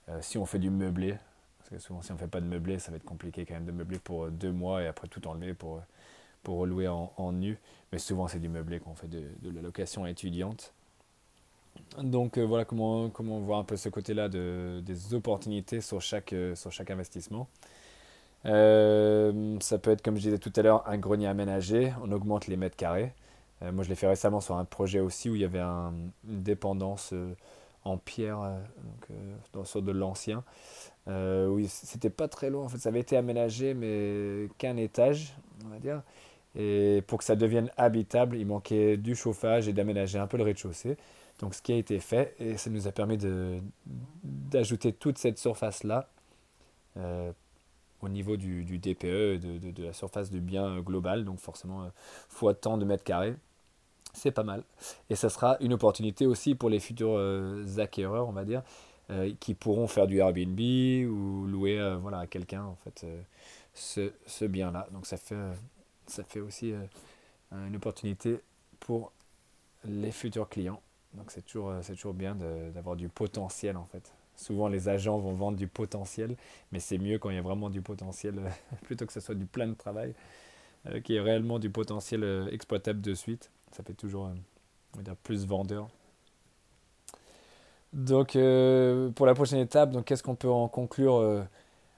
Euh, 0.09 0.19
si 0.23 0.39
on 0.39 0.47
fait 0.47 0.59
du 0.59 0.71
meublé, 0.71 1.17
parce 1.59 1.71
que 1.71 1.79
souvent 1.79 2.03
si 2.03 2.11
on 2.11 2.15
ne 2.15 2.19
fait 2.19 2.27
pas 2.27 2.41
de 2.41 2.47
meublé, 2.47 2.79
ça 2.79 2.91
va 2.91 2.97
être 2.97 3.05
compliqué 3.05 3.45
quand 3.45 3.55
même 3.55 3.67
de 3.67 3.73
meubler 3.73 3.99
pour 3.99 4.25
euh, 4.25 4.31
deux 4.31 4.53
mois 4.53 4.83
et 4.83 4.87
après 4.87 5.09
tout 5.09 5.27
enlever 5.29 5.55
pour, 5.55 5.83
pour 6.43 6.67
louer 6.67 6.89
en, 6.89 7.33
nu. 7.33 7.59
Mais 7.93 7.99
souvent 7.99 8.29
c'est 8.29 8.41
du 8.41 8.49
meublé 8.49 8.81
qu'on 8.81 8.95
fait 8.95 9.09
de, 9.09 9.23
la 9.45 9.63
location 9.63 10.07
étudiante. 10.07 10.73
Donc 12.03 12.39
voilà 12.39 12.65
comment, 12.65 13.09
comment 13.11 13.37
on 13.37 13.41
voit 13.41 13.59
un 13.59 13.65
peu 13.65 13.77
ce 13.77 13.89
côté-là 13.89 14.29
de, 14.29 14.83
des 14.85 15.15
opportunités 15.15 15.81
sur 15.81 16.01
chaque, 16.01 16.35
sur 16.55 16.73
chaque 16.73 16.91
investissement. 16.91 17.49
ça 18.45 19.79
peut 19.79 19.91
être, 19.91 20.03
comme 20.03 20.17
je 20.17 20.23
disais 20.23 20.39
tout 20.39 20.53
à 20.57 20.63
l'heure, 20.63 20.89
un 20.89 20.99
grenier 20.99 21.29
aménagé. 21.29 21.93
On 22.03 22.11
augmente 22.11 22.49
les 22.49 22.57
mètres 22.57 22.77
carrés. 22.77 23.13
Euh, 23.63 23.73
moi, 23.73 23.85
je 23.85 23.89
l'ai 23.89 23.95
fait 23.95 24.07
récemment 24.07 24.41
sur 24.41 24.57
un 24.57 24.65
projet 24.65 25.01
aussi 25.01 25.29
où 25.29 25.35
il 25.35 25.43
y 25.43 25.45
avait 25.45 25.61
une 25.61 26.11
dépendance 26.25 27.11
euh, 27.13 27.35
en 27.85 27.99
pierre, 27.99 28.41
euh, 28.43 28.59
donc, 29.53 29.67
sur 29.67 29.83
de 29.83 29.93
l'ancien. 29.93 30.45
oui, 31.07 31.69
c'était 31.69 32.11
pas 32.11 32.29
très 32.29 32.51
loin. 32.51 32.65
En 32.65 32.69
fait, 32.69 32.79
ça 32.79 32.89
avait 32.89 33.01
été 33.01 33.17
aménagé, 33.17 33.75
mais 33.75 34.49
qu'un 34.59 34.77
étage, 34.77 35.35
on 35.65 35.69
va 35.69 35.79
dire. 35.79 36.03
Et 36.57 37.03
pour 37.07 37.19
que 37.19 37.25
ça 37.25 37.37
devienne 37.37 37.71
habitable, 37.77 38.37
il 38.37 38.47
manquait 38.47 38.97
du 38.97 39.15
chauffage 39.15 39.69
et 39.69 39.73
d'aménager 39.73 40.19
un 40.19 40.27
peu 40.27 40.37
le 40.37 40.43
rez-de-chaussée. 40.43 40.97
Donc, 41.41 41.55
ce 41.55 41.63
qui 41.63 41.73
a 41.73 41.77
été 41.77 42.01
fait, 42.01 42.35
et 42.39 42.57
ça 42.57 42.71
nous 42.71 42.87
a 42.89 42.93
permis 42.93 43.19
d'ajouter 44.25 44.93
toute 44.93 45.19
cette 45.19 45.39
surface-là 45.39 46.09
au 48.03 48.09
niveau 48.09 48.37
du, 48.37 48.65
du 48.65 48.79
DPE, 48.79 49.39
de, 49.41 49.71
de, 49.71 49.85
la 49.85 49.93
surface 49.93 50.31
du 50.31 50.41
bien 50.41 50.81
global, 50.81 51.25
donc 51.25 51.39
forcément 51.39 51.91
fois 52.29 52.55
tant 52.55 52.79
de 52.79 52.85
mètres 52.85 53.05
carrés. 53.05 53.37
C'est 54.13 54.31
pas 54.31 54.43
mal. 54.43 54.65
Et 55.09 55.17
ça 55.17 55.29
sera 55.29 55.57
une 55.61 55.73
opportunité 55.73 56.27
aussi 56.27 56.55
pour 56.55 56.71
les 56.71 56.81
futurs 56.81 57.17
euh, 57.17 57.65
acquéreurs, 57.79 58.29
on 58.29 58.33
va 58.33 58.45
dire, 58.45 58.63
euh, 59.11 59.33
qui 59.41 59.55
pourront 59.55 59.87
faire 59.87 60.07
du 60.07 60.19
Airbnb 60.19 60.59
ou 60.59 61.47
louer 61.47 61.79
euh, 61.81 61.97
voilà, 61.97 62.21
à 62.21 62.27
quelqu'un 62.27 62.65
en 62.65 62.77
fait, 62.77 63.07
ce, 63.75 64.45
bien-là. 64.45 64.89
Donc 64.93 65.07
ça 65.07 65.17
fait, 65.17 65.37
ça 66.07 66.25
fait 66.25 66.41
aussi 66.41 66.75
une 67.53 67.77
opportunité 67.77 68.41
pour 68.81 69.13
les 69.85 70.11
futurs 70.11 70.49
clients. 70.49 70.81
Donc 71.15 71.31
c'est 71.31 71.43
toujours, 71.43 71.73
c'est 71.83 71.95
toujours 71.95 72.15
bien 72.15 72.37
d'avoir 72.75 72.97
du 72.97 73.09
potentiel 73.09 73.77
en 73.77 73.87
fait. 73.87 74.13
Souvent 74.37 74.69
les 74.69 74.89
agents 74.89 75.19
vont 75.19 75.33
vendre 75.33 75.59
du 75.59 75.67
potentiel, 75.67 76.37
mais 76.73 76.81
c'est 76.81 76.99
mieux 76.99 77.19
quand 77.19 77.31
il 77.31 77.37
y 77.37 77.39
a 77.39 77.43
vraiment 77.43 77.69
du 77.69 77.83
potentiel 77.83 78.41
plutôt 78.83 79.07
que 79.07 79.13
ce 79.13 79.21
soit 79.21 79.35
du 79.35 79.47
plein 79.47 79.67
de 79.67 79.75
travail, 79.75 80.15
qui 81.05 81.17
est 81.17 81.21
réellement 81.21 81.59
du 81.59 81.71
potentiel 81.71 82.49
exploitable 82.53 83.01
de 83.01 83.15
suite 83.15 83.51
ça 83.73 83.83
fait 83.83 83.95
toujours 83.95 84.27
euh, 84.27 85.03
dire, 85.03 85.17
plus 85.17 85.47
vendeur. 85.47 85.89
Donc 87.93 88.37
euh, 88.37 89.11
pour 89.11 89.27
la 89.27 89.35
prochaine 89.35 89.59
étape, 89.59 90.05
qu'est-ce 90.05 90.23
qu'on 90.23 90.37
peut 90.37 90.51
en 90.51 90.69
conclure 90.69 91.17
euh, 91.17 91.43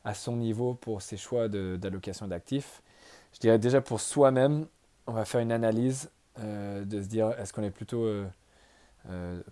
à 0.05 0.15
son 0.15 0.37
niveau 0.37 0.75
pour 0.75 1.03
ces 1.03 1.17
choix 1.17 1.49
d'allocation 1.49 2.27
d'actifs? 2.29 2.83
Je 3.35 3.41
dirais 3.41 3.59
déjà 3.59 3.81
pour 3.81 4.01
soi-même, 4.01 4.67
on 5.07 5.13
va 5.13 5.25
faire 5.25 5.41
une 5.41 5.53
analyse 5.53 6.11
de 6.39 7.03
se 7.03 7.07
dire 7.09 7.31
est-ce 7.39 7.53
qu'on 7.53 7.63
est 7.63 7.71
plutôt 7.71 8.07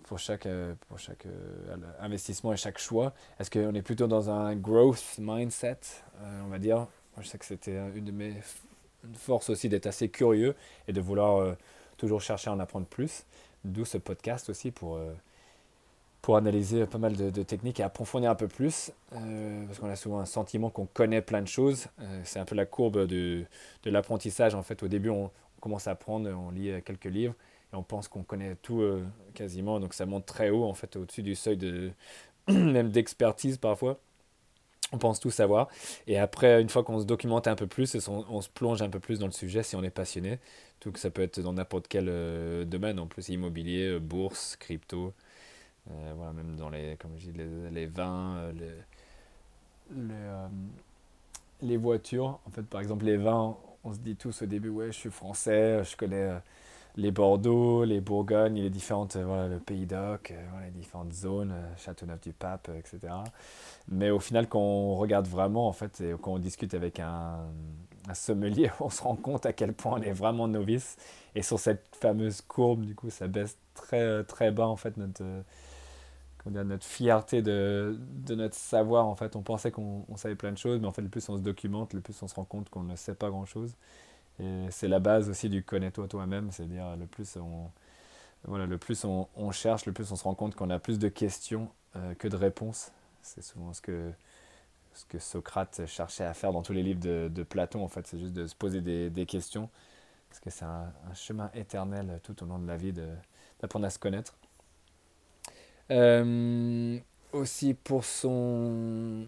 pour 0.03 0.19
chaque, 0.19 0.47
pour 0.87 0.99
chaque 0.99 1.27
investissement 1.99 2.53
et 2.53 2.57
chaque 2.57 2.79
choix, 2.79 3.13
est-ce 3.39 3.49
qu'on 3.49 3.73
est 3.73 3.81
plutôt 3.81 4.07
dans 4.07 4.29
un 4.29 4.55
growth 4.55 5.17
mindset, 5.19 5.79
on 6.43 6.47
va 6.47 6.59
dire? 6.59 6.77
Moi, 6.77 7.21
je 7.21 7.27
sais 7.27 7.37
que 7.37 7.45
c'était 7.45 7.77
une 7.95 8.05
de 8.05 8.11
mes 8.11 8.35
forces 9.15 9.49
aussi 9.49 9.69
d'être 9.69 9.87
assez 9.87 10.09
curieux 10.09 10.55
et 10.87 10.93
de 10.93 11.01
vouloir 11.01 11.55
toujours 11.97 12.21
chercher 12.21 12.49
à 12.49 12.53
en 12.53 12.59
apprendre 12.59 12.87
plus. 12.87 13.25
D'où 13.63 13.85
ce 13.85 13.99
podcast 13.99 14.49
aussi 14.49 14.71
pour, 14.71 14.95
euh, 14.95 15.13
pour 16.23 16.35
analyser 16.35 16.87
pas 16.87 16.97
mal 16.97 17.15
de, 17.15 17.43
techniques 17.43 17.79
et 17.79 17.83
approfondir 17.83 18.31
un 18.31 18.35
peu 18.35 18.47
plus. 18.47 18.91
Euh, 19.13 19.65
parce 19.67 19.77
qu'on 19.77 19.89
a 19.89 19.95
souvent 19.95 20.19
un 20.19 20.25
sentiment 20.25 20.71
qu'on 20.71 20.87
connaît 20.87 21.21
plein 21.21 21.43
de 21.43 21.47
choses. 21.47 21.87
Euh, 21.99 22.21
c'est 22.23 22.39
un 22.39 22.45
peu 22.45 22.55
la 22.55 22.65
courbe 22.65 23.05
de, 23.05 23.45
de 23.83 23.89
l'apprentissage. 23.91 24.55
En 24.55 24.63
fait, 24.63 24.81
au 24.81 24.87
début, 24.87 25.09
on, 25.09 25.29
commence 25.59 25.87
à 25.87 25.91
apprendre, 25.91 26.27
on 26.27 26.49
lit 26.49 26.71
quelques 26.83 27.05
livres 27.05 27.35
et 27.71 27.75
on 27.75 27.83
pense 27.83 28.07
qu'on 28.07 28.23
connaît 28.23 28.55
tout 28.63 28.83
quasiment. 29.35 29.79
Donc 29.79 29.93
ça 29.93 30.07
monte 30.07 30.25
très 30.25 30.49
haut, 30.49 30.63
en 30.63 30.73
fait, 30.73 30.95
au-dessus 30.95 31.21
du 31.21 31.35
seuil 31.35 31.55
de 31.55 31.91
même 32.47 32.89
d'expertise 32.89 33.57
parfois 33.57 33.99
on 34.91 34.97
pense 34.97 35.19
tout 35.19 35.31
savoir. 35.31 35.69
Et 36.07 36.17
après, 36.17 36.61
une 36.61 36.69
fois 36.69 36.83
qu'on 36.83 36.99
se 36.99 37.05
documente 37.05 37.47
un 37.47 37.55
peu 37.55 37.67
plus, 37.67 37.95
on, 38.07 38.41
se 38.41 38.49
plonge 38.49 38.81
un 38.81 38.89
peu 38.89 38.99
plus 38.99 39.19
dans 39.19 39.25
le 39.25 39.31
sujet 39.31 39.63
si 39.63 39.75
on 39.75 39.83
est 39.83 39.89
passionné. 39.89 40.39
Tout 40.79 40.91
ça 40.95 41.09
peut 41.09 41.21
être 41.21 41.39
dans 41.39 41.53
n'importe 41.53 41.87
quel 41.87 42.07
euh, 42.09 42.65
domaine, 42.65 42.99
en 42.99 43.07
plus 43.07 43.29
immobilier, 43.29 43.87
euh, 43.87 43.99
bourse, 43.99 44.55
crypto, 44.55 45.13
euh, 45.89 46.13
voilà, 46.15 46.33
même 46.33 46.55
dans 46.55 46.69
les, 46.69 46.97
comme 46.97 47.11
je 47.17 47.29
dis, 47.29 47.39
les, 47.71 47.85
vins, 47.85 48.51
les, 49.91 50.07
les, 51.61 51.77
voitures. 51.77 52.39
En 52.45 52.49
fait, 52.49 52.63
par 52.63 52.81
exemple, 52.81 53.05
les 53.05 53.17
vins, 53.17 53.55
on 53.83 53.93
se 53.93 53.99
dit 53.99 54.15
tous 54.15 54.41
au 54.41 54.45
début, 54.45 54.69
ouais, 54.69 54.87
je 54.87 54.97
suis 54.97 55.11
français, 55.11 55.83
je 55.83 55.95
connais 55.95 56.31
les 56.95 57.11
Bordeaux, 57.11 57.83
les 57.85 58.01
Bourgognes, 58.01 58.55
les 58.55 58.69
différentes, 58.69 59.17
voilà, 59.17 59.47
le 59.47 59.59
Pays 59.59 59.85
d'Oc, 59.85 60.33
les 60.63 60.71
différentes 60.71 61.13
zones, 61.13 61.53
Châteauneuf-du-Pape, 61.77 62.69
etc. 62.77 63.13
Mais 63.87 64.09
au 64.09 64.19
final, 64.19 64.47
quand 64.47 64.59
on 64.59 64.95
regarde 64.95 65.27
vraiment, 65.27 65.67
en 65.67 65.71
fait, 65.71 66.01
et 66.01 66.13
quand 66.21 66.33
on 66.33 66.39
discute 66.39 66.73
avec 66.73 66.99
un, 66.99 67.39
sommelier, 68.13 68.71
on 68.79 68.89
se 68.89 69.01
rend 69.01 69.15
compte 69.15 69.45
à 69.45 69.53
quel 69.53 69.73
point 69.73 69.99
on 69.99 70.01
est 70.01 70.11
vraiment 70.11 70.47
novice. 70.47 70.97
Et 71.35 71.41
sur 71.43 71.59
cette 71.59 71.85
fameuse 71.95 72.41
courbe, 72.41 72.85
du 72.85 72.95
coup, 72.95 73.09
ça 73.09 73.27
baisse 73.27 73.57
très, 73.73 74.23
très 74.25 74.51
bas, 74.51 74.67
en 74.67 74.75
fait, 74.75 74.97
notre, 74.97 75.23
notre 76.45 76.85
fierté 76.85 77.41
de, 77.41 77.97
de, 78.25 78.35
notre 78.35 78.55
savoir. 78.55 79.07
En 79.07 79.15
fait, 79.15 79.35
on 79.35 79.41
pensait 79.41 79.71
qu'on 79.71 80.05
savait 80.17 80.35
plein 80.35 80.51
de 80.51 80.57
choses, 80.57 80.79
mais 80.81 80.87
en 80.87 80.91
fait, 80.91 81.01
le 81.01 81.09
plus 81.09 81.27
on 81.29 81.37
se 81.37 81.41
documente, 81.41 81.93
le 81.93 82.01
plus 82.01 82.21
on 82.21 82.27
se 82.27 82.35
rend 82.35 82.45
compte 82.45 82.69
qu'on 82.69 82.83
ne 82.83 82.95
sait 82.95 83.15
pas 83.15 83.29
grand-chose. 83.29 83.75
C'est 84.69 84.87
la 84.87 84.99
base 84.99 85.29
aussi 85.29 85.49
du 85.49 85.63
connais-toi 85.63 86.07
toi-même, 86.07 86.49
c'est-à-dire 86.51 86.95
le 86.95 87.05
plus 87.05 87.37
on, 87.37 87.69
voilà, 88.45 88.65
le 88.65 88.77
plus 88.77 89.05
on, 89.05 89.51
cherche, 89.51 89.85
le 89.85 89.93
plus 89.93 90.11
on 90.11 90.15
se 90.15 90.23
rend 90.23 90.33
compte 90.33 90.55
qu'on 90.55 90.69
a 90.69 90.79
plus 90.79 90.97
de 90.97 91.09
questions 91.09 91.69
euh, 91.95 92.15
que 92.15 92.27
de 92.27 92.35
réponses. 92.35 92.91
C'est 93.21 93.43
souvent 93.43 93.73
ce 93.73 93.81
que, 93.81 94.11
ce 94.93 95.05
que 95.05 95.19
Socrate 95.19 95.85
cherchait 95.85 96.23
à 96.23 96.33
faire 96.33 96.51
dans 96.51 96.63
tous 96.63 96.73
les 96.73 96.81
livres 96.81 96.99
de, 96.99 97.43
Platon, 97.43 97.83
en 97.83 97.87
fait, 97.87 98.07
c'est 98.07 98.17
juste 98.19 98.33
de 98.33 98.47
se 98.47 98.55
poser 98.55 98.81
des, 98.81 99.25
questions, 99.27 99.69
parce 100.29 100.39
que 100.39 100.49
c'est 100.49 100.65
un, 100.65 100.91
un, 101.09 101.13
chemin 101.13 101.51
éternel 101.53 102.19
tout 102.23 102.41
au 102.43 102.47
long 102.47 102.57
de 102.57 102.67
la 102.67 102.77
vie 102.77 102.93
d'apprendre 103.61 103.85
à 103.85 103.91
se 103.91 103.99
connaître. 103.99 104.35
Euh, 105.91 106.97
aussi 107.33 107.73
pour 107.73 108.05
son... 108.05 109.27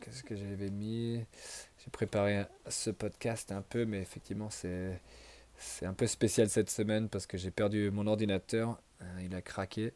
Qu'est-ce 0.00 0.22
que 0.22 0.34
j'avais 0.34 0.70
mis? 0.70 1.24
J'ai 1.88 1.90
préparé 1.90 2.44
ce 2.68 2.90
podcast 2.90 3.50
un 3.50 3.62
peu, 3.62 3.86
mais 3.86 4.02
effectivement 4.02 4.50
c'est... 4.50 5.00
Un 5.80 5.94
peu 5.94 6.06
spécial 6.06 6.50
cette 6.50 6.68
semaine 6.68 7.08
parce 7.08 7.26
que 7.26 7.38
j'ai 7.38 7.50
perdu 7.50 7.90
mon 7.90 8.06
ordinateur, 8.06 8.78
euh, 9.00 9.22
il 9.24 9.34
a 9.34 9.40
craqué. 9.40 9.94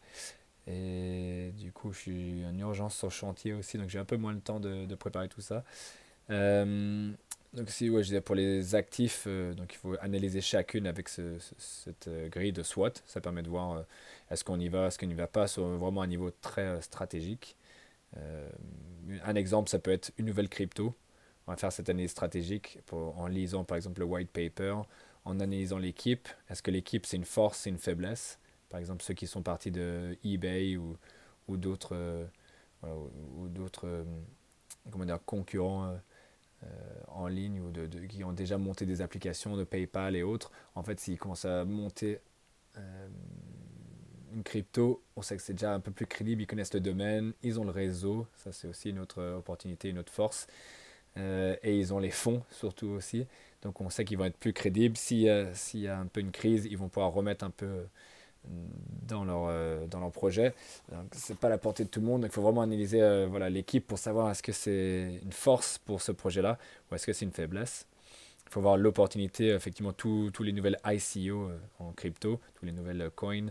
Et 0.66 1.52
du 1.59 1.70
coup, 1.70 1.92
je 1.92 1.98
suis 1.98 2.46
en 2.46 2.59
urgence 2.59 2.96
sur 2.96 3.09
le 3.09 3.12
chantier 3.12 3.52
aussi, 3.52 3.76
donc 3.76 3.90
j'ai 3.90 3.98
un 3.98 4.07
peu 4.07 4.16
moins 4.16 4.33
le 4.33 4.40
temps 4.40 4.59
de, 4.59 4.94
préparer 4.94 5.28
tout 5.28 5.42
ça. 5.42 5.64
Euh, 6.31 7.11
donc 7.52 7.68
si 7.68 7.90
ouais, 7.90 8.02
je 8.02 8.09
disais 8.09 8.22
pour 8.22 8.37
les 8.37 8.74
actifs, 8.74 9.24
euh, 9.26 9.52
donc 9.52 9.74
il 9.74 9.76
faut 9.76 9.94
analyser 10.00 10.40
chacune 10.40 10.87
avec 10.87 11.11
ce, 11.11 11.37
cette 11.59 12.09
grille 12.31 12.52
de 12.52 12.62
SWOT. 12.62 13.02
Ça 13.05 13.20
permet 13.20 13.42
de 13.42 13.50
voir 13.50 13.85
est-ce 14.31 14.44
qu'on 14.44 14.59
y 14.59 14.70
va, 14.70 14.87
est-ce 14.87 14.98
qu'on 14.98 15.07
n'y 15.07 15.14
va 15.14 15.26
pas 15.26 15.46
sur 15.46 15.66
vraiment 15.76 16.00
un 16.00 16.07
niveau 16.07 16.31
très 16.31 16.81
stratégique. 16.81 17.55
un 19.24 19.35
exemple, 19.35 19.68
ça 19.68 19.78
peut 19.78 19.92
être 19.92 20.11
une 20.16 20.24
nouvelle 20.24 20.48
crypto. 20.48 20.94
On 21.46 21.52
va 21.52 21.57
faire 21.57 21.72
cette 21.72 21.88
analyse 21.88 22.11
stratégique 22.11 22.78
en 22.92 23.26
lisant 23.26 23.64
par 23.64 23.76
exemple 23.76 24.00
le 24.00 24.07
white 24.07 24.31
paper, 24.31 24.76
en 25.24 25.40
analysant 25.40 25.78
l'équipe. 25.78 26.28
Est-ce 26.48 26.62
que 26.62 26.70
l'équipe 26.70 27.07
c'est 27.07 27.16
une 27.16 27.24
force, 27.24 27.59
c'est 27.59 27.70
une 27.70 27.78
faiblesse? 27.78 28.38
Par 28.68 28.81
exemple 28.81 29.02
ceux 29.02 29.14
qui 29.14 29.26
sont 29.26 29.42
partis 29.42 29.70
de 29.70 30.16
eBay 30.24 30.76
ou, 30.76 30.96
ou 31.48 31.57
d'autres 31.57 32.26
voilà, 32.81 32.96
ou, 33.37 33.48
dire 35.05 35.18
concurrents 35.24 35.96
euh, 36.64 36.68
en 37.09 37.26
ligne 37.26 37.61
ou 37.61 37.70
de, 37.70 37.87
qui 38.07 38.22
ont 38.24 38.33
déjà 38.33 38.59
monté 38.59 38.87
des 38.87 39.00
applications 39.00 39.57
de 39.57 39.64
PayPal 39.64 40.14
et 40.14 40.22
autres, 40.22 40.50
en 40.74 40.83
fait, 40.83 41.00
s'ils 41.00 41.18
commencent 41.18 41.44
à 41.44 41.64
monter 41.64 42.20
euh, 42.76 43.09
une 44.33 44.42
crypto, 44.44 45.02
on 45.16 45.22
sait 45.22 45.37
que 45.37 45.42
c'est 45.42 45.55
déjà 45.55 45.74
un 45.74 45.81
peu 45.81 45.90
plus 45.90 46.07
crédible, 46.07 46.42
ils 46.42 46.46
connaissent 46.46 46.74
le 46.74 46.81
domaine, 46.81 47.33
ils 47.42 47.59
ont 47.59 47.64
le 47.64 47.70
réseau, 47.70 48.26
ça 48.37 48.52
c'est 48.52 48.68
aussi 48.68 48.90
une 48.90 49.00
autre 49.00 49.22
opportunité, 49.22 49.88
une 49.88 49.98
autre 49.98 50.12
force, 50.12 50.46
euh, 51.18 51.57
et 51.62 51.79
ils 51.79 51.92
ont 51.92 51.98
les 51.98 52.11
fonds 52.11 52.42
surtout 52.51 52.88
aussi, 52.88 53.27
donc 53.62 53.81
on 53.81 53.90
sait 53.90 54.05
qu'ils 54.05 54.18
vont 54.18 54.25
être 54.25 54.37
plus 54.37 54.53
crédibles. 54.53 54.96
S'il 54.96 55.20
y, 55.20 55.88
a 55.88 55.98
un 55.98 56.07
peu 56.07 56.20
une 56.20 56.33
crise, 56.33 56.66
ils 56.66 56.79
vont 56.79 56.88
pouvoir 56.88 57.12
remettre 57.12 57.44
un 57.44 57.51
peu 57.51 57.87
dans 59.07 59.25
leur, 59.25 59.46
euh, 59.48 59.87
dans 59.87 60.01
leur 60.01 60.11
projet. 60.11 60.55
Ce 61.12 61.33
n'est 61.33 61.38
pas 61.38 61.48
la 61.48 61.59
portée 61.59 61.85
de 61.85 61.88
tout 61.88 62.01
le 62.01 62.07
monde. 62.07 62.22
Il 62.25 62.31
faut 62.31 62.42
vraiment 62.42 62.62
analyser 62.62 63.03
euh, 63.03 63.27
voilà, 63.29 63.51
l'équipe 63.51 63.87
pour 63.87 63.98
savoir 63.98 64.31
est-ce 64.31 64.42
que 64.42 64.53
c'est 64.53 65.20
une 65.22 65.33
force 65.33 65.79
pour 65.79 66.03
ce 66.03 66.12
projet-là 66.12 66.59
ou 66.90 66.94
est-ce 66.94 67.07
que 67.07 67.12
c'est 67.12 67.25
une 67.25 67.33
faiblesse. 67.33 67.87
Il 68.46 68.53
faut 68.53 68.61
voir 68.61 68.77
l'opportunité, 68.77 69.48
effectivement, 69.48 69.92
tous 69.92 70.31
les 70.40 70.53
nouvelles 70.53 70.79
ICO 70.85 71.48
euh, 71.48 71.59
en 71.79 71.92
crypto, 71.92 72.40
tous 72.55 72.66
les 72.66 72.72
nouvelles 72.72 73.11
coins. 73.14 73.48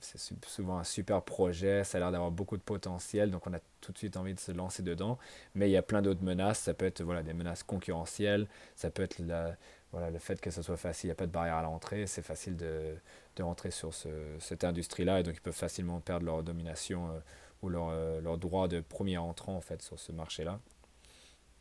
C'est 0.00 0.18
souvent 0.46 0.78
un 0.78 0.84
super 0.84 1.22
projet, 1.22 1.84
ça 1.84 1.98
a 1.98 2.00
l'air 2.00 2.12
d'avoir 2.12 2.30
beaucoup 2.30 2.56
de 2.56 2.62
potentiel, 2.62 3.30
donc 3.30 3.46
on 3.46 3.52
a 3.52 3.58
tout 3.80 3.92
de 3.92 3.98
suite 3.98 4.16
envie 4.16 4.34
de 4.34 4.40
se 4.40 4.52
lancer 4.52 4.82
dedans. 4.82 5.18
Mais 5.54 5.68
il 5.68 5.72
y 5.72 5.76
a 5.76 5.82
plein 5.82 6.02
d'autres 6.02 6.22
menaces, 6.22 6.60
ça 6.60 6.74
peut 6.74 6.86
être 6.86 7.02
voilà, 7.02 7.22
des 7.22 7.34
menaces 7.34 7.62
concurrentielles, 7.62 8.46
ça 8.76 8.90
peut 8.90 9.02
être 9.02 9.18
la, 9.18 9.56
voilà, 9.92 10.10
le 10.10 10.18
fait 10.18 10.40
que 10.40 10.50
ce 10.50 10.62
soit 10.62 10.76
facile, 10.76 11.08
il 11.08 11.10
n'y 11.10 11.12
a 11.12 11.16
pas 11.16 11.26
de 11.26 11.32
barrière 11.32 11.56
à 11.56 11.62
l'entrée, 11.62 12.06
c'est 12.06 12.22
facile 12.22 12.56
de, 12.56 12.94
de, 13.36 13.42
rentrer 13.42 13.70
sur 13.70 13.94
ce, 13.94 14.08
cette 14.38 14.64
industrie-là 14.64 15.20
et 15.20 15.22
donc 15.22 15.34
ils 15.36 15.40
peuvent 15.40 15.54
facilement 15.54 16.00
perdre 16.00 16.26
leur 16.26 16.42
domination 16.42 17.10
euh, 17.10 17.20
ou 17.62 17.68
leur, 17.70 17.88
euh, 17.90 18.20
leur, 18.20 18.38
droit 18.38 18.68
de 18.68 18.80
premier 18.80 19.18
entrant 19.18 19.56
en 19.56 19.60
fait 19.60 19.82
sur 19.82 19.98
ce 19.98 20.12
marché-là. 20.12 20.60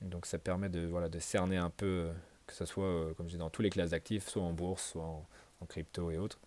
Donc 0.02 0.26
ça 0.26 0.38
permet 0.38 0.70
de, 0.70 0.86
voilà, 0.86 1.10
de 1.10 1.20
cerner 1.20 1.58
un 1.58 1.70
peu, 1.70 1.86
euh, 1.86 2.14
que 2.46 2.54
ce 2.54 2.66
soit, 2.66 3.14
comme 3.16 3.28
je 3.28 3.34
dis, 3.34 3.40
dans 3.40 3.50
tous 3.50 3.62
les 3.62 3.70
classes 3.70 3.92
d'actifs, 3.92 4.28
soit 4.28 4.44
en 4.44 4.54
bourse, 4.54 4.92
soit 4.92 5.06
en 5.06 5.66
crypto 5.66 6.12
et 6.12 6.18
autres. 6.18 6.40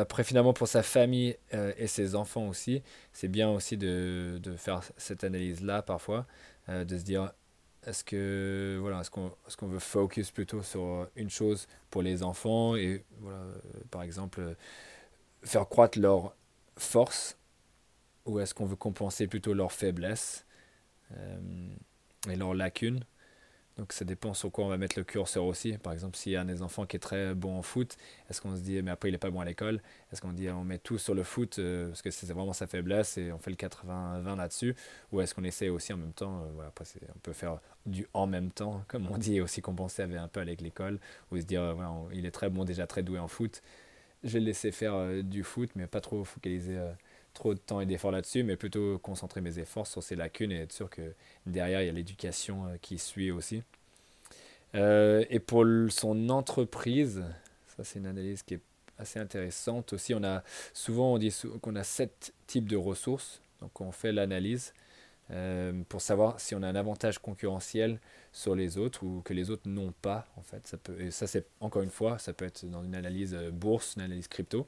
Après, 0.00 0.24
finalement, 0.24 0.52
pour 0.52 0.68
sa 0.68 0.82
famille 0.82 1.36
et 1.76 1.86
ses 1.86 2.14
enfants 2.14 2.46
aussi, 2.48 2.82
c'est 3.12 3.28
bien 3.28 3.50
aussi 3.50 3.76
de, 3.76 4.38
de 4.42 4.56
faire 4.56 4.82
cette 4.96 5.24
analyse-là 5.24 5.82
parfois, 5.82 6.26
de 6.68 6.98
se 6.98 7.02
dire 7.04 7.32
est-ce 7.86 8.04
que 8.04 8.78
voilà, 8.80 9.00
est-ce 9.00 9.10
qu'on 9.10 9.28
est 9.28 9.56
qu'on 9.56 9.66
veut 9.68 9.78
focus 9.78 10.30
plutôt 10.30 10.62
sur 10.62 11.08
une 11.16 11.30
chose 11.30 11.66
pour 11.90 12.02
les 12.02 12.22
enfants 12.22 12.76
et 12.76 13.04
voilà, 13.20 13.38
euh, 13.38 13.52
par 13.90 14.02
exemple 14.02 14.40
euh, 14.40 14.54
faire 15.44 15.68
croître 15.68 15.98
leur 15.98 16.34
force 16.76 17.38
ou 18.26 18.40
est-ce 18.40 18.54
qu'on 18.54 18.66
veut 18.66 18.76
compenser 18.76 19.26
plutôt 19.28 19.54
leur 19.54 19.72
faiblesse 19.72 20.46
euh, 21.16 21.38
et 22.30 22.36
leurs 22.36 22.54
lacunes? 22.54 23.04
Donc 23.80 23.94
ça 23.94 24.04
dépend 24.04 24.34
sur 24.34 24.52
quoi 24.52 24.66
on 24.66 24.68
va 24.68 24.76
mettre 24.76 24.98
le 24.98 25.04
curseur 25.04 25.44
aussi. 25.46 25.78
Par 25.78 25.94
exemple, 25.94 26.14
s'il 26.14 26.32
y 26.32 26.36
a 26.36 26.42
un 26.42 26.44
des 26.44 26.60
enfants 26.60 26.84
qui 26.84 26.96
est 26.96 27.00
très 27.00 27.34
bon 27.34 27.56
en 27.56 27.62
foot, 27.62 27.96
est-ce 28.28 28.42
qu'on 28.42 28.54
se 28.54 28.60
dit, 28.60 28.82
mais 28.82 28.90
après 28.90 29.08
il 29.08 29.12
n'est 29.12 29.18
pas 29.18 29.30
bon 29.30 29.40
à 29.40 29.46
l'école? 29.46 29.80
Est-ce 30.12 30.20
qu'on 30.20 30.34
dit, 30.34 30.50
on 30.50 30.64
met 30.64 30.76
tout 30.76 30.98
sur 30.98 31.14
le 31.14 31.22
foot 31.22 31.58
euh, 31.58 31.88
parce 31.88 32.02
que 32.02 32.10
c'est 32.10 32.30
vraiment 32.30 32.52
sa 32.52 32.66
faiblesse 32.66 33.16
et 33.16 33.32
on 33.32 33.38
fait 33.38 33.48
le 33.48 33.56
80-20 33.56 34.36
là-dessus? 34.36 34.76
Ou 35.12 35.22
est-ce 35.22 35.34
qu'on 35.34 35.44
essaie 35.44 35.70
aussi 35.70 35.94
en 35.94 35.96
même 35.96 36.12
temps, 36.12 36.42
euh, 36.42 36.68
après 36.68 36.84
on 37.16 37.18
peut 37.20 37.32
faire 37.32 37.58
du 37.86 38.06
en 38.12 38.26
même 38.26 38.50
temps, 38.50 38.84
comme 38.88 39.08
on 39.10 39.16
dit, 39.16 39.36
et 39.36 39.40
aussi 39.40 39.62
compenser 39.62 40.02
un 40.02 40.28
peu 40.28 40.40
avec 40.40 40.60
l'école, 40.60 40.98
ou 41.32 41.38
se 41.38 41.44
dire, 41.44 41.74
voilà, 41.74 41.90
il 42.12 42.26
est 42.26 42.32
très 42.32 42.50
bon, 42.50 42.66
déjà 42.66 42.86
très 42.86 43.02
doué 43.02 43.18
en 43.18 43.28
foot, 43.28 43.62
je 44.24 44.34
vais 44.34 44.40
le 44.40 44.46
laisser 44.46 44.72
faire 44.72 44.92
euh, 44.94 45.22
du 45.22 45.42
foot, 45.42 45.70
mais 45.74 45.86
pas 45.86 46.02
trop 46.02 46.22
focaliser 46.24 46.78
trop 47.40 47.54
de 47.54 47.58
temps 47.58 47.80
et 47.80 47.86
d'efforts 47.86 48.10
là-dessus, 48.10 48.42
mais 48.42 48.56
plutôt 48.56 48.98
concentrer 48.98 49.40
mes 49.40 49.58
efforts 49.58 49.86
sur 49.86 50.02
ces 50.02 50.14
lacunes 50.14 50.52
et 50.52 50.60
être 50.60 50.72
sûr 50.72 50.90
que 50.90 51.14
derrière, 51.46 51.80
il 51.80 51.86
y 51.86 51.88
a 51.88 51.92
l'éducation 51.92 52.66
euh, 52.66 52.76
qui 52.82 52.98
suit 52.98 53.30
aussi. 53.30 53.62
Euh, 54.74 55.24
et 55.30 55.40
pour 55.40 55.64
son 55.88 56.28
entreprise, 56.28 57.24
ça 57.76 57.82
c'est 57.82 57.98
une 57.98 58.06
analyse 58.06 58.42
qui 58.42 58.54
est 58.54 58.60
assez 58.98 59.18
intéressante 59.18 59.94
aussi. 59.94 60.14
On 60.14 60.22
a 60.22 60.44
souvent 60.74 61.14
on 61.14 61.18
dit 61.18 61.34
qu'on 61.62 61.76
a 61.76 61.82
sept 61.82 62.34
types 62.46 62.68
de 62.68 62.76
ressources, 62.76 63.40
donc 63.62 63.80
on 63.80 63.90
fait 63.90 64.12
l'analyse 64.12 64.74
euh, 65.30 65.72
pour 65.88 66.02
savoir 66.02 66.40
si 66.40 66.54
on 66.54 66.62
a 66.62 66.68
un 66.68 66.76
avantage 66.76 67.18
concurrentiel 67.18 68.00
sur 68.32 68.54
les 68.54 68.76
autres 68.76 69.02
ou 69.02 69.22
que 69.24 69.32
les 69.32 69.48
autres 69.50 69.66
n'ont 69.66 69.94
pas 70.02 70.26
en 70.36 70.42
fait. 70.42 70.66
Ça 70.66 70.76
peut, 70.76 71.00
et 71.00 71.10
ça 71.10 71.26
c'est 71.26 71.46
encore 71.60 71.80
une 71.80 71.90
fois, 71.90 72.18
ça 72.18 72.34
peut 72.34 72.44
être 72.44 72.66
dans 72.66 72.84
une 72.84 72.94
analyse 72.94 73.34
bourse, 73.50 73.94
une 73.96 74.02
analyse 74.02 74.28
crypto. 74.28 74.66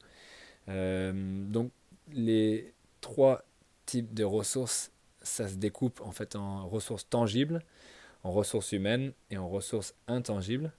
donc 0.66 1.70
les 2.14 2.72
trois 3.00 3.42
types 3.86 4.14
de 4.14 4.24
ressources, 4.24 4.90
ça 5.22 5.48
se 5.48 5.54
découpe 5.54 6.00
en 6.00 6.12
fait 6.12 6.36
en 6.36 6.68
ressources 6.68 7.08
tangibles, 7.08 7.62
en 8.24 8.30
ressources 8.30 8.72
humaines 8.72 9.12
et 9.30 9.36
en 9.36 9.48
ressources 9.48 9.94
intangibles. 10.06 10.72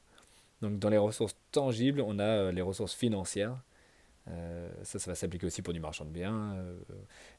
Donc 0.61 0.79
dans 0.79 0.89
les 0.89 0.97
ressources 0.97 1.35
tangibles, 1.51 2.01
on 2.01 2.19
a 2.19 2.23
euh, 2.23 2.51
les 2.51 2.61
ressources 2.61 2.93
financières. 2.93 3.57
Euh, 4.29 4.69
ça, 4.83 4.99
ça 4.99 5.11
va 5.11 5.15
s'appliquer 5.15 5.45
aussi 5.45 5.61
pour 5.61 5.73
du 5.73 5.81
marchand 5.81 6.05
de 6.05 6.09
biens. 6.09 6.53
Euh, 6.53 6.79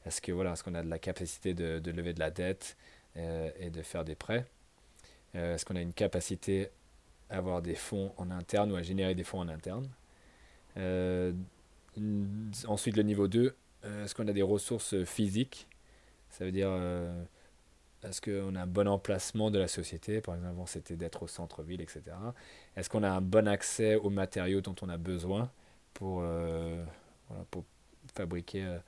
est-ce 0.05 0.21
que 0.21 0.31
voilà, 0.31 0.53
est-ce 0.53 0.63
qu'on 0.63 0.75
a 0.75 0.83
de 0.83 0.89
la 0.89 0.99
capacité 0.99 1.53
de, 1.53 1.91
lever 1.91 2.13
de 2.13 2.19
la 2.19 2.29
dette 2.29 2.77
et 3.15 3.69
de 3.69 3.81
faire 3.81 4.03
des 4.03 4.15
prêts? 4.15 4.45
Est-ce 5.33 5.63
qu'on 5.65 5.77
a 5.77 5.81
une 5.81 5.93
capacité 5.93 6.67
à 7.29 7.37
avoir 7.37 7.61
des 7.61 7.75
fonds 7.75 8.13
en 8.17 8.29
interne 8.29 8.73
ou 8.73 8.75
à 8.75 8.81
générer 8.81 9.15
des 9.15 9.23
fonds 9.23 9.39
en 9.39 9.47
interne? 9.47 9.89
Ensuite, 12.67 12.97
le 12.97 13.03
niveau 13.03 13.27
2, 13.27 13.45
euh, 13.45 13.51
est-ce 13.85 14.15
qu'on 14.15 14.27
a 14.27 14.33
des 14.33 14.41
ressources 14.41 15.03
physiques? 15.05 15.67
Ça 16.29 16.45
veut 16.45 16.51
dire, 16.51 16.69
euh, 16.69 17.23
est-ce 18.03 18.21
qu'on 18.21 18.55
a 18.55 18.61
un 18.61 18.67
bon 18.67 18.87
emplacement 18.87 19.51
de 19.51 19.59
la 19.59 19.67
société? 19.67 20.21
Par 20.21 20.35
exemple, 20.35 20.61
c'était 20.65 20.95
d'être 20.95 21.23
au 21.23 21.27
centre-ville, 21.27 21.81
etc. 21.81 22.03
Est-ce 22.75 22.89
qu'on 22.89 23.03
a 23.03 23.09
un 23.09 23.21
bon 23.21 23.47
accès 23.47 23.95
aux 23.95 24.09
matériaux 24.09 24.61
dont 24.61 24.75
on 24.81 24.89
a 24.89 24.97
besoin 24.97 25.51
pour, 25.93 26.19
euh, 26.21 26.83
fabriquer 28.13 28.79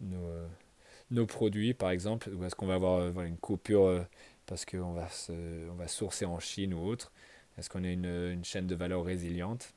nos, 0.00 1.26
produits, 1.26 1.74
par 1.74 1.90
exemple? 1.90 2.30
Ou 2.30 2.44
est-ce 2.44 2.54
qu'on 2.54 2.66
va 2.66 2.74
avoir 2.74 3.22
une 3.22 3.38
coupure 3.38 4.04
parce 4.46 4.64
qu'on 4.64 4.92
va 4.92 5.88
sourcer 5.88 6.24
en 6.24 6.40
Chine 6.40 6.74
ou 6.74 6.84
autre? 6.84 7.12
Est-ce 7.58 7.70
qu'on 7.70 7.84
a 7.84 7.88
une, 7.88 8.06
une, 8.06 8.44
chaîne 8.44 8.66
de 8.66 8.74
valeur 8.74 9.04
résiliente? 9.04 9.72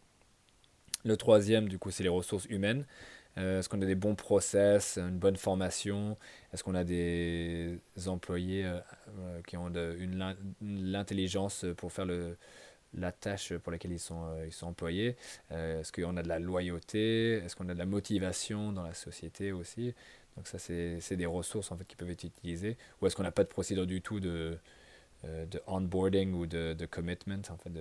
Le 1.03 1.17
troisième, 1.17 1.67
du 1.67 1.79
coup, 1.79 1.89
c'est 1.89 2.03
les 2.03 2.09
ressources 2.09 2.45
humaines. 2.45 2.85
Est-ce 3.37 3.69
qu'on 3.69 3.81
a 3.81 3.85
des 3.85 3.95
bons 3.95 4.15
process, 4.15 4.97
une 4.97 5.17
bonne 5.17 5.37
formation? 5.37 6.17
Est-ce 6.53 6.63
qu'on 6.63 6.75
a 6.75 6.83
des 6.83 7.79
employés 8.07 8.69
qui 9.47 9.57
ont 9.57 9.69
de, 9.69 9.95
une, 9.99 10.35
l'intelligence 10.61 11.65
pour 11.77 11.91
faire 11.91 12.05
le, 12.05 12.37
la 12.93 13.11
tâche 13.11 13.53
pour 13.57 13.71
laquelle 13.71 13.93
ils 13.93 13.99
sont, 13.99 14.25
euh, 14.25 14.45
ils 14.47 14.51
sont 14.51 14.67
employés? 14.67 15.15
Euh, 15.51 15.79
Est-ce 15.81 15.91
qu'on 15.91 16.17
a 16.17 16.23
de 16.23 16.27
la 16.27 16.39
loyauté? 16.39 17.33
Est-ce 17.35 17.55
qu'on 17.55 17.69
a 17.69 17.73
de 17.73 17.79
la 17.79 17.85
motivation 17.85 18.73
dans 18.73 18.83
la 18.83 18.93
société 18.93 19.51
aussi? 19.51 19.93
Donc 20.35 20.47
ça, 20.47 20.59
c'est 20.59 21.15
des 21.15 21.25
ressources 21.25 21.71
en 21.71 21.77
fait 21.77 21.85
qui 21.85 21.95
peuvent 21.95 22.09
être 22.09 22.23
utilisées. 22.23 22.77
Ou 23.01 23.07
est-ce 23.07 23.15
qu'on 23.15 23.23
n'a 23.23 23.31
pas 23.31 23.43
de 23.43 23.49
procédure 23.49 23.87
du 23.87 24.01
tout 24.01 24.19
de, 24.19 24.57
euh, 25.25 25.45
de 25.45 25.61
onboarding 25.67 26.33
ou 26.33 26.45
de, 26.47 26.73
de 26.73 26.85
commitment, 26.85 27.41
en 27.49 27.57
fait, 27.57 27.71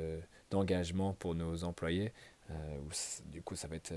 d'engagement 0.50 1.14
pour 1.14 1.34
nos 1.34 1.64
employés? 1.64 2.12
Du 3.26 3.42
coup, 3.42 3.54
ça 3.54 3.68
va 3.68 3.76
être 3.76 3.92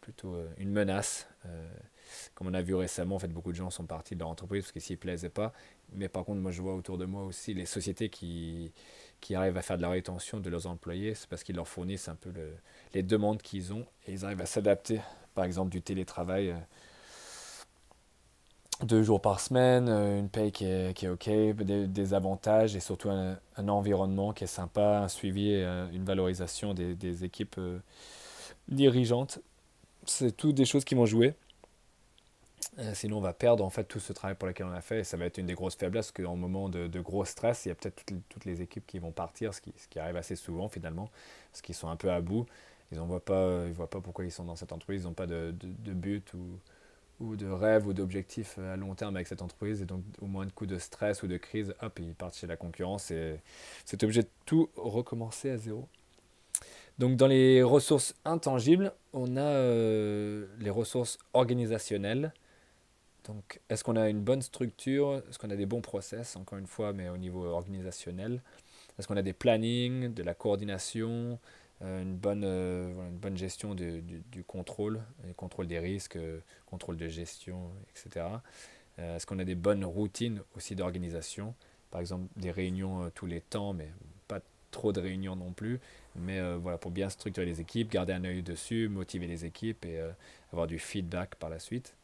plutôt 0.00 0.36
une 0.58 0.70
menace. 0.70 1.28
comme 2.34 2.48
on 2.48 2.54
a 2.54 2.62
vu 2.62 2.74
récemment, 2.74 3.16
en 3.16 3.18
fait, 3.18 3.28
beaucoup 3.28 3.52
de 3.52 3.56
gens 3.56 3.70
sont 3.70 3.86
partis 3.86 4.14
de 4.14 4.20
leur 4.20 4.28
entreprise 4.28 4.64
parce 4.64 4.72
qu'ils 4.72 4.82
s'y 4.82 4.96
plaisaient 4.96 5.30
pas. 5.30 5.52
Mais 5.92 6.08
par 6.08 6.24
contre, 6.24 6.40
moi, 6.40 6.50
je 6.50 6.62
vois 6.62 6.74
autour 6.74 6.98
de 6.98 7.04
moi 7.04 7.24
aussi 7.24 7.54
les 7.54 7.66
sociétés 7.66 8.08
qui 8.08 8.72
qui 9.20 9.34
arrivent 9.34 9.56
à 9.56 9.62
faire 9.62 9.76
de 9.76 9.82
la 9.82 9.90
rétention 9.90 10.40
de 10.40 10.50
leurs 10.50 10.66
employés, 10.66 11.14
c'est 11.14 11.28
parce 11.28 11.42
qu'ils 11.44 11.56
leur 11.56 11.68
fournissent 11.68 12.08
un 12.08 12.14
peu 12.14 12.32
les 12.94 13.02
demandes 13.02 13.42
qu'ils 13.42 13.72
ont 13.72 13.86
et 14.06 14.12
ils 14.12 14.24
arrivent 14.24 14.40
à 14.40 14.46
s'adapter. 14.46 15.00
Par 15.34 15.44
exemple, 15.44 15.70
du 15.70 15.82
télétravail, 15.82 16.50
euh, 16.50 16.56
deux 18.82 19.02
jours 19.02 19.20
par 19.20 19.40
semaine, 19.40 19.88
euh, 19.88 20.18
une 20.18 20.28
paye 20.28 20.52
qui 20.52 20.64
est, 20.64 20.94
qui 20.96 21.06
est 21.06 21.08
OK, 21.08 21.28
des, 21.28 22.14
avantages 22.14 22.74
et 22.74 22.80
surtout 22.80 23.10
un, 23.10 23.38
environnement 23.68 24.32
qui 24.32 24.44
est 24.44 24.48
sympa, 24.48 25.00
un 25.02 25.08
suivi, 25.08 25.52
euh, 25.52 25.86
une 25.92 26.04
valorisation 26.04 26.74
des 26.74 27.24
équipes 27.24 27.60
dirigeantes. 28.68 29.40
C'est 30.10 30.36
tout 30.36 30.52
des 30.52 30.64
choses 30.64 30.84
qui 30.84 30.96
vont 30.96 31.06
jouer. 31.06 31.34
Euh, 32.78 32.94
sinon, 32.94 33.18
on 33.18 33.20
va 33.20 33.32
perdre 33.32 33.64
en 33.64 33.70
fait 33.70 33.84
tout 33.84 34.00
ce 34.00 34.12
travail 34.12 34.34
pour 34.36 34.48
lequel 34.48 34.66
on 34.66 34.72
a 34.72 34.80
fait. 34.80 35.00
Et 35.00 35.04
ça 35.04 35.16
va 35.16 35.24
être 35.24 35.38
une 35.38 35.46
des 35.46 35.54
grosses 35.54 35.76
faiblesses, 35.76 36.10
parce 36.10 36.26
qu'en 36.26 36.36
moment 36.36 36.68
de, 36.68 37.00
gros 37.00 37.24
stress, 37.24 37.64
il 37.64 37.68
y 37.68 37.72
a 37.72 37.76
peut-être 37.76 38.04
toutes, 38.28 38.44
les 38.44 38.60
équipes 38.60 38.86
qui 38.86 38.98
vont 38.98 39.12
partir, 39.12 39.54
ce 39.54 39.60
qui, 39.60 39.72
ce 39.76 39.86
qui, 39.86 40.00
arrive 40.00 40.16
assez 40.16 40.34
souvent 40.34 40.68
finalement, 40.68 41.10
parce 41.52 41.62
qu'ils 41.62 41.76
sont 41.76 41.88
un 41.88 41.96
peu 41.96 42.10
à 42.10 42.20
bout. 42.20 42.46
Ils 42.90 42.98
ne 42.98 43.04
voient, 43.04 43.24
pas, 43.24 43.66
voient 43.68 43.88
pas 43.88 44.00
pourquoi 44.00 44.24
ils 44.24 44.32
sont 44.32 44.44
dans 44.44 44.56
cette 44.56 44.72
entreprise, 44.72 45.02
ils 45.02 45.06
n'ont 45.06 45.14
pas 45.14 45.28
de, 45.28 45.54
de, 45.60 45.92
but 45.92 46.34
ou, 46.34 46.58
ou 47.20 47.36
de 47.36 47.46
rêve 47.46 47.86
ou 47.86 47.92
d'objectif 47.92 48.58
à 48.58 48.76
long 48.76 48.96
terme 48.96 49.14
avec 49.14 49.28
cette 49.28 49.42
entreprise. 49.42 49.80
Et 49.80 49.84
donc, 49.86 50.02
au 50.20 50.26
moins 50.26 50.44
de 50.44 50.50
coup 50.50 50.66
de 50.66 50.78
stress 50.78 51.22
ou 51.22 51.28
de 51.28 51.36
crise, 51.36 51.72
hop, 51.82 52.00
ils 52.00 52.14
partent 52.14 52.36
chez 52.36 52.48
la 52.48 52.56
concurrence 52.56 53.12
et 53.12 53.38
c'est 53.84 54.02
obligé 54.02 54.22
de 54.22 54.30
tout 54.44 54.70
recommencer 54.76 55.50
à 55.50 55.56
zéro. 55.56 55.88
Donc, 57.00 57.16
dans 57.16 57.28
les 57.28 57.62
ressources 57.62 58.14
intangibles, 58.26 58.92
on 59.14 59.38
a 59.38 59.40
euh, 59.40 60.46
les 60.58 60.68
ressources 60.68 61.16
organisationnelles. 61.32 62.34
Donc, 63.24 63.62
est-ce 63.70 63.82
qu'on 63.82 63.96
a 63.96 64.10
une 64.10 64.20
bonne 64.20 64.42
structure? 64.42 65.22
Est-ce 65.30 65.38
qu'on 65.38 65.48
a 65.48 65.56
des 65.56 65.64
bons 65.64 65.80
process, 65.80 66.36
encore 66.36 66.58
une 66.58 66.66
fois, 66.66 66.92
mais 66.92 67.08
au 67.08 67.16
niveau 67.16 67.46
organisationnel? 67.46 68.42
Est-ce 68.98 69.08
qu'on 69.08 69.16
a 69.16 69.22
des 69.22 69.32
plannings, 69.32 70.12
de 70.12 70.22
la 70.22 70.34
coordination, 70.34 71.38
euh, 71.80 72.02
une, 72.02 72.16
bonne, 72.16 72.44
euh, 72.44 72.92
une 73.08 73.16
bonne 73.16 73.38
gestion 73.38 73.74
du, 73.74 74.44
contrôle, 74.46 75.00
le 75.26 75.32
contrôle 75.32 75.68
des 75.68 75.78
risques, 75.78 76.18
contrôle 76.66 76.98
de 76.98 77.08
gestion, 77.08 77.70
etc. 77.96 78.26
Est-ce 78.98 79.24
qu'on 79.24 79.38
a 79.38 79.44
des 79.44 79.54
bonnes 79.54 79.86
routines 79.86 80.42
aussi 80.54 80.76
d'organisation? 80.76 81.54
Par 81.90 82.02
exemple, 82.02 82.26
des 82.36 82.50
réunions 82.50 83.10
tous 83.14 83.24
les 83.24 83.40
temps, 83.40 83.72
mais 83.72 83.88
trop 84.70 84.92
de 84.92 85.00
réunions 85.00 85.36
non 85.36 85.52
plus. 85.52 85.80
Mais 86.16 86.40
voilà, 86.56 86.78
pour 86.78 86.90
bien 86.90 87.08
structurer 87.08 87.46
les 87.46 87.60
équipes, 87.60 87.90
garder 87.90 88.12
un 88.12 88.24
œil 88.24 88.42
dessus, 88.42 88.88
motiver 88.88 89.26
les 89.26 89.44
équipes 89.44 89.84
et 89.84 90.00
avoir 90.52 90.66
du 90.66 90.78
feedback 90.78 91.36
par 91.36 91.50
la 91.50 91.58
suite. 91.58 91.94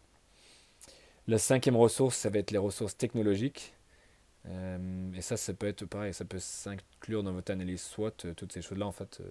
La 1.29 1.39
cinquième 1.39 1.77
ressource, 1.77 2.17
ça 2.17 2.31
va 2.31 2.39
être 2.39 2.53
les 2.53 2.59
ressources 2.59 2.97
technologiques. 2.97 3.75
Euh, 4.49 5.13
et 5.15 5.23
ça, 5.23 5.37
ça 5.37 5.53
peut 5.55 5.67
être 5.67 5.85
pareil, 5.87 6.15
ça 6.15 6.25
peut 6.25 6.39
s'inclure 6.39 7.23
dans 7.23 7.33
votre 7.33 7.51
analyse 7.51 7.83
SWOT, 7.83 8.13
euh, 8.25 8.35
toutes 8.35 8.53
ces 8.53 8.63
choses-là, 8.63 8.87
en 8.87 8.93
fait, 8.93 9.21
euh, 9.21 9.25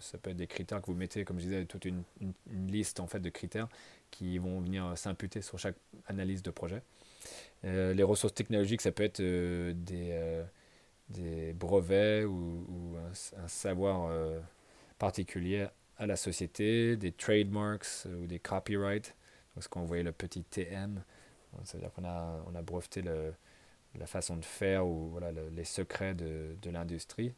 ça 0.00 0.18
peut 0.18 0.30
être 0.30 0.36
des 0.36 0.48
critères 0.48 0.80
que 0.80 0.86
vous 0.86 0.96
mettez, 0.96 1.24
comme 1.24 1.38
je 1.38 1.44
disais, 1.44 1.64
toute 1.66 1.84
une, 1.84 2.02
liste 2.50 2.98
en 2.98 3.06
fait 3.06 3.20
de 3.20 3.30
critères 3.30 3.68
qui 4.10 4.38
vont 4.38 4.60
venir 4.60 4.96
s'imputer 4.98 5.40
sur 5.40 5.58
chaque 5.58 5.76
analyse 6.06 6.42
de 6.42 6.50
projet. 6.50 6.82
les 7.62 8.02
ressources 8.02 8.34
technologiques, 8.34 8.80
ça 8.80 8.92
peut 8.92 9.02
être 9.02 9.20
des, 9.20 10.42
des 11.08 11.52
brevets 11.52 12.24
ou, 12.24 12.96
un, 12.98 13.48
savoir 13.48 14.10
particulier 14.98 15.68
à 15.98 16.06
la 16.06 16.16
société, 16.16 16.96
des 16.96 17.12
trademarks 17.12 18.06
ou 18.06 18.26
des 18.26 18.38
copyrights, 18.38 19.14
parce 19.54 19.68
qu'on 19.68 19.84
voyait 19.84 20.02
le 20.02 20.12
petit 20.12 20.42
TM, 20.42 21.02
c'est-à-dire 21.64 21.92
qu'on 21.92 22.04
a, 22.04 22.44
on 22.50 22.54
a 22.54 22.62
breveté 22.62 23.02
le, 23.02 23.32
la 23.98 24.06
façon 24.06 24.36
de 24.36 24.44
faire 24.44 24.86
ou 24.86 25.08
voilà, 25.10 25.30
les 25.32 25.64
secrets 25.64 26.14
de, 26.14 26.56
de 26.62 26.70
l'industrie. 26.70 27.32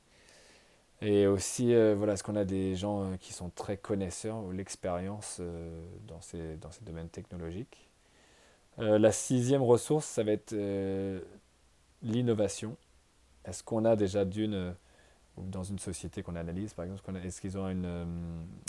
Et 1.00 1.26
aussi, 1.26 1.74
euh, 1.74 1.94
voilà, 1.96 2.14
est-ce 2.14 2.24
qu'on 2.24 2.36
a 2.36 2.44
des 2.44 2.74
gens 2.74 3.04
euh, 3.04 3.16
qui 3.16 3.32
sont 3.32 3.50
très 3.50 3.76
connaisseurs 3.76 4.38
ou 4.38 4.50
l'expérience 4.50 5.38
euh, 5.40 5.70
dans, 6.08 6.20
ces, 6.20 6.56
dans 6.56 6.72
ces 6.72 6.84
domaines 6.84 7.08
technologiques. 7.08 7.88
la 8.78 9.10
sixième 9.12 9.62
ressource, 9.62 10.06
ça 10.06 10.22
va 10.22 10.32
être 10.32 10.54
l'innovation. 12.02 12.76
Est-ce 13.48 13.62
qu'on 13.62 13.84
a 13.84 13.96
déjà 13.96 14.24
d'une 14.24 14.74
dans 15.46 15.62
une 15.62 15.78
société 15.78 16.22
qu'on 16.22 16.36
analyse, 16.36 16.74
par 16.74 16.84
exemple, 16.84 17.02
est-ce 17.24 17.40
qu'ils 17.40 17.56
ont 17.58 17.66
euh, 17.66 18.04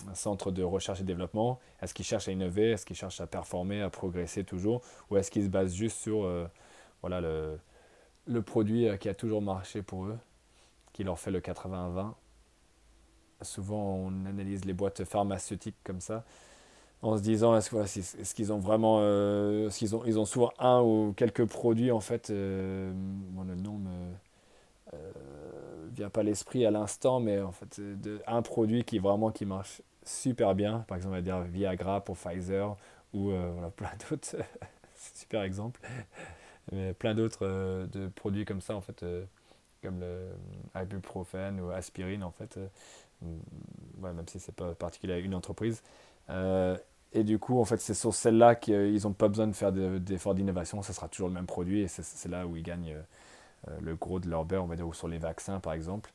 un 0.10 0.16
centre 0.16 0.52
de 0.52 0.64
recherche 0.64 1.02
et 1.02 1.04
développement? 1.04 1.60
Est-ce 1.82 1.94
qu'ils 1.94 2.06
cherchent 2.06 2.28
à 2.28 2.32
innover? 2.32 2.72
Est-ce 2.72 2.86
qu'ils 2.86 2.96
cherchent 2.96 3.22
à 3.22 3.28
performer, 3.28 3.82
à 3.82 3.90
progresser 3.90 4.44
toujours? 4.44 4.82
Ou 5.10 5.18
est-ce 5.18 5.32
qu'ils 5.32 5.46
se 5.46 5.50
basent 5.50 5.74
juste 5.74 5.98
sur 5.98 6.24
euh, 6.24 6.48
voilà, 7.02 7.22
le, 7.22 8.42
produit 8.42 8.88
euh, 8.88 8.98
qui 8.98 9.10
a 9.10 9.14
toujours 9.14 9.42
marché 9.42 9.82
pour 9.82 10.06
eux, 10.06 10.18
qui 10.94 11.04
leur 11.04 11.20
fait 11.20 11.32
le 11.32 11.40
80-20 11.40 12.14
Souvent, 13.42 13.96
on 13.96 14.26
analyse 14.26 14.66
les 14.66 14.74
boîtes 14.74 15.06
pharmaceutiques 15.06 15.78
comme 15.86 16.02
ça, 16.02 16.26
en 17.02 17.16
se 17.16 17.22
disant 17.22 17.56
est-ce 17.56 18.36
qu'ils 18.36 18.52
ont 18.52 18.60
vraiment. 18.60 18.98
ont, 18.98 20.04
ils 20.06 20.20
ont 20.20 20.26
souvent 20.26 20.52
un 20.60 20.82
ou 20.82 21.14
quelques 21.16 21.46
produits, 21.46 21.90
en 21.90 22.02
fait. 22.02 22.30
bon, 22.30 23.44
le 23.46 23.56
nom 23.56 23.78
me 23.78 24.12
vient 25.92 26.10
pas 26.10 26.24
l'esprit 26.24 26.66
à 26.66 26.72
l'instant, 26.72 27.20
mais 27.20 27.42
en 27.42 27.52
fait, 27.52 27.80
de, 27.80 28.22
un 28.28 28.42
produit 28.42 28.84
qui 28.84 29.00
vraiment 29.00 29.32
qui 29.32 29.46
marche 29.46 29.82
super 30.04 30.56
bien. 30.56 30.80
Par 30.88 30.98
exemple, 30.98 31.14
on 31.14 31.18
va 31.18 31.22
dire 31.22 31.42
Viagra 31.42 32.02
pour 32.04 32.18
Pfizer 32.18 32.76
ou 33.14 33.32
euh, 33.32 33.52
voilà, 33.54 33.70
plein 33.76 33.92
d'autres. 34.10 34.38
super 34.96 35.44
exemple. 35.44 35.80
Mais 36.72 36.94
plein 36.94 37.16
d'autres 37.16 37.46
euh, 37.46 37.88
de 37.88 38.08
produits 38.08 38.46
comme 38.46 38.62
ça, 38.62 38.76
en 38.76 38.82
fait, 38.82 39.04
euh, 39.04 39.26
comme 39.82 40.00
le 40.00 40.30
ibuprofène 40.76 41.60
ou 41.62 41.72
aspirine, 41.72 42.24
en 42.24 42.32
fait. 42.32 42.60
Ouais, 43.22 44.14
même 44.14 44.28
si 44.28 44.40
c'est 44.40 44.56
pas 44.56 44.74
particulier 44.76 45.14
à 45.14 45.18
une 45.20 45.36
entreprise. 45.36 45.84
et 47.14 47.24
du 47.24 47.40
coup, 47.40 47.60
en 47.60 47.66
fait, 47.66 47.80
c'est 47.82 47.94
sur 47.94 48.14
celle-là 48.14 48.56
qu'ils 48.56 49.02
n'ont 49.04 49.14
pas 49.14 49.28
besoin 49.28 49.48
de 49.48 49.54
faire 49.54 49.72
d'efforts 49.72 50.36
d'innovation. 50.36 50.82
Ça 50.82 50.94
sera 50.94 51.10
toujours 51.10 51.28
le 51.28 51.34
même 51.34 51.48
produit 51.48 51.82
et 51.82 51.88
c'est 51.88 52.30
là 52.30 52.46
où 52.48 52.56
ils 52.56 52.64
gagnent 52.64 52.94
euh, 52.94 53.02
le 53.82 53.96
gros 53.96 54.20
de 54.20 54.30
leur 54.30 54.46
beurre, 54.46 54.64
on 54.64 54.68
va 54.68 54.76
dire, 54.76 54.88
ou 54.88 54.94
sur 54.94 55.08
les 55.08 55.18
vaccins 55.18 55.60
par 55.60 55.74
exemple. 55.74 56.12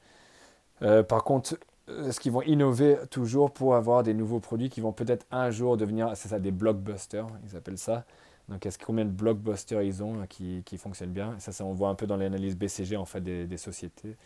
Euh, 0.82 1.02
par 1.02 1.24
contre, 1.24 1.58
est-ce 1.88 2.18
qu'ils 2.20 2.32
vont 2.32 2.42
innover 2.42 2.96
toujours 3.10 3.52
pour 3.52 3.74
avoir 3.74 4.02
des 4.02 4.14
nouveaux 4.14 4.40
produits 4.40 4.70
qui 4.70 4.80
vont 4.80 4.92
peut-être 4.92 5.26
un 5.30 5.50
jour 5.50 5.76
devenir, 5.76 6.16
c'est 6.16 6.28
ça, 6.28 6.38
des 6.38 6.50
blockbusters, 6.50 7.26
ils 7.48 7.56
appellent 7.56 7.78
ça. 7.78 8.04
Donc, 8.48 8.66
est-ce 8.66 8.78
combien 8.78 9.04
de 9.06 9.10
blockbusters 9.10 9.82
ils 9.82 10.02
ont 10.02 10.20
euh, 10.20 10.26
qui, 10.26 10.62
qui 10.64 10.76
fonctionnent 10.76 11.12
bien? 11.12 11.34
Ça, 11.38 11.52
ça, 11.52 11.64
on 11.64 11.72
voit 11.72 11.88
un 11.88 11.94
peu 11.94 12.06
dans 12.06 12.16
l'analyse 12.16 12.56
BCG 12.56 12.96
en 12.96 13.04
fait 13.04 13.20
des, 13.20 13.46
des 13.46 13.56
sociétés. 13.56 14.16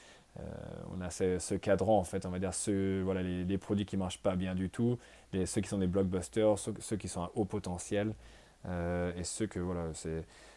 on 0.92 1.00
a 1.00 1.10
ce, 1.10 1.38
ce, 1.38 1.54
cadran 1.54 1.98
en 1.98 2.04
fait, 2.04 2.26
on 2.26 2.30
va 2.30 2.38
dire 2.38 2.54
ceux, 2.54 3.02
voilà, 3.02 3.22
les, 3.22 3.58
produits 3.58 3.86
qui 3.86 3.96
marchent 3.96 4.22
pas 4.22 4.36
bien 4.36 4.54
du 4.54 4.70
tout, 4.70 4.98
les, 5.32 5.46
ceux 5.46 5.60
qui 5.60 5.68
sont 5.68 5.78
des 5.78 5.86
blockbusters, 5.86 6.58
ceux, 6.58 6.96
qui 6.96 7.08
sont 7.08 7.22
à 7.22 7.30
haut 7.34 7.44
potentiel 7.44 8.14
et 8.66 9.24
ceux 9.24 9.46
que 9.46 9.60
voilà, 9.60 9.90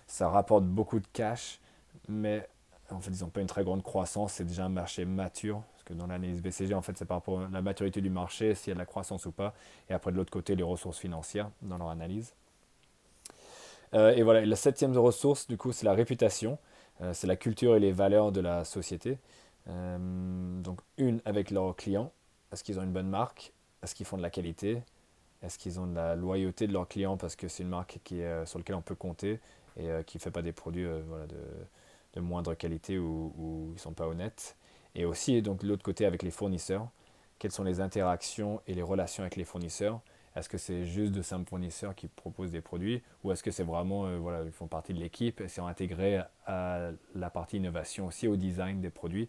ça 0.07 0.29
rapporte 0.29 0.65
beaucoup 0.65 0.99
de 0.99 1.07
cash, 1.13 1.60
mais 2.07 2.47
en 2.89 2.99
fait, 2.99 3.11
ils 3.11 3.23
n'ont 3.23 3.29
pas 3.29 3.41
une 3.41 3.47
très 3.47 3.63
grande 3.63 3.83
croissance, 3.83 4.33
c'est 4.33 4.45
déjà 4.45 4.65
un 4.65 4.69
marché 4.69 5.05
mature, 5.05 5.63
parce 5.71 5.83
que 5.83 5.93
dans 5.93 6.07
l'analyse 6.07 6.41
BCG, 6.41 6.73
en 6.73 6.81
fait, 6.81 6.97
c'est 6.97 7.05
par 7.05 7.17
rapport 7.17 7.41
à 7.41 7.49
la 7.49 7.61
maturité 7.61 8.01
du 8.01 8.09
marché, 8.09 8.55
s'il 8.55 8.69
y 8.69 8.71
a 8.71 8.75
de 8.75 8.79
la 8.79 8.85
croissance 8.85 9.25
ou 9.25 9.31
pas, 9.31 9.53
et 9.89 9.93
après 9.93 10.11
de 10.11 10.17
l'autre 10.17 10.31
côté, 10.31 10.55
les 10.55 10.63
ressources 10.63 10.99
financières 10.99 11.49
dans 11.61 11.77
leur 11.77 11.89
analyse. 11.89 12.33
Euh, 13.93 14.13
et 14.15 14.23
voilà, 14.23 14.45
la 14.45 14.55
septième 14.55 14.97
ressource, 14.97 15.47
du 15.47 15.57
coup, 15.57 15.71
c'est 15.71 15.85
la 15.85 15.93
réputation, 15.93 16.57
euh, 17.01 17.13
c'est 17.13 17.27
la 17.27 17.35
culture 17.35 17.75
et 17.75 17.79
les 17.79 17.91
valeurs 17.91 18.31
de 18.31 18.41
la 18.41 18.63
société. 18.63 19.17
Euh, 19.67 19.97
donc, 20.61 20.79
une 20.97 21.21
avec 21.25 21.51
leurs 21.51 21.75
clients, 21.75 22.11
est-ce 22.51 22.63
qu'ils 22.63 22.79
ont 22.79 22.83
une 22.83 22.93
bonne 22.93 23.09
marque? 23.09 23.53
Est-ce 23.83 23.95
qu'ils 23.95 24.05
font 24.05 24.17
de 24.17 24.21
la 24.21 24.29
qualité? 24.29 24.81
Est-ce 25.43 25.57
qu'ils 25.57 25.79
ont 25.79 25.87
de 25.87 25.95
la 25.95 26.15
loyauté 26.15 26.67
de 26.67 26.73
leurs 26.73 26.87
clients 26.87 27.17
parce 27.17 27.35
que 27.35 27.47
c'est 27.47 27.63
une 27.63 27.69
marque 27.69 27.99
qui 28.03 28.21
sur 28.45 28.59
laquelle 28.59 28.75
on 28.75 28.81
peut 28.81 28.95
compter 28.95 29.39
et 29.75 29.89
qui 30.05 30.17
ne 30.17 30.21
fait 30.21 30.29
pas 30.29 30.43
des 30.43 30.51
produits 30.51 30.85
voilà, 31.07 31.25
de, 31.25 31.35
de 32.13 32.19
moindre 32.21 32.53
qualité 32.53 32.97
ou, 32.97 33.33
ils 33.69 33.73
ne 33.73 33.79
sont 33.79 33.93
pas 33.93 34.07
honnêtes. 34.07 34.55
Et 34.95 35.05
aussi, 35.05 35.41
donc, 35.41 35.63
l'autre 35.63 35.83
côté, 35.83 36.05
avec 36.05 36.23
les 36.23 36.31
fournisseurs. 36.31 36.89
Quelles 37.39 37.51
sont 37.51 37.63
les 37.63 37.81
interactions 37.81 38.61
et 38.67 38.73
les 38.73 38.83
relations 38.83 39.23
avec 39.23 39.35
les 39.35 39.45
fournisseurs? 39.45 40.01
Est-ce 40.35 40.47
que 40.47 40.57
c'est 40.57 40.85
juste 40.85 41.11
de 41.11 41.21
simples 41.21 41.49
fournisseurs 41.49 41.95
qui 41.95 42.07
proposent 42.07 42.51
des 42.51 42.61
produits 42.61 43.01
ou 43.23 43.31
est-ce 43.31 43.43
que 43.43 43.51
c'est 43.51 43.63
vraiment, 43.63 44.05
euh, 44.05 44.17
voilà, 44.17 44.43
ils 44.43 44.51
font 44.51 44.67
partie 44.67 44.93
de 44.93 44.99
l'équipe 44.99 45.41
et 45.41 45.47
c'est 45.47 45.61
intégré 45.61 46.21
à 46.45 46.91
la 47.15 47.29
partie 47.29 47.57
innovation 47.57 48.07
aussi, 48.07 48.27
au 48.27 48.37
design 48.37 48.79
des 48.79 48.89
produits 48.89 49.27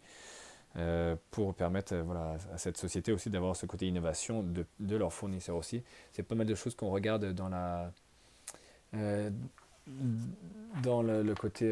euh, 0.77 1.17
pour 1.33 1.55
permettre 1.55 1.97
voilà, 1.97 2.37
à 2.53 2.59
cette 2.59 2.77
société 2.77 3.13
aussi 3.13 3.31
d'avoir 3.31 3.57
ce 3.57 3.67
côté 3.67 3.89
innovation 3.89 4.45
de, 4.45 4.65
de 4.79 4.97
leurs 4.97 5.13
fournisseurs 5.13 5.57
aussi? 5.57 5.83
C'est 6.13 6.23
pas 6.23 6.37
mal 6.37 6.47
de 6.47 6.55
choses 6.55 6.77
qu'on 6.77 6.91
regarde 6.91 7.33
dans 7.33 7.49
la, 7.49 7.91
dans 10.83 11.03
le, 11.03 11.35
côté 11.35 11.69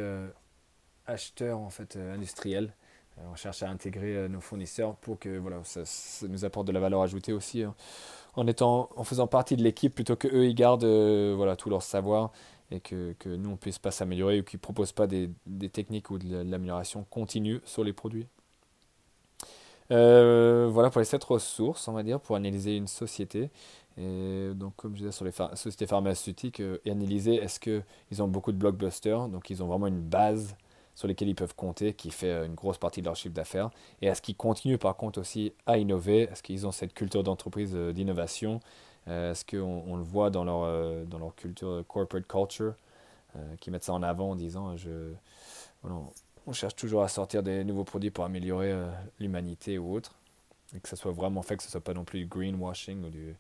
euh, 1.10 1.14
acheteur 1.14 1.58
en 1.58 1.70
fait 1.70 1.96
euh, 1.96 2.14
industriel. 2.14 2.72
Euh, 3.18 3.22
on 3.32 3.36
cherche 3.36 3.62
à 3.62 3.68
intégrer 3.68 4.28
nos 4.28 4.40
fournisseurs 4.40 4.96
pour 4.96 5.18
que 5.18 5.38
voilà, 5.38 5.60
ça, 5.64 5.82
nous 6.28 6.44
apporte 6.44 6.66
de 6.66 6.72
la 6.72 6.80
valeur 6.80 7.02
ajoutée 7.02 7.32
aussi 7.32 7.62
hein. 7.62 7.74
en, 8.34 8.46
étant, 8.46 8.88
en 8.96 9.04
faisant 9.04 9.26
partie 9.26 9.56
de 9.56 9.62
l'équipe 9.62 9.94
plutôt 9.94 10.16
que 10.16 10.28
eux 10.28 10.46
ils 10.46 10.54
gardent 10.54 10.84
voilà, 10.84 11.56
tout 11.56 11.68
leur 11.70 11.82
savoir 11.82 12.30
et 12.70 12.80
que, 12.80 13.14
que 13.18 13.28
nous 13.28 13.50
on 13.50 13.56
puisse 13.56 13.78
pas 13.78 13.90
s'améliorer 13.90 14.40
ou 14.40 14.44
qu'ils 14.44 14.60
proposent 14.60 14.92
pas 14.92 15.08
des, 15.08 15.28
des, 15.46 15.68
techniques 15.68 16.10
ou 16.10 16.18
de 16.18 16.36
l'amélioration 16.48 17.04
continue 17.10 17.60
sur 17.64 17.82
les 17.82 17.92
produits. 17.92 18.28
voilà 19.90 20.90
pour 20.90 21.00
les 21.00 21.04
sept 21.04 21.24
ressources, 21.24 21.88
on 21.88 21.92
va 21.92 22.04
dire, 22.04 22.20
pour 22.20 22.36
analyser 22.36 22.76
une 22.76 22.86
société. 22.86 23.50
Et 24.00 24.52
donc, 24.54 24.74
comme 24.76 24.94
je 24.94 25.00
disais 25.00 25.12
sur 25.12 25.24
les 25.24 25.32
sociétés 25.32 25.86
pharmaceutiques, 25.86 26.60
euh, 26.60 26.78
et 26.84 26.90
analyser 26.90 27.34
est-ce 27.36 27.60
qu'ils 27.60 28.22
ont 28.22 28.28
beaucoup 28.28 28.52
de 28.52 28.56
blockbusters, 28.56 29.28
donc 29.28 29.50
ils 29.50 29.62
ont 29.62 29.66
vraiment 29.66 29.88
une 29.88 30.00
base 30.00 30.56
sur 30.94 31.08
laquelle 31.08 31.28
ils 31.28 31.34
peuvent 31.34 31.54
compter, 31.54 31.94
qui 31.94 32.10
fait 32.10 32.30
euh, 32.30 32.46
une 32.46 32.54
grosse 32.54 32.78
partie 32.78 33.00
de 33.00 33.06
leur 33.06 33.16
chiffre 33.16 33.34
d'affaires. 33.34 33.70
Et 34.02 34.06
est-ce 34.06 34.22
qu'ils 34.22 34.36
continuent 34.36 34.78
par 34.78 34.96
contre 34.96 35.20
aussi 35.20 35.52
à 35.66 35.78
innover 35.78 36.22
Est-ce 36.22 36.42
qu'ils 36.42 36.66
ont 36.66 36.72
cette 36.72 36.94
culture 36.94 37.22
d'entreprise 37.22 37.72
euh, 37.74 37.92
d'innovation 37.92 38.60
Est-ce 39.06 39.44
qu'on 39.44 39.84
on 39.86 39.96
le 39.96 40.02
voit 40.02 40.30
dans 40.30 40.44
leur, 40.44 41.06
dans 41.06 41.18
leur 41.18 41.34
culture 41.34 41.82
corporate 41.88 42.26
culture, 42.26 42.74
qui 43.60 43.70
mettent 43.70 43.84
ça 43.84 43.92
en 43.94 44.02
avant 44.02 44.30
en 44.30 44.36
disant 44.36 44.76
je, 44.76 45.12
on 45.84 46.52
cherche 46.52 46.76
toujours 46.76 47.02
à 47.02 47.08
sortir 47.08 47.42
des 47.42 47.64
nouveaux 47.64 47.84
produits 47.84 48.10
pour 48.10 48.24
améliorer 48.24 48.74
l'humanité 49.18 49.78
ou 49.78 49.94
autre, 49.94 50.14
et 50.76 50.80
que 50.80 50.88
ça 50.88 50.96
soit 50.96 51.12
vraiment 51.12 51.42
fait, 51.42 51.56
que 51.56 51.62
ce 51.62 51.70
soit 51.70 51.80
pas 51.80 51.94
non 51.94 52.04
plus 52.04 52.20
du 52.20 52.26
greenwashing 52.26 53.04
ou 53.04 53.08
du 53.08 53.34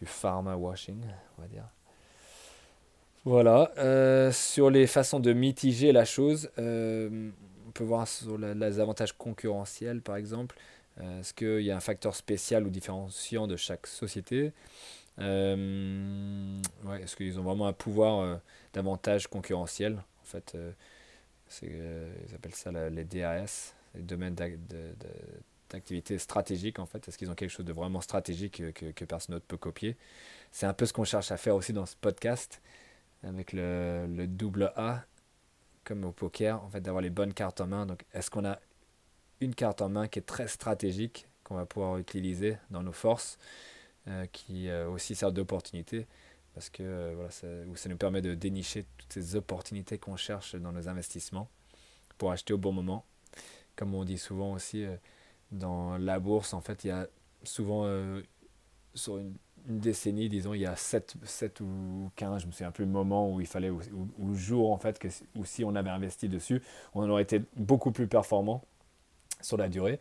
du 0.00 0.06
pharma 0.06 0.56
washing, 0.56 1.02
on 1.38 1.42
va 1.42 1.48
dire. 1.48 1.64
Voilà. 3.24 3.70
Euh, 3.78 4.32
sur 4.32 4.70
les 4.70 4.86
façons 4.86 5.20
de 5.20 5.32
mitiger 5.32 5.92
la 5.92 6.04
chose, 6.04 6.50
euh, 6.58 7.30
on 7.66 7.70
peut 7.72 7.84
voir 7.84 8.08
sur 8.08 8.38
les 8.38 8.80
avantages 8.80 9.12
concurrentiels, 9.12 10.00
par 10.00 10.16
exemple. 10.16 10.56
Euh, 11.00 11.20
est-ce 11.20 11.34
qu'il 11.34 11.60
y 11.60 11.70
a 11.70 11.76
un 11.76 11.80
facteur 11.80 12.14
spécial 12.14 12.66
ou 12.66 12.70
différenciant 12.70 13.46
de 13.46 13.56
chaque 13.56 13.86
société? 13.86 14.52
Ouais, 15.18 17.02
Est-ce 17.02 17.14
qu'ils 17.14 17.38
ont 17.38 17.42
vraiment 17.42 17.66
un 17.66 17.74
pouvoir 17.74 18.40
d'avantage 18.72 19.26
concurrentiel 19.26 20.02
En 20.22 20.24
fait, 20.24 20.56
ils 21.62 22.34
appellent 22.34 22.54
ça 22.54 22.70
les 22.72 23.04
DAS, 23.04 23.74
les 23.94 24.02
domaines 24.02 24.34
de, 24.34 24.46
activité 25.72 26.18
stratégique 26.18 26.80
en 26.80 26.86
fait 26.86 27.06
Est-ce 27.06 27.16
qu'ils 27.16 27.30
ont 27.30 27.36
quelque 27.36 27.50
chose 27.50 27.64
de 27.64 27.72
vraiment 27.72 28.00
stratégique 28.00 28.60
que, 28.72 28.90
que 28.90 29.04
personne 29.04 29.34
d'autre 29.36 29.46
peut 29.46 29.56
copier? 29.56 29.96
C'est 30.50 30.66
un 30.66 30.72
peu 30.72 30.86
ce 30.86 30.92
qu'on 30.92 31.04
cherche 31.04 31.30
à 31.30 31.36
faire 31.36 31.54
aussi 31.54 31.72
dans 31.72 31.86
ce 31.86 31.94
podcast 31.94 32.60
avec 33.22 33.52
le, 33.52 34.06
le, 34.08 34.26
double 34.26 34.72
A, 34.76 35.04
comme 35.84 36.04
au 36.04 36.12
poker, 36.12 36.62
en 36.62 36.68
fait, 36.68 36.80
d'avoir 36.80 37.02
les 37.02 37.10
bonnes 37.10 37.34
cartes 37.34 37.60
en 37.60 37.66
main. 37.66 37.86
Donc, 37.86 38.04
est-ce 38.12 38.30
qu'on 38.30 38.44
a 38.44 38.58
une 39.40 39.54
carte 39.54 39.82
en 39.82 39.88
main 39.88 40.08
qui 40.08 40.18
est 40.18 40.22
très 40.22 40.48
stratégique, 40.48 41.26
qu'on 41.44 41.56
va 41.56 41.66
pouvoir 41.66 41.98
utiliser 41.98 42.58
dans 42.70 42.82
nos 42.82 42.92
forces, 42.92 43.38
euh, 44.08 44.26
qui 44.26 44.68
euh, 44.68 44.88
aussi 44.88 45.14
sert 45.14 45.32
d'opportunité? 45.32 46.06
Parce 46.54 46.68
que 46.68 46.82
euh, 46.82 47.12
voilà, 47.14 47.30
ça, 47.30 47.88
nous 47.88 47.96
permet 47.96 48.22
de 48.22 48.34
dénicher 48.34 48.86
toutes 48.98 49.12
ces 49.12 49.36
opportunités 49.36 49.98
qu'on 49.98 50.16
cherche 50.16 50.54
dans 50.56 50.72
nos 50.72 50.88
investissements 50.88 51.48
pour 52.18 52.32
acheter 52.32 52.52
au 52.52 52.58
bon 52.58 52.72
moment. 52.72 53.04
Comme 53.76 53.94
on 53.94 54.04
dit 54.04 54.18
souvent 54.18 54.52
aussi, 54.52 54.84
dans 55.52 55.96
la 55.96 56.18
bourse, 56.18 56.52
en 56.52 56.60
fait, 56.60 56.84
il 56.84 56.88
y 56.88 56.90
a 56.90 57.06
souvent, 57.44 57.88
sur 58.94 59.16
une, 59.16 59.34
décennie, 59.66 60.28
disons, 60.28 60.54
il 60.54 60.60
y 60.60 60.66
a 60.66 60.76
7, 60.76 61.14
7 61.24 61.60
ou 61.60 62.10
15, 62.16 62.42
je 62.42 62.46
me 62.46 62.52
souviens 62.52 62.70
plus 62.70 62.84
le 62.84 62.90
moment 62.90 63.32
où 63.32 63.40
il 63.40 63.46
fallait, 63.46 63.70
ou, 63.70 63.80
le 64.18 64.34
jour, 64.34 64.72
en 64.72 64.78
fait, 64.78 64.98
que, 64.98 65.08
où 65.36 65.44
si 65.44 65.64
on 65.64 65.74
avait 65.74 65.90
investi 65.90 66.28
dessus, 66.28 66.62
on 66.94 67.08
aurait 67.08 67.22
été 67.22 67.42
beaucoup 67.56 67.92
plus 67.92 68.06
performant 68.06 68.62
sur 69.40 69.56
la 69.56 69.68
durée, 69.68 70.00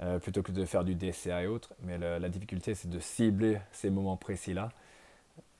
euh, 0.00 0.18
plutôt 0.18 0.42
que 0.42 0.52
de 0.52 0.64
faire 0.64 0.84
du 0.84 0.94
DCA 0.94 1.42
et 1.42 1.46
autres. 1.46 1.74
Mais 1.82 1.98
la 1.98 2.28
difficulté, 2.28 2.74
c'est 2.74 2.88
de 2.88 3.00
cibler 3.00 3.58
ces 3.72 3.90
moments 3.90 4.16
précis-là. 4.16 4.70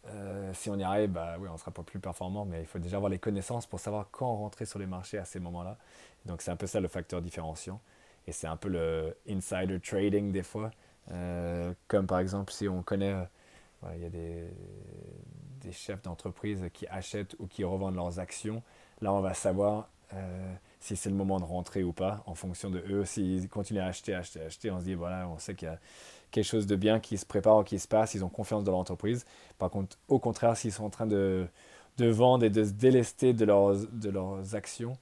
Euh, 0.09 0.53
si 0.55 0.71
on 0.71 0.77
y 0.79 0.83
arrive, 0.83 1.11
bah, 1.11 1.37
oui, 1.39 1.49
on 1.53 1.57
sera 1.57 1.71
pas 1.71 1.83
plus 1.83 1.99
performant, 1.99 2.45
mais 2.45 2.61
il 2.61 2.67
faut 2.67 2.79
déjà 2.79 2.97
avoir 2.97 3.11
les 3.11 3.19
connaissances 3.19 3.67
pour 3.67 3.81
savoir 3.81 4.09
quand 4.11 4.35
rentrer 4.37 4.67
sur 4.67 4.79
les 4.79 4.87
marchés 4.87 5.19
à 5.19 5.25
ces 5.25 5.41
moments-là. 5.41 5.77
Donc 6.27 6.43
c'est 6.43 6.51
un 6.51 6.57
peu 6.57 6.67
ça 6.67 6.81
le 6.81 6.89
facteur 6.89 7.23
différenciant. 7.23 7.81
Et 8.27 8.33
c'est 8.33 8.47
un 8.47 8.57
peu 8.57 8.69
le 8.69 9.17
insider 9.29 9.81
trading 9.81 10.33
des 10.33 10.43
fois. 10.43 10.71
Euh, 11.13 11.73
comme 11.89 12.07
par 12.07 12.19
exemple, 12.19 12.53
si 12.53 12.69
on 12.69 12.83
connaît, 12.83 13.13
euh, 13.13 13.95
il 13.95 14.03
y 14.03 14.07
a 14.07 14.11
des, 14.11 14.49
chefs 15.73 16.03
d'entreprise 16.03 16.63
qui 16.73 16.87
achètent 16.87 17.35
ou 17.41 17.49
qui 17.49 17.65
revendent 17.65 17.97
leurs 17.97 18.21
actions. 18.21 18.63
Là, 19.01 19.13
on 19.13 19.21
va 19.21 19.35
savoir 19.35 19.89
euh, 20.15 20.55
si 20.79 20.95
c'est 20.95 21.11
le 21.11 21.17
moment 21.17 21.41
de 21.41 21.45
rentrer 21.45 21.83
ou 21.83 21.93
pas 21.93 22.23
en 22.27 22.37
fonction 22.37 22.71
de 22.71 22.85
eux. 22.89 23.05
S'ils 23.05 23.49
continuent 23.49 23.81
à 23.81 23.87
acheter, 23.87 24.15
acheter, 24.15 24.43
acheter, 24.43 24.71
on 24.71 24.79
se 24.79 24.85
dit, 24.85 24.95
voilà, 24.95 25.29
on 25.29 25.39
sait 25.39 25.57
qu'il 25.57 25.67
y 25.67 25.71
a 25.71 25.81
quelque 26.31 26.45
chose 26.45 26.69
de 26.69 26.77
bien 26.77 27.01
qui 27.01 27.19
se 27.19 27.27
prépare 27.27 27.57
ou 27.59 27.65
qui 27.65 27.81
se 27.81 27.89
passe. 27.89 28.15
Ils 28.15 28.25
ont 28.25 28.29
confiance 28.29 28.63
dans 28.63 28.71
l'entreprise. 28.71 29.25
Par 29.59 29.71
contre, 29.71 29.99
au 30.07 30.21
contraire, 30.21 30.57
s'ils 30.57 30.73
sont 30.73 30.85
en 30.85 30.91
train 30.91 31.07
de, 31.07 31.49
de 31.99 32.07
vendre 32.07 32.45
et 32.45 32.51
de 32.51 32.63
se 32.63 32.71
délester 32.71 33.33
de 33.33 33.45
leurs, 33.45 33.75
de 33.91 34.09
leurs 34.09 34.55
actions, 34.55 34.97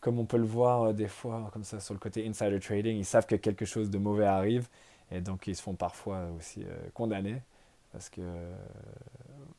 comme 0.00 0.18
on 0.18 0.24
peut 0.24 0.38
le 0.38 0.46
voir 0.46 0.94
des 0.94 1.08
fois 1.08 1.50
comme 1.52 1.64
ça 1.64 1.80
sur 1.80 1.92
le 1.92 2.00
côté 2.00 2.26
insider 2.26 2.60
trading, 2.60 2.96
ils 2.96 3.04
savent 3.04 3.26
que 3.26 3.36
quelque 3.36 3.66
chose 3.66 3.90
de 3.90 3.98
mauvais 3.98 4.24
arrive 4.24 4.68
et 5.10 5.20
donc 5.20 5.46
ils 5.46 5.56
se 5.56 5.62
font 5.62 5.74
parfois 5.74 6.26
aussi 6.36 6.62
euh, 6.62 6.76
condamner 6.94 7.42
parce 7.92 8.10
que 8.10 8.20
euh, 8.20 8.54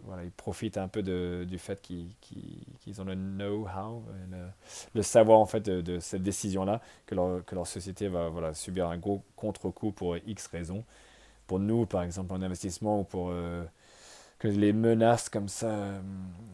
voilà, 0.01 0.23
ils 0.23 0.31
profitent 0.31 0.77
un 0.77 0.87
peu 0.87 1.01
de, 1.01 1.45
du 1.49 1.57
fait 1.57 1.81
qu'ils 1.81 3.01
ont 3.01 3.05
le 3.05 3.15
know-how, 3.15 4.03
le, 4.93 5.01
savoir 5.01 5.39
en 5.39 5.45
fait 5.45 5.67
de, 5.67 5.99
cette 5.99 6.21
décision-là, 6.21 6.81
que 7.07 7.15
leur, 7.15 7.43
que 7.43 7.55
leur 7.55 7.65
société 7.65 8.07
va 8.07 8.29
voilà, 8.29 8.53
subir 8.53 8.87
un 8.87 8.97
gros 8.97 9.23
contre-coup 9.35 9.91
pour 9.91 10.15
X 10.17 10.47
raisons. 10.47 10.83
Pour 11.47 11.59
nous, 11.59 11.87
par 11.87 12.03
exemple, 12.03 12.31
en 12.33 12.41
investissement 12.43 12.99
ou 12.99 13.03
pour 13.03 13.33
que 14.37 14.47
les 14.47 14.73
menaces 14.73 15.27
comme 15.27 15.49
ça, 15.49 15.99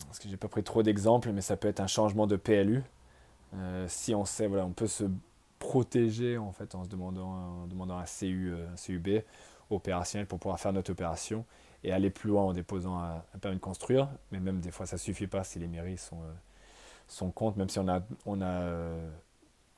parce 0.05 0.19
que 0.19 0.29
j'ai 0.29 0.37
pas 0.37 0.47
pris 0.47 0.63
trop 0.63 0.81
d'exemples, 0.81 1.31
mais 1.33 1.41
ça 1.41 1.57
peut 1.57 1.67
être 1.67 1.81
un 1.81 1.87
changement 1.87 2.25
de 2.25 2.37
PLU, 2.37 2.83
euh, 3.57 3.85
si 3.87 4.13
on 4.15 4.25
sait, 4.25 4.47
voilà, 4.47 4.65
on 4.65 4.71
peut 4.71 4.87
se 4.87 5.05
protéger 5.59 6.37
en 6.37 6.51
fait 6.51 6.75
en 6.75 6.83
se 6.83 6.89
demandant, 6.89 7.67
demandant 7.67 7.97
un, 7.97 8.05
CU, 8.05 8.51
euh, 8.51 8.67
un 8.71 8.75
CUB 8.75 9.23
opérationnel 9.69 10.27
pour 10.27 10.39
pouvoir 10.39 10.59
faire 10.59 10.73
notre 10.73 10.91
opération 10.91 11.45
et 11.83 11.91
aller 11.91 12.09
plus 12.09 12.29
loin 12.29 12.43
en 12.43 12.53
déposant 12.53 12.99
un, 12.99 13.21
permis 13.41 13.57
de 13.57 13.61
construire. 13.61 14.09
Mais 14.31 14.39
même 14.39 14.59
des 14.59 14.71
fois, 14.71 14.85
ça 14.85 14.97
suffit 14.97 15.27
pas 15.27 15.43
si 15.43 15.59
les 15.59 15.67
mairies 15.67 15.97
sont, 15.97 16.17
euh, 16.17 16.33
sont 17.07 17.31
contre, 17.31 17.57
même 17.57 17.69
si 17.69 17.79
on, 17.79 17.87
a, 17.87 18.01
on, 18.25 18.41
a, 18.41 18.89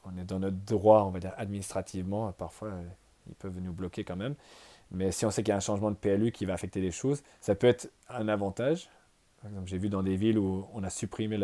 on 0.06 0.18
est 0.18 0.24
dans 0.24 0.40
notre 0.40 0.58
droit, 0.58 1.04
on 1.04 1.10
va 1.10 1.20
dire 1.20 1.34
administrativement, 1.38 2.32
parfois 2.32 2.72
ils 3.28 3.36
peuvent 3.36 3.60
nous 3.60 3.74
bloquer 3.74 4.04
quand 4.04 4.16
même. 4.16 4.36
Mais 4.92 5.12
si 5.12 5.26
on 5.26 5.32
sait 5.32 5.44
qu'il 5.44 5.52
y 5.52 5.54
a 5.54 5.58
un 5.58 5.62
changement 5.62 5.92
de 5.92 5.96
PLU 5.96 6.32
qui 6.32 6.46
va 6.46 6.54
affecter 6.54 6.80
les 6.80 6.92
choses, 6.92 7.24
ça 7.42 7.56
peut 7.56 7.68
être 7.68 7.92
un 8.10 8.28
avantage. 8.28 8.90
Par 9.42 9.52
exemple, 9.52 9.68
j'ai 9.68 9.78
vu 9.78 9.90
dans 9.90 10.04
des 10.04 10.16
villes 10.16 10.38
où 10.38 10.66
on 10.74 10.84
a 10.84 10.90
supprimé 10.90 11.38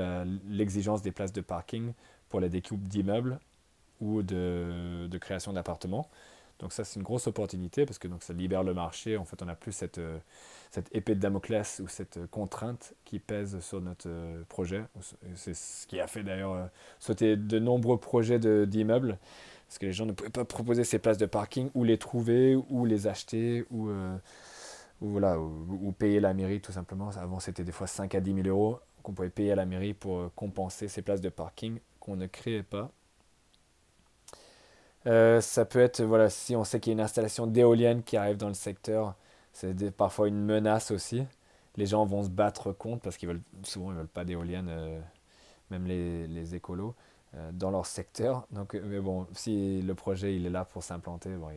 l'exigence 0.47 1.01
des 1.01 1.11
places 1.11 1.33
de 1.33 1.41
parking 1.41 1.93
pour 2.29 2.39
la 2.39 2.49
découpe 2.49 2.81
d'immeubles 2.81 3.39
ou 4.01 4.21
de, 4.21 5.17
création 5.19 5.53
d'appartements. 5.53 6.09
Donc 6.59 6.71
ça, 6.71 6.83
c'est 6.83 6.97
une 6.97 7.03
grosse 7.03 7.27
opportunité 7.27 7.85
parce 7.85 7.97
que 7.97 8.07
donc, 8.07 8.23
ça 8.23 8.33
libère 8.33 8.63
le 8.63 8.73
marché. 8.73 9.17
En 9.17 9.25
fait, 9.25 9.41
on 9.41 9.45
n'a 9.45 9.55
plus 9.55 9.71
cette, 9.71 9.97
euh, 9.97 10.17
cette 10.71 10.93
épée 10.95 11.15
de 11.15 11.19
Damoclès 11.19 11.81
ou 11.83 11.87
cette 11.87 12.19
contrainte 12.27 12.93
qui 13.05 13.19
pèse 13.19 13.59
sur 13.59 13.81
notre 13.81 14.07
euh, 14.07 14.43
projet. 14.47 14.83
C'est 15.35 15.55
ce 15.55 15.87
qui 15.87 15.99
a 15.99 16.07
fait 16.07 16.23
d'ailleurs 16.23 16.53
euh, 16.53 16.65
sauter 16.99 17.35
de 17.35 17.59
nombreux 17.59 17.97
projets 17.99 18.39
d'immeubles 18.39 19.17
parce 19.67 19.77
que 19.79 19.87
les 19.87 19.93
gens 19.93 20.05
ne 20.05 20.11
pouvaient 20.11 20.29
pas 20.29 20.45
proposer 20.45 20.83
ces 20.83 20.99
places 20.99 21.17
de 21.17 21.25
parking 21.25 21.69
ou 21.73 21.83
les 21.83 21.97
trouver 21.97 22.55
ou 22.55 22.85
les 22.85 23.07
acheter 23.07 23.65
ou, 23.71 23.89
ou 23.89 25.09
voilà, 25.09 25.39
ou, 25.39 25.91
payer 25.91 26.19
la 26.19 26.35
mairie 26.35 26.61
tout 26.61 26.71
simplement. 26.71 27.09
Avant, 27.17 27.39
c'était 27.39 27.63
des 27.63 27.71
fois 27.71 27.87
5 27.87 28.13
à 28.13 28.21
10 28.21 28.35
000 28.43 28.47
euros 28.47 28.79
qu'on 29.01 29.13
pouvait 29.13 29.29
payer 29.29 29.51
à 29.51 29.55
la 29.55 29.65
mairie 29.65 29.95
pour 29.95 30.31
compenser 30.35 30.87
ces 30.87 31.01
places 31.01 31.21
de 31.21 31.29
parking 31.29 31.79
qu'on 31.99 32.15
ne 32.15 32.27
créait 32.27 32.63
pas. 32.63 32.91
Euh, 35.07 35.41
ça 35.41 35.65
peut 35.65 35.79
être, 35.79 36.01
voilà, 36.03 36.29
si 36.29 36.55
on 36.55 36.63
sait 36.63 36.79
qu'il 36.79 36.91
y 36.91 36.93
a 36.93 36.95
une 36.95 37.01
installation 37.01 37.47
d'éoliennes 37.47 38.03
qui 38.03 38.17
arrive 38.17 38.37
dans 38.37 38.47
le 38.47 38.53
secteur, 38.53 39.15
c'est 39.53 39.91
parfois 39.91 40.27
une 40.27 40.43
menace 40.43 40.91
aussi. 40.91 41.25
Les 41.75 41.85
gens 41.85 42.05
vont 42.05 42.23
se 42.23 42.29
battre 42.29 42.71
contre 42.71 43.01
parce 43.01 43.17
qu'ils 43.17 43.29
veulent 43.29 43.41
souvent 43.63 43.91
ils 43.91 43.97
veulent 43.97 44.07
pas 44.07 44.25
d'éoliennes, 44.25 44.69
euh, 44.69 44.99
même 45.71 45.85
les, 45.87 46.27
les 46.27 46.55
écolos. 46.55 46.95
dans 47.53 47.71
leur 47.71 47.85
secteur. 47.85 48.45
Donc, 48.51 48.75
mais 48.75 48.99
bon, 48.99 49.27
si 49.33 49.81
le 49.81 49.95
projet 49.95 50.35
il 50.35 50.45
est 50.45 50.49
là 50.51 50.65
pour 50.65 50.83
s'implanter, 50.83 51.31
bon, 51.35 51.49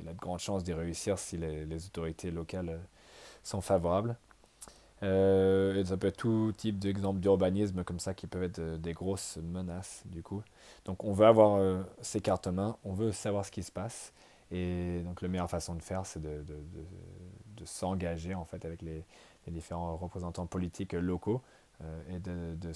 il, 0.00 0.08
a 0.08 0.12
de 0.12 0.18
grandes 0.18 0.40
chances 0.40 0.64
d'y 0.64 0.72
réussir 0.74 1.18
si 1.18 1.38
les 1.38 1.86
autorités 1.86 2.30
locales 2.30 2.80
sont 3.42 3.60
favorables. 3.60 4.16
Euh, 5.02 5.84
ça 5.84 5.96
peut 5.96 6.06
être 6.06 6.16
tout 6.16 6.52
type 6.56 6.78
d'exemples 6.78 7.20
d'urbanisme 7.20 7.82
comme 7.84 7.98
ça 7.98 8.14
qui 8.14 8.26
peuvent 8.26 8.44
être 8.44 8.60
euh, 8.60 8.78
des 8.78 8.92
grosses 8.92 9.38
menaces 9.42 10.02
du 10.06 10.22
coup. 10.22 10.42
Donc 10.84 11.04
on 11.04 11.12
veut 11.12 11.26
avoir 11.26 11.56
euh, 11.56 11.82
ces 12.00 12.20
cartes 12.20 12.46
main, 12.46 12.76
on 12.84 12.92
veut 12.92 13.12
savoir 13.12 13.44
ce 13.44 13.50
qui 13.50 13.62
se 13.62 13.72
passe. 13.72 14.12
Et 14.50 15.00
donc 15.04 15.20
la 15.20 15.28
meilleure 15.28 15.50
façon 15.50 15.74
de 15.74 15.82
faire, 15.82 16.06
c'est 16.06 16.22
de, 16.22 16.44
de, 16.44 17.64
s'engager 17.64 18.34
en 18.34 18.44
fait 18.44 18.64
avec 18.66 18.82
les, 18.82 19.04
différents 19.48 19.96
représentants 19.96 20.44
politiques 20.46 20.92
locaux 20.92 21.40
et 22.10 22.18
de, 22.18 22.72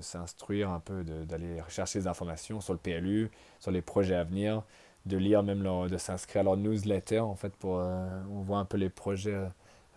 s'instruire 0.00 0.70
un 0.70 0.80
peu, 0.80 1.04
d'aller 1.04 1.62
chercher 1.68 2.00
des 2.00 2.06
informations 2.06 2.62
sur 2.62 2.72
le 2.72 2.78
PLU, 2.78 3.30
sur 3.58 3.70
les 3.70 3.82
projets 3.82 4.14
à 4.14 4.24
venir, 4.24 4.62
de 5.04 5.18
lire 5.18 5.42
même 5.42 5.62
leur, 5.62 5.88
de 5.88 5.98
s'inscrire 5.98 6.40
à 6.40 6.44
leur 6.44 6.56
newsletter 6.56 7.20
en 7.20 7.36
fait 7.36 7.54
pour 7.54 7.72
on 7.74 8.40
voit 8.40 8.58
un 8.58 8.64
peu 8.64 8.78
les 8.78 8.88
projets 8.88 9.46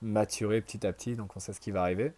maturer 0.03 0.61
petit 0.61 0.85
à 0.85 0.93
petit, 0.93 1.15
donc 1.15 1.35
on 1.35 1.39
sait 1.39 1.53
ce 1.53 1.59
qui 1.59 1.71
va 1.71 1.81
arriver. 1.81 2.13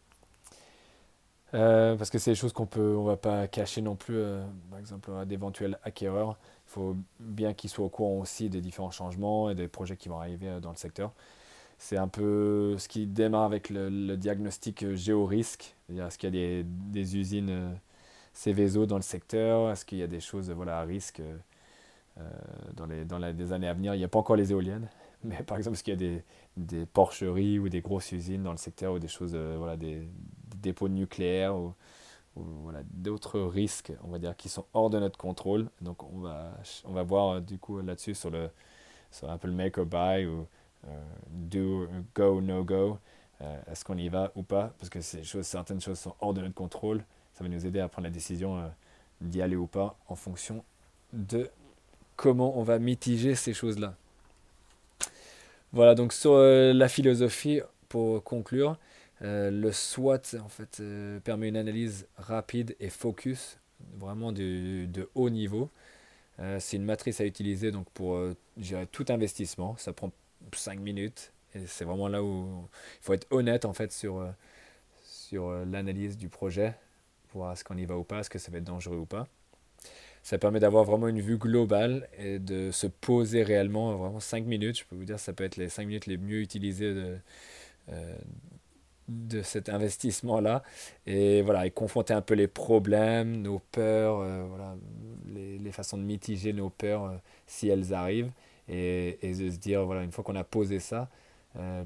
Euh, 1.54 1.96
parce 1.96 2.10
que 2.10 2.18
c'est 2.18 2.32
des 2.32 2.36
choses 2.36 2.52
qu'on 2.52 2.66
peut, 2.66 2.96
on 2.98 3.04
va 3.04 3.16
pas 3.18 3.48
cacher 3.48 3.82
non 3.82 3.96
plus, 3.96 4.18
euh, 4.18 4.44
par 4.70 4.80
exemple 4.80 5.12
à 5.14 5.26
d'éventuels 5.26 5.80
acquéreurs. 5.84 6.38
Il 6.68 6.72
faut 6.72 6.98
bien 7.20 7.54
qu'ils 7.54 7.70
soient 7.70 7.86
au 7.86 7.90
courant 7.90 8.20
aussi 8.20 8.50
des 8.50 8.62
différents 8.62 8.92
changements 8.92 9.50
et 9.50 9.56
des 9.56 9.68
projets 9.68 9.96
qui 9.96 10.10
vont 10.10 10.20
arriver 10.20 10.50
euh, 10.50 10.60
dans 10.60 10.72
le 10.72 10.76
secteur. 10.76 11.14
C'est 11.78 11.98
un 11.98 12.08
peu 12.08 12.78
ce 12.78 12.88
qui 12.88 13.06
démarre 13.08 13.44
avec 13.44 13.70
le, 13.70 14.16
diagnostic 14.18 14.94
géorisque, 14.96 15.76
est-ce 15.90 16.18
qu'il 16.18 16.36
y 16.36 16.38
a 16.38 16.64
des, 16.64 16.64
des 16.66 17.18
usines 17.18 17.78
Céveso 18.34 18.86
dans 18.86 18.96
le 18.98 19.02
secteur, 19.02 19.72
est-ce 19.72 19.86
qu'il 19.86 19.98
y 19.98 20.04
a 20.04 20.08
des 20.08 20.20
choses 20.22 20.50
voilà, 20.52 20.80
à 20.80 20.84
risque 20.84 21.22
dans, 22.74 22.86
les, 22.86 23.04
dans 23.06 23.18
les 23.18 23.52
années 23.52 23.68
à 23.68 23.74
venir? 23.74 23.94
Il 23.94 23.98
n'y 23.98 24.06
a 24.06 24.08
pas 24.08 24.20
encore 24.20 24.38
les 24.38 24.52
éoliennes, 24.52 24.88
mais 25.26 25.44
par 25.44 25.58
exemple, 25.58 25.76
est-ce 25.76 25.84
qu'il 25.84 25.94
y 25.94 25.98
a 25.98 26.00
des, 26.00 26.24
des, 26.58 26.86
porcheries 26.86 27.60
ou 27.60 27.70
des 27.70 27.82
grosses 27.82 28.12
usines 28.12 28.44
dans 28.44 28.52
le 28.52 28.58
secteur 28.58 28.94
ou 28.94 29.00
des 29.00 29.08
choses, 29.08 29.34
euh, 29.34 29.56
voilà, 29.58 29.78
des, 29.78 30.08
dépôts 30.58 30.90
nucléaires 30.90 31.56
ou, 31.56 31.74
voilà, 32.36 32.82
d'autres 32.92 33.40
risques, 33.40 33.94
on 34.04 34.10
va 34.10 34.20
dire, 34.20 34.36
qui 34.36 34.50
sont 34.50 34.66
hors 34.74 34.90
de 34.90 35.00
notre 35.00 35.18
contrôle. 35.18 35.70
Donc, 35.82 36.04
on 36.04 36.20
va, 36.20 36.52
on 36.84 36.92
va 36.92 37.04
voir 37.04 37.36
euh, 37.36 37.40
du 37.40 37.58
coup 37.58 37.80
là-dessus 37.80 38.14
sur, 38.14 38.30
le, 38.30 38.50
sur 39.10 39.30
un 39.30 39.38
peu 39.38 39.48
le 39.48 39.54
make 39.54 39.78
or 39.78 39.86
buy 39.86 40.26
ou 40.26 40.46
euh, 40.88 41.04
do, 41.30 41.88
go, 42.14 42.42
no 42.42 42.64
go. 42.64 43.00
est-ce 43.72 43.86
qu'on 43.86 43.98
y 43.98 44.10
va 44.10 44.32
ou 44.36 44.44
pas? 44.44 44.74
Parce 44.80 44.90
que 44.90 45.00
certaines 45.02 45.80
choses 45.80 46.00
sont 46.00 46.16
hors 46.20 46.34
de 46.34 46.42
notre 46.42 46.56
contrôle. 46.56 47.06
Ça 47.34 47.44
va 47.44 47.50
nous 47.50 47.66
aider 47.66 47.80
à 47.80 47.88
prendre 47.88 48.08
la 48.08 48.14
décision 48.14 48.70
d'y 49.22 49.42
aller 49.42 49.56
ou 49.56 49.68
pas 49.68 49.98
en 50.08 50.16
fonction 50.16 50.64
de 51.14 51.50
comment 52.16 52.58
on 52.58 52.64
va 52.64 52.80
mitiger 52.80 53.36
ces 53.36 53.54
choses-là. 53.54 53.96
Voilà, 55.76 55.94
donc 55.94 56.14
sur 56.14 56.32
euh, 56.36 56.72
la 56.72 56.88
philosophie, 56.88 57.60
pour 57.90 58.24
conclure, 58.24 58.78
euh, 59.22 59.52
le 59.52 59.74
SWOT 59.74 60.38
en 60.42 60.48
fait, 60.48 60.78
euh, 60.80 61.20
permet 61.20 61.50
une 61.50 61.58
analyse 61.58 62.08
rapide 62.16 62.78
et 62.80 62.90
focus, 62.90 63.60
vraiment 64.00 64.32
de, 64.32 64.86
de 64.86 65.10
haut 65.16 65.30
niveau. 65.30 65.70
c'est 66.60 66.78
une 66.78 66.86
matrice 66.86 67.20
à 67.22 67.26
utiliser 67.26 67.72
donc, 67.72 67.90
pour 67.92 68.18
gérer 68.58 68.88
tout 68.88 69.06
investissement. 69.10 69.76
Ça 69.78 69.94
prend 69.94 70.12
5 70.54 70.80
minutes. 70.80 71.34
Et 71.56 71.68
c'est 71.68 71.86
vraiment 71.86 72.08
là 72.08 72.24
où 72.24 72.68
il 73.02 73.04
faut 73.04 73.14
être 73.14 73.28
honnête 73.32 73.66
en 73.66 73.74
fait, 73.74 73.92
sur, 73.92 74.26
sur 75.04 75.52
l'analyse 75.66 76.18
du 76.18 76.30
projet, 76.30 76.76
voir 77.34 77.54
est-ce 77.54 77.64
qu'on 77.66 77.78
y 77.78 77.86
va 77.86 77.98
ou 77.98 78.04
pas, 78.06 78.20
est-ce 78.22 78.30
que 78.30 78.40
ça 78.40 78.52
va 78.52 78.60
être 78.60 78.64
dangereux 78.66 78.98
ou 78.98 79.06
pas. 79.06 79.28
Ça 80.26 80.40
permet 80.40 80.60
d'avoir 80.60 80.86
vraiment 80.86 81.08
une 81.08 81.22
vue 81.22 81.38
globale 81.38 82.10
et 82.18 82.40
de 82.40 82.72
se 82.72 82.88
poser 82.88 83.44
réellement, 83.44 83.96
vraiment 83.96 84.20
5 84.20 84.44
minutes. 84.48 84.80
Je 84.80 84.84
peux 84.86 84.96
vous 84.96 85.06
dire, 85.06 85.20
ça 85.20 85.34
peut 85.34 85.44
être 85.44 85.56
les 85.56 85.70
5 85.70 85.86
minutes 85.86 86.08
les 86.08 86.18
mieux 86.18 86.42
utilisées 86.42 86.96
de, 86.96 87.18
euh, 87.92 88.16
de 89.08 89.44
cet 89.44 89.70
investissement-là. 89.70 90.64
Et 91.06 91.44
voilà, 91.44 91.68
et 91.68 91.70
confronter 91.70 92.16
un 92.16 92.24
peu 92.24 92.34
les 92.34 92.48
problèmes, 92.48 93.40
nos 93.44 93.60
peurs, 93.72 94.22
euh, 94.22 94.46
voilà, 94.50 94.76
les, 95.28 95.60
les, 95.60 95.72
façons 95.72 95.96
de 95.96 96.02
mitiger 96.02 96.54
nos 96.54 96.72
peurs 96.72 97.04
euh, 97.04 97.18
si 97.46 97.70
elles 97.70 97.94
arrivent. 97.94 98.32
Et, 98.68 99.20
et, 99.22 99.36
de 99.36 99.52
se 99.52 99.58
dire, 99.58 99.86
voilà, 99.86 100.02
une 100.02 100.12
fois 100.12 100.24
qu'on 100.24 100.36
a 100.36 100.44
posé 100.44 100.80
ça, 100.80 101.08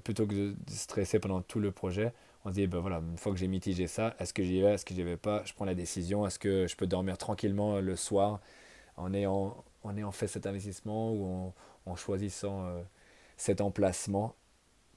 plutôt 0.06 0.26
que 0.26 0.34
de 0.34 0.56
stresser 0.70 1.20
pendant 1.20 1.42
tout 1.42 1.60
le 1.60 1.72
projet, 1.72 2.14
on 2.46 2.50
se 2.50 2.56
dit, 2.56 2.68
ben 2.68 2.80
voilà, 2.80 2.98
une 2.98 3.18
fois 3.18 3.32
que 3.34 3.38
j'ai 3.38 3.48
mitigé 3.48 3.88
ça, 3.88 4.16
est-ce 4.20 4.34
que 4.34 4.44
j'y 4.44 4.62
vais, 4.62 4.74
est-ce 4.74 4.86
que 4.86 4.94
j'y 4.94 5.04
vais 5.04 5.18
pas, 5.18 5.44
je 5.46 5.54
prends 5.54 5.66
la 5.66 5.76
décision, 5.76 6.26
est-ce 6.26 6.40
que 6.40 6.68
je 6.68 6.76
peux 6.76 6.88
dormir 6.88 7.18
tranquillement 7.18 7.76
euh, 7.76 7.82
le 7.82 7.96
soir 7.96 8.40
en 8.98 9.14
ayant, 9.14 9.64
en 9.84 10.12
fait 10.12 10.28
cet 10.28 10.48
investissement 10.48 11.14
ou 11.14 11.54
en, 11.86 11.96
choisissant 11.96 12.66
euh, 12.66 12.82
cet 13.38 13.62
emplacement? 13.62 14.36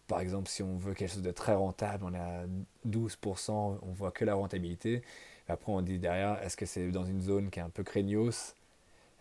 Par 0.09 0.20
exemple, 0.20 0.49
si 0.51 0.62
on 0.62 0.76
veut 0.78 0.95
quelque 0.95 1.11
chose 1.12 1.22
de 1.22 1.30
très 1.32 1.55
rentable, 1.55 2.05
on 2.05 2.14
est 2.14 2.18
à 2.18 2.45
12%, 2.86 3.78
on 3.82 3.93
voit 3.93 4.12
que 4.12 4.24
la 4.24 4.34
rentabilité. 4.34 5.03
Après, 5.49 5.72
on 5.72 5.82
dit 5.82 5.99
derrière, 5.99 6.43
est-ce 6.43 6.57
que 6.57 6.66
c'est 6.66 6.90
dans 6.90 7.05
une 7.05 7.20
zone 7.22 7.51
qui 7.51 7.59
est 7.61 7.62
un 7.62 7.70
peu 7.70 7.82
craignos? 7.84 8.55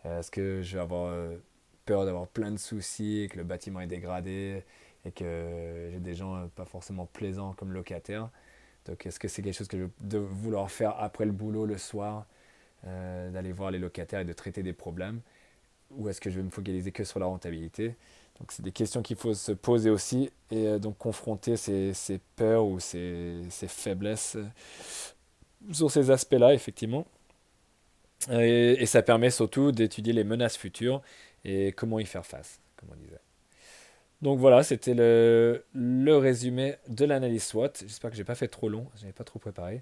Est-ce 0.05 0.32
que 0.32 0.61
je 0.63 0.76
vais 0.76 0.82
avoir 0.82 1.07
euh, 1.07 1.38
peur 1.86 2.05
d'avoir 2.05 2.28
plein 2.28 2.51
de 2.51 2.57
soucis 2.57 3.28
que 3.32 3.38
le 3.38 3.43
bâtiment 3.43 3.82
est 3.82 3.88
dégradé? 3.88 4.63
Et 5.06 5.12
que 5.12 5.89
j'ai 5.91 5.99
des 5.99 6.16
gens 6.16 6.36
euh, 6.36 6.47
pas 6.56 6.66
forcément 6.66 7.06
plaisants 7.06 7.54
comme 7.54 7.74
locataires. 7.74 8.30
Donc 8.86 9.06
est-ce 9.06 9.20
que 9.20 9.28
c'est 9.28 9.41
quelque 9.41 9.56
chose 9.56 9.68
que 9.68 9.78
je 9.78 9.84
vais 9.84 10.20
vouloir 10.20 10.70
faire 10.72 10.95
après 10.99 11.26
le 11.26 11.32
boulot 11.32 11.66
le 11.66 11.78
soir, 11.78 12.26
euh, 12.88 13.30
d'aller 13.32 13.52
voir 13.52 13.72
les 13.72 13.80
locataires 13.80 14.22
et 14.22 14.26
de 14.26 14.34
traiter 14.34 14.64
des 14.64 14.74
problèmes? 14.74 15.22
Ou 15.91 16.10
est-ce 16.10 16.22
que 16.22 16.30
je 16.30 16.38
vais 16.38 16.43
me 16.43 16.49
focaliser 16.49 16.91
que 16.91 17.04
sur 17.04 17.20
la 17.20 17.26
rentabilité? 17.26 17.95
Donc 18.39 18.52
c'est 18.52 18.64
des 18.64 18.72
questions 18.72 19.02
qu'il 19.02 19.18
faut 19.18 19.34
se 19.34 19.52
poser 19.52 19.89
aussi 19.89 20.32
et 20.49 20.68
euh, 20.68 20.80
donc 20.80 20.97
confronter 20.97 21.58
ces, 21.58 21.93
ces 21.93 22.20
peurs 22.36 22.66
ou 22.66 22.80
ces, 22.80 23.41
ces 23.49 23.68
faiblesses 23.68 24.38
sur 25.72 25.91
ces 25.91 26.10
aspects-là, 26.10 26.54
effectivement. 26.54 27.06
Et, 28.32 28.82
et, 28.82 28.86
ça 28.86 29.02
permet 29.02 29.32
surtout 29.32 29.72
d'étudier 29.72 30.14
les 30.14 30.24
menaces 30.24 30.58
futures 30.58 31.02
et 31.43 31.72
comment 31.72 31.99
y 31.99 32.06
faire 32.06 32.26
face, 32.26 32.60
comme 32.78 32.89
on 32.91 32.95
disait. 32.95 33.20
Donc 34.22 34.38
voilà, 34.38 34.61
c'était 34.63 34.93
le, 34.93 35.63
résumé 36.17 36.76
de 36.88 37.05
l'analyse 37.05 37.43
SWOT. 37.43 37.72
J'espère 37.82 38.11
que 38.11 38.15
je 38.15 38.22
n'ai 38.22 38.26
pas 38.26 38.36
fait 38.36 38.47
trop 38.47 38.69
long, 38.69 38.88
je 38.99 39.05
n'ai 39.07 39.13
pas 39.13 39.24
trop 39.24 39.39
préparé. 39.39 39.82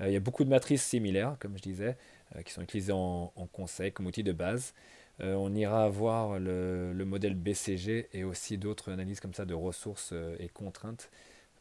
Euh, 0.00 0.08
il 0.08 0.12
y 0.12 0.16
a 0.16 0.20
beaucoup 0.20 0.44
de 0.44 0.50
matrices 0.50 0.84
similaires, 0.84 1.36
comme 1.40 1.56
je 1.56 1.62
disais, 1.62 1.96
euh, 2.36 2.42
qui 2.42 2.52
sont 2.52 2.60
utilisées 2.60 2.92
en, 2.92 3.32
conseil 3.52 3.90
comme 3.92 4.06
outil 4.06 4.22
de 4.22 4.32
base. 4.32 4.74
Euh, 5.20 5.34
on 5.34 5.54
ira 5.54 5.88
voir 5.88 6.38
le, 6.38 6.92
modèle 7.06 7.34
BCG 7.34 8.08
et 8.12 8.24
aussi 8.24 8.58
d'autres 8.58 8.92
analyses 8.92 9.20
comme 9.20 9.34
ça 9.34 9.46
de 9.46 9.54
ressources 9.54 10.12
et 10.38 10.48
contraintes 10.48 11.10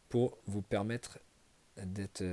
pour 0.09 0.37
vous 0.47 0.61
permettre 0.61 1.19
d'être 1.77 2.23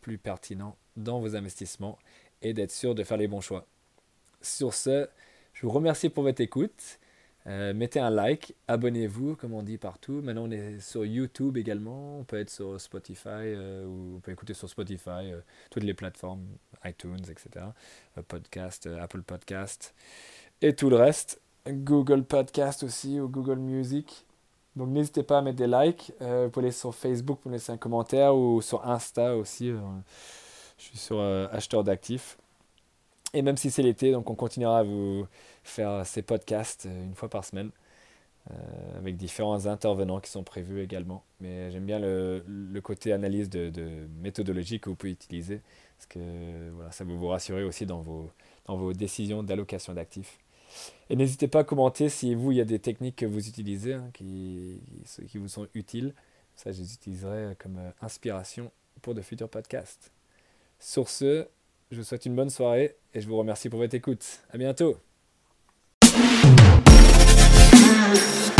plus 0.00 0.16
pertinent 0.16 0.76
dans 0.96 1.20
vos 1.20 1.36
investissements 1.36 1.98
et 2.40 2.54
d'être 2.54 2.70
sûr 2.70 2.94
de 2.94 3.04
faire 3.04 3.16
les 3.16 3.28
bons 3.28 3.40
choix. 3.40 3.66
Sur 4.40 4.74
ce, 4.74 5.08
je 5.52 5.66
vous 5.66 5.72
remercie 5.72 6.08
pour 6.08 6.22
votre 6.22 6.40
écoute. 6.40 6.98
Euh, 7.46 7.74
mettez 7.74 8.00
un 8.00 8.08
like, 8.08 8.54
abonnez-vous, 8.68 9.36
comme 9.36 9.52
on 9.52 9.62
dit 9.62 9.76
partout. 9.76 10.20
Maintenant, 10.22 10.44
on 10.44 10.50
est 10.50 10.80
sur 10.80 11.04
YouTube 11.04 11.58
également. 11.58 12.18
On 12.18 12.24
peut 12.24 12.38
être 12.38 12.50
sur 12.50 12.80
Spotify, 12.80 13.28
euh, 13.28 13.84
ou 13.86 14.16
on 14.16 14.20
peut 14.20 14.32
écouter 14.32 14.54
sur 14.54 14.68
Spotify, 14.68 15.30
euh, 15.32 15.40
toutes 15.70 15.82
les 15.82 15.92
plateformes, 15.92 16.46
iTunes, 16.84 17.24
etc. 17.28 17.66
podcast, 18.28 18.88
Apple 19.00 19.22
Podcast, 19.22 19.94
et 20.62 20.74
tout 20.74 20.88
le 20.88 20.96
reste. 20.96 21.40
Google 21.66 22.24
Podcast 22.24 22.82
aussi, 22.82 23.20
ou 23.20 23.28
Google 23.28 23.58
Music. 23.58 24.24
Donc, 24.76 24.88
n'hésitez 24.88 25.22
pas 25.22 25.38
à 25.38 25.42
mettre 25.42 25.58
des 25.58 25.66
likes. 25.66 26.12
vous 26.20 26.50
pouvez 26.50 26.66
aller 26.66 26.72
sur 26.72 26.94
Facebook 26.94 27.40
pour 27.40 27.50
laisser 27.50 27.72
un 27.72 27.76
commentaire, 27.76 28.34
ou 28.34 28.62
sur 28.62 28.86
Insta 28.86 29.36
aussi. 29.36 29.70
je 30.78 30.82
suis 30.82 30.98
sur 30.98 31.20
acheteur 31.20 31.84
d'actifs. 31.84 32.38
Et 33.34 33.42
même 33.42 33.56
si 33.56 33.70
c'est 33.70 33.82
l'été, 33.82 34.12
donc 34.12 34.30
on 34.30 34.34
continuera 34.34 34.78
à 34.78 34.82
vous 34.84 35.26
faire 35.64 36.06
ces 36.06 36.22
podcasts 36.22 36.86
euh, 36.86 37.04
une 37.04 37.14
fois 37.14 37.28
par 37.28 37.44
semaine 37.44 37.70
euh, 38.50 38.98
avec 38.98 39.16
différents 39.16 39.66
intervenants 39.66 40.20
qui 40.20 40.30
sont 40.30 40.44
prévus 40.44 40.82
également. 40.82 41.24
Mais 41.40 41.70
j'aime 41.70 41.86
bien 41.86 41.98
le, 41.98 42.44
le, 42.46 42.80
côté 42.80 43.12
analyse 43.12 43.48
de, 43.48 44.06
méthodologie 44.20 44.80
que 44.80 44.90
vous 44.90 44.96
pouvez 44.96 45.12
utiliser 45.12 45.62
parce 45.96 46.06
que 46.06 46.70
voilà, 46.74 46.92
ça 46.92 47.04
va 47.04 47.14
vous 47.14 47.28
rassurer 47.28 47.64
aussi 47.64 47.86
dans 47.86 48.00
vos, 48.00 48.30
dans 48.66 48.76
vos 48.76 48.92
décisions 48.92 49.42
d'allocation 49.42 49.94
d'actifs. 49.94 50.38
Et 51.08 51.16
n'hésitez 51.16 51.48
pas 51.48 51.60
à 51.60 51.64
commenter 51.64 52.08
si 52.08 52.34
vous, 52.34 52.52
il 52.52 52.58
y 52.58 52.60
a 52.60 52.66
des 52.66 52.78
techniques 52.78 53.16
que 53.16 53.26
vous 53.26 53.48
utilisez 53.48 53.94
hein, 53.94 54.10
qui, 54.12 54.80
qui 55.28 55.38
vous 55.38 55.48
sont 55.48 55.66
utiles. 55.74 56.14
Ça, 56.56 56.70
je 56.70 56.80
les 56.80 56.94
utiliserai 56.94 57.56
comme 57.58 57.78
euh, 57.78 57.90
inspiration 58.02 58.70
pour 59.02 59.14
de 59.14 59.22
futurs 59.22 59.48
podcasts. 59.48 60.12
Sur 60.78 61.08
ce, 61.08 61.46
je 61.90 61.96
vous 61.96 62.04
souhaite 62.04 62.26
une 62.26 62.36
bonne 62.36 62.50
soirée 62.50 62.96
et 63.14 63.20
je 63.20 63.28
vous 63.28 63.36
remercie 63.36 63.68
pour 63.68 63.78
votre 63.78 63.94
écoute. 63.94 64.42
À 64.50 64.58
bientôt! 64.58 65.13
House. 68.04 68.53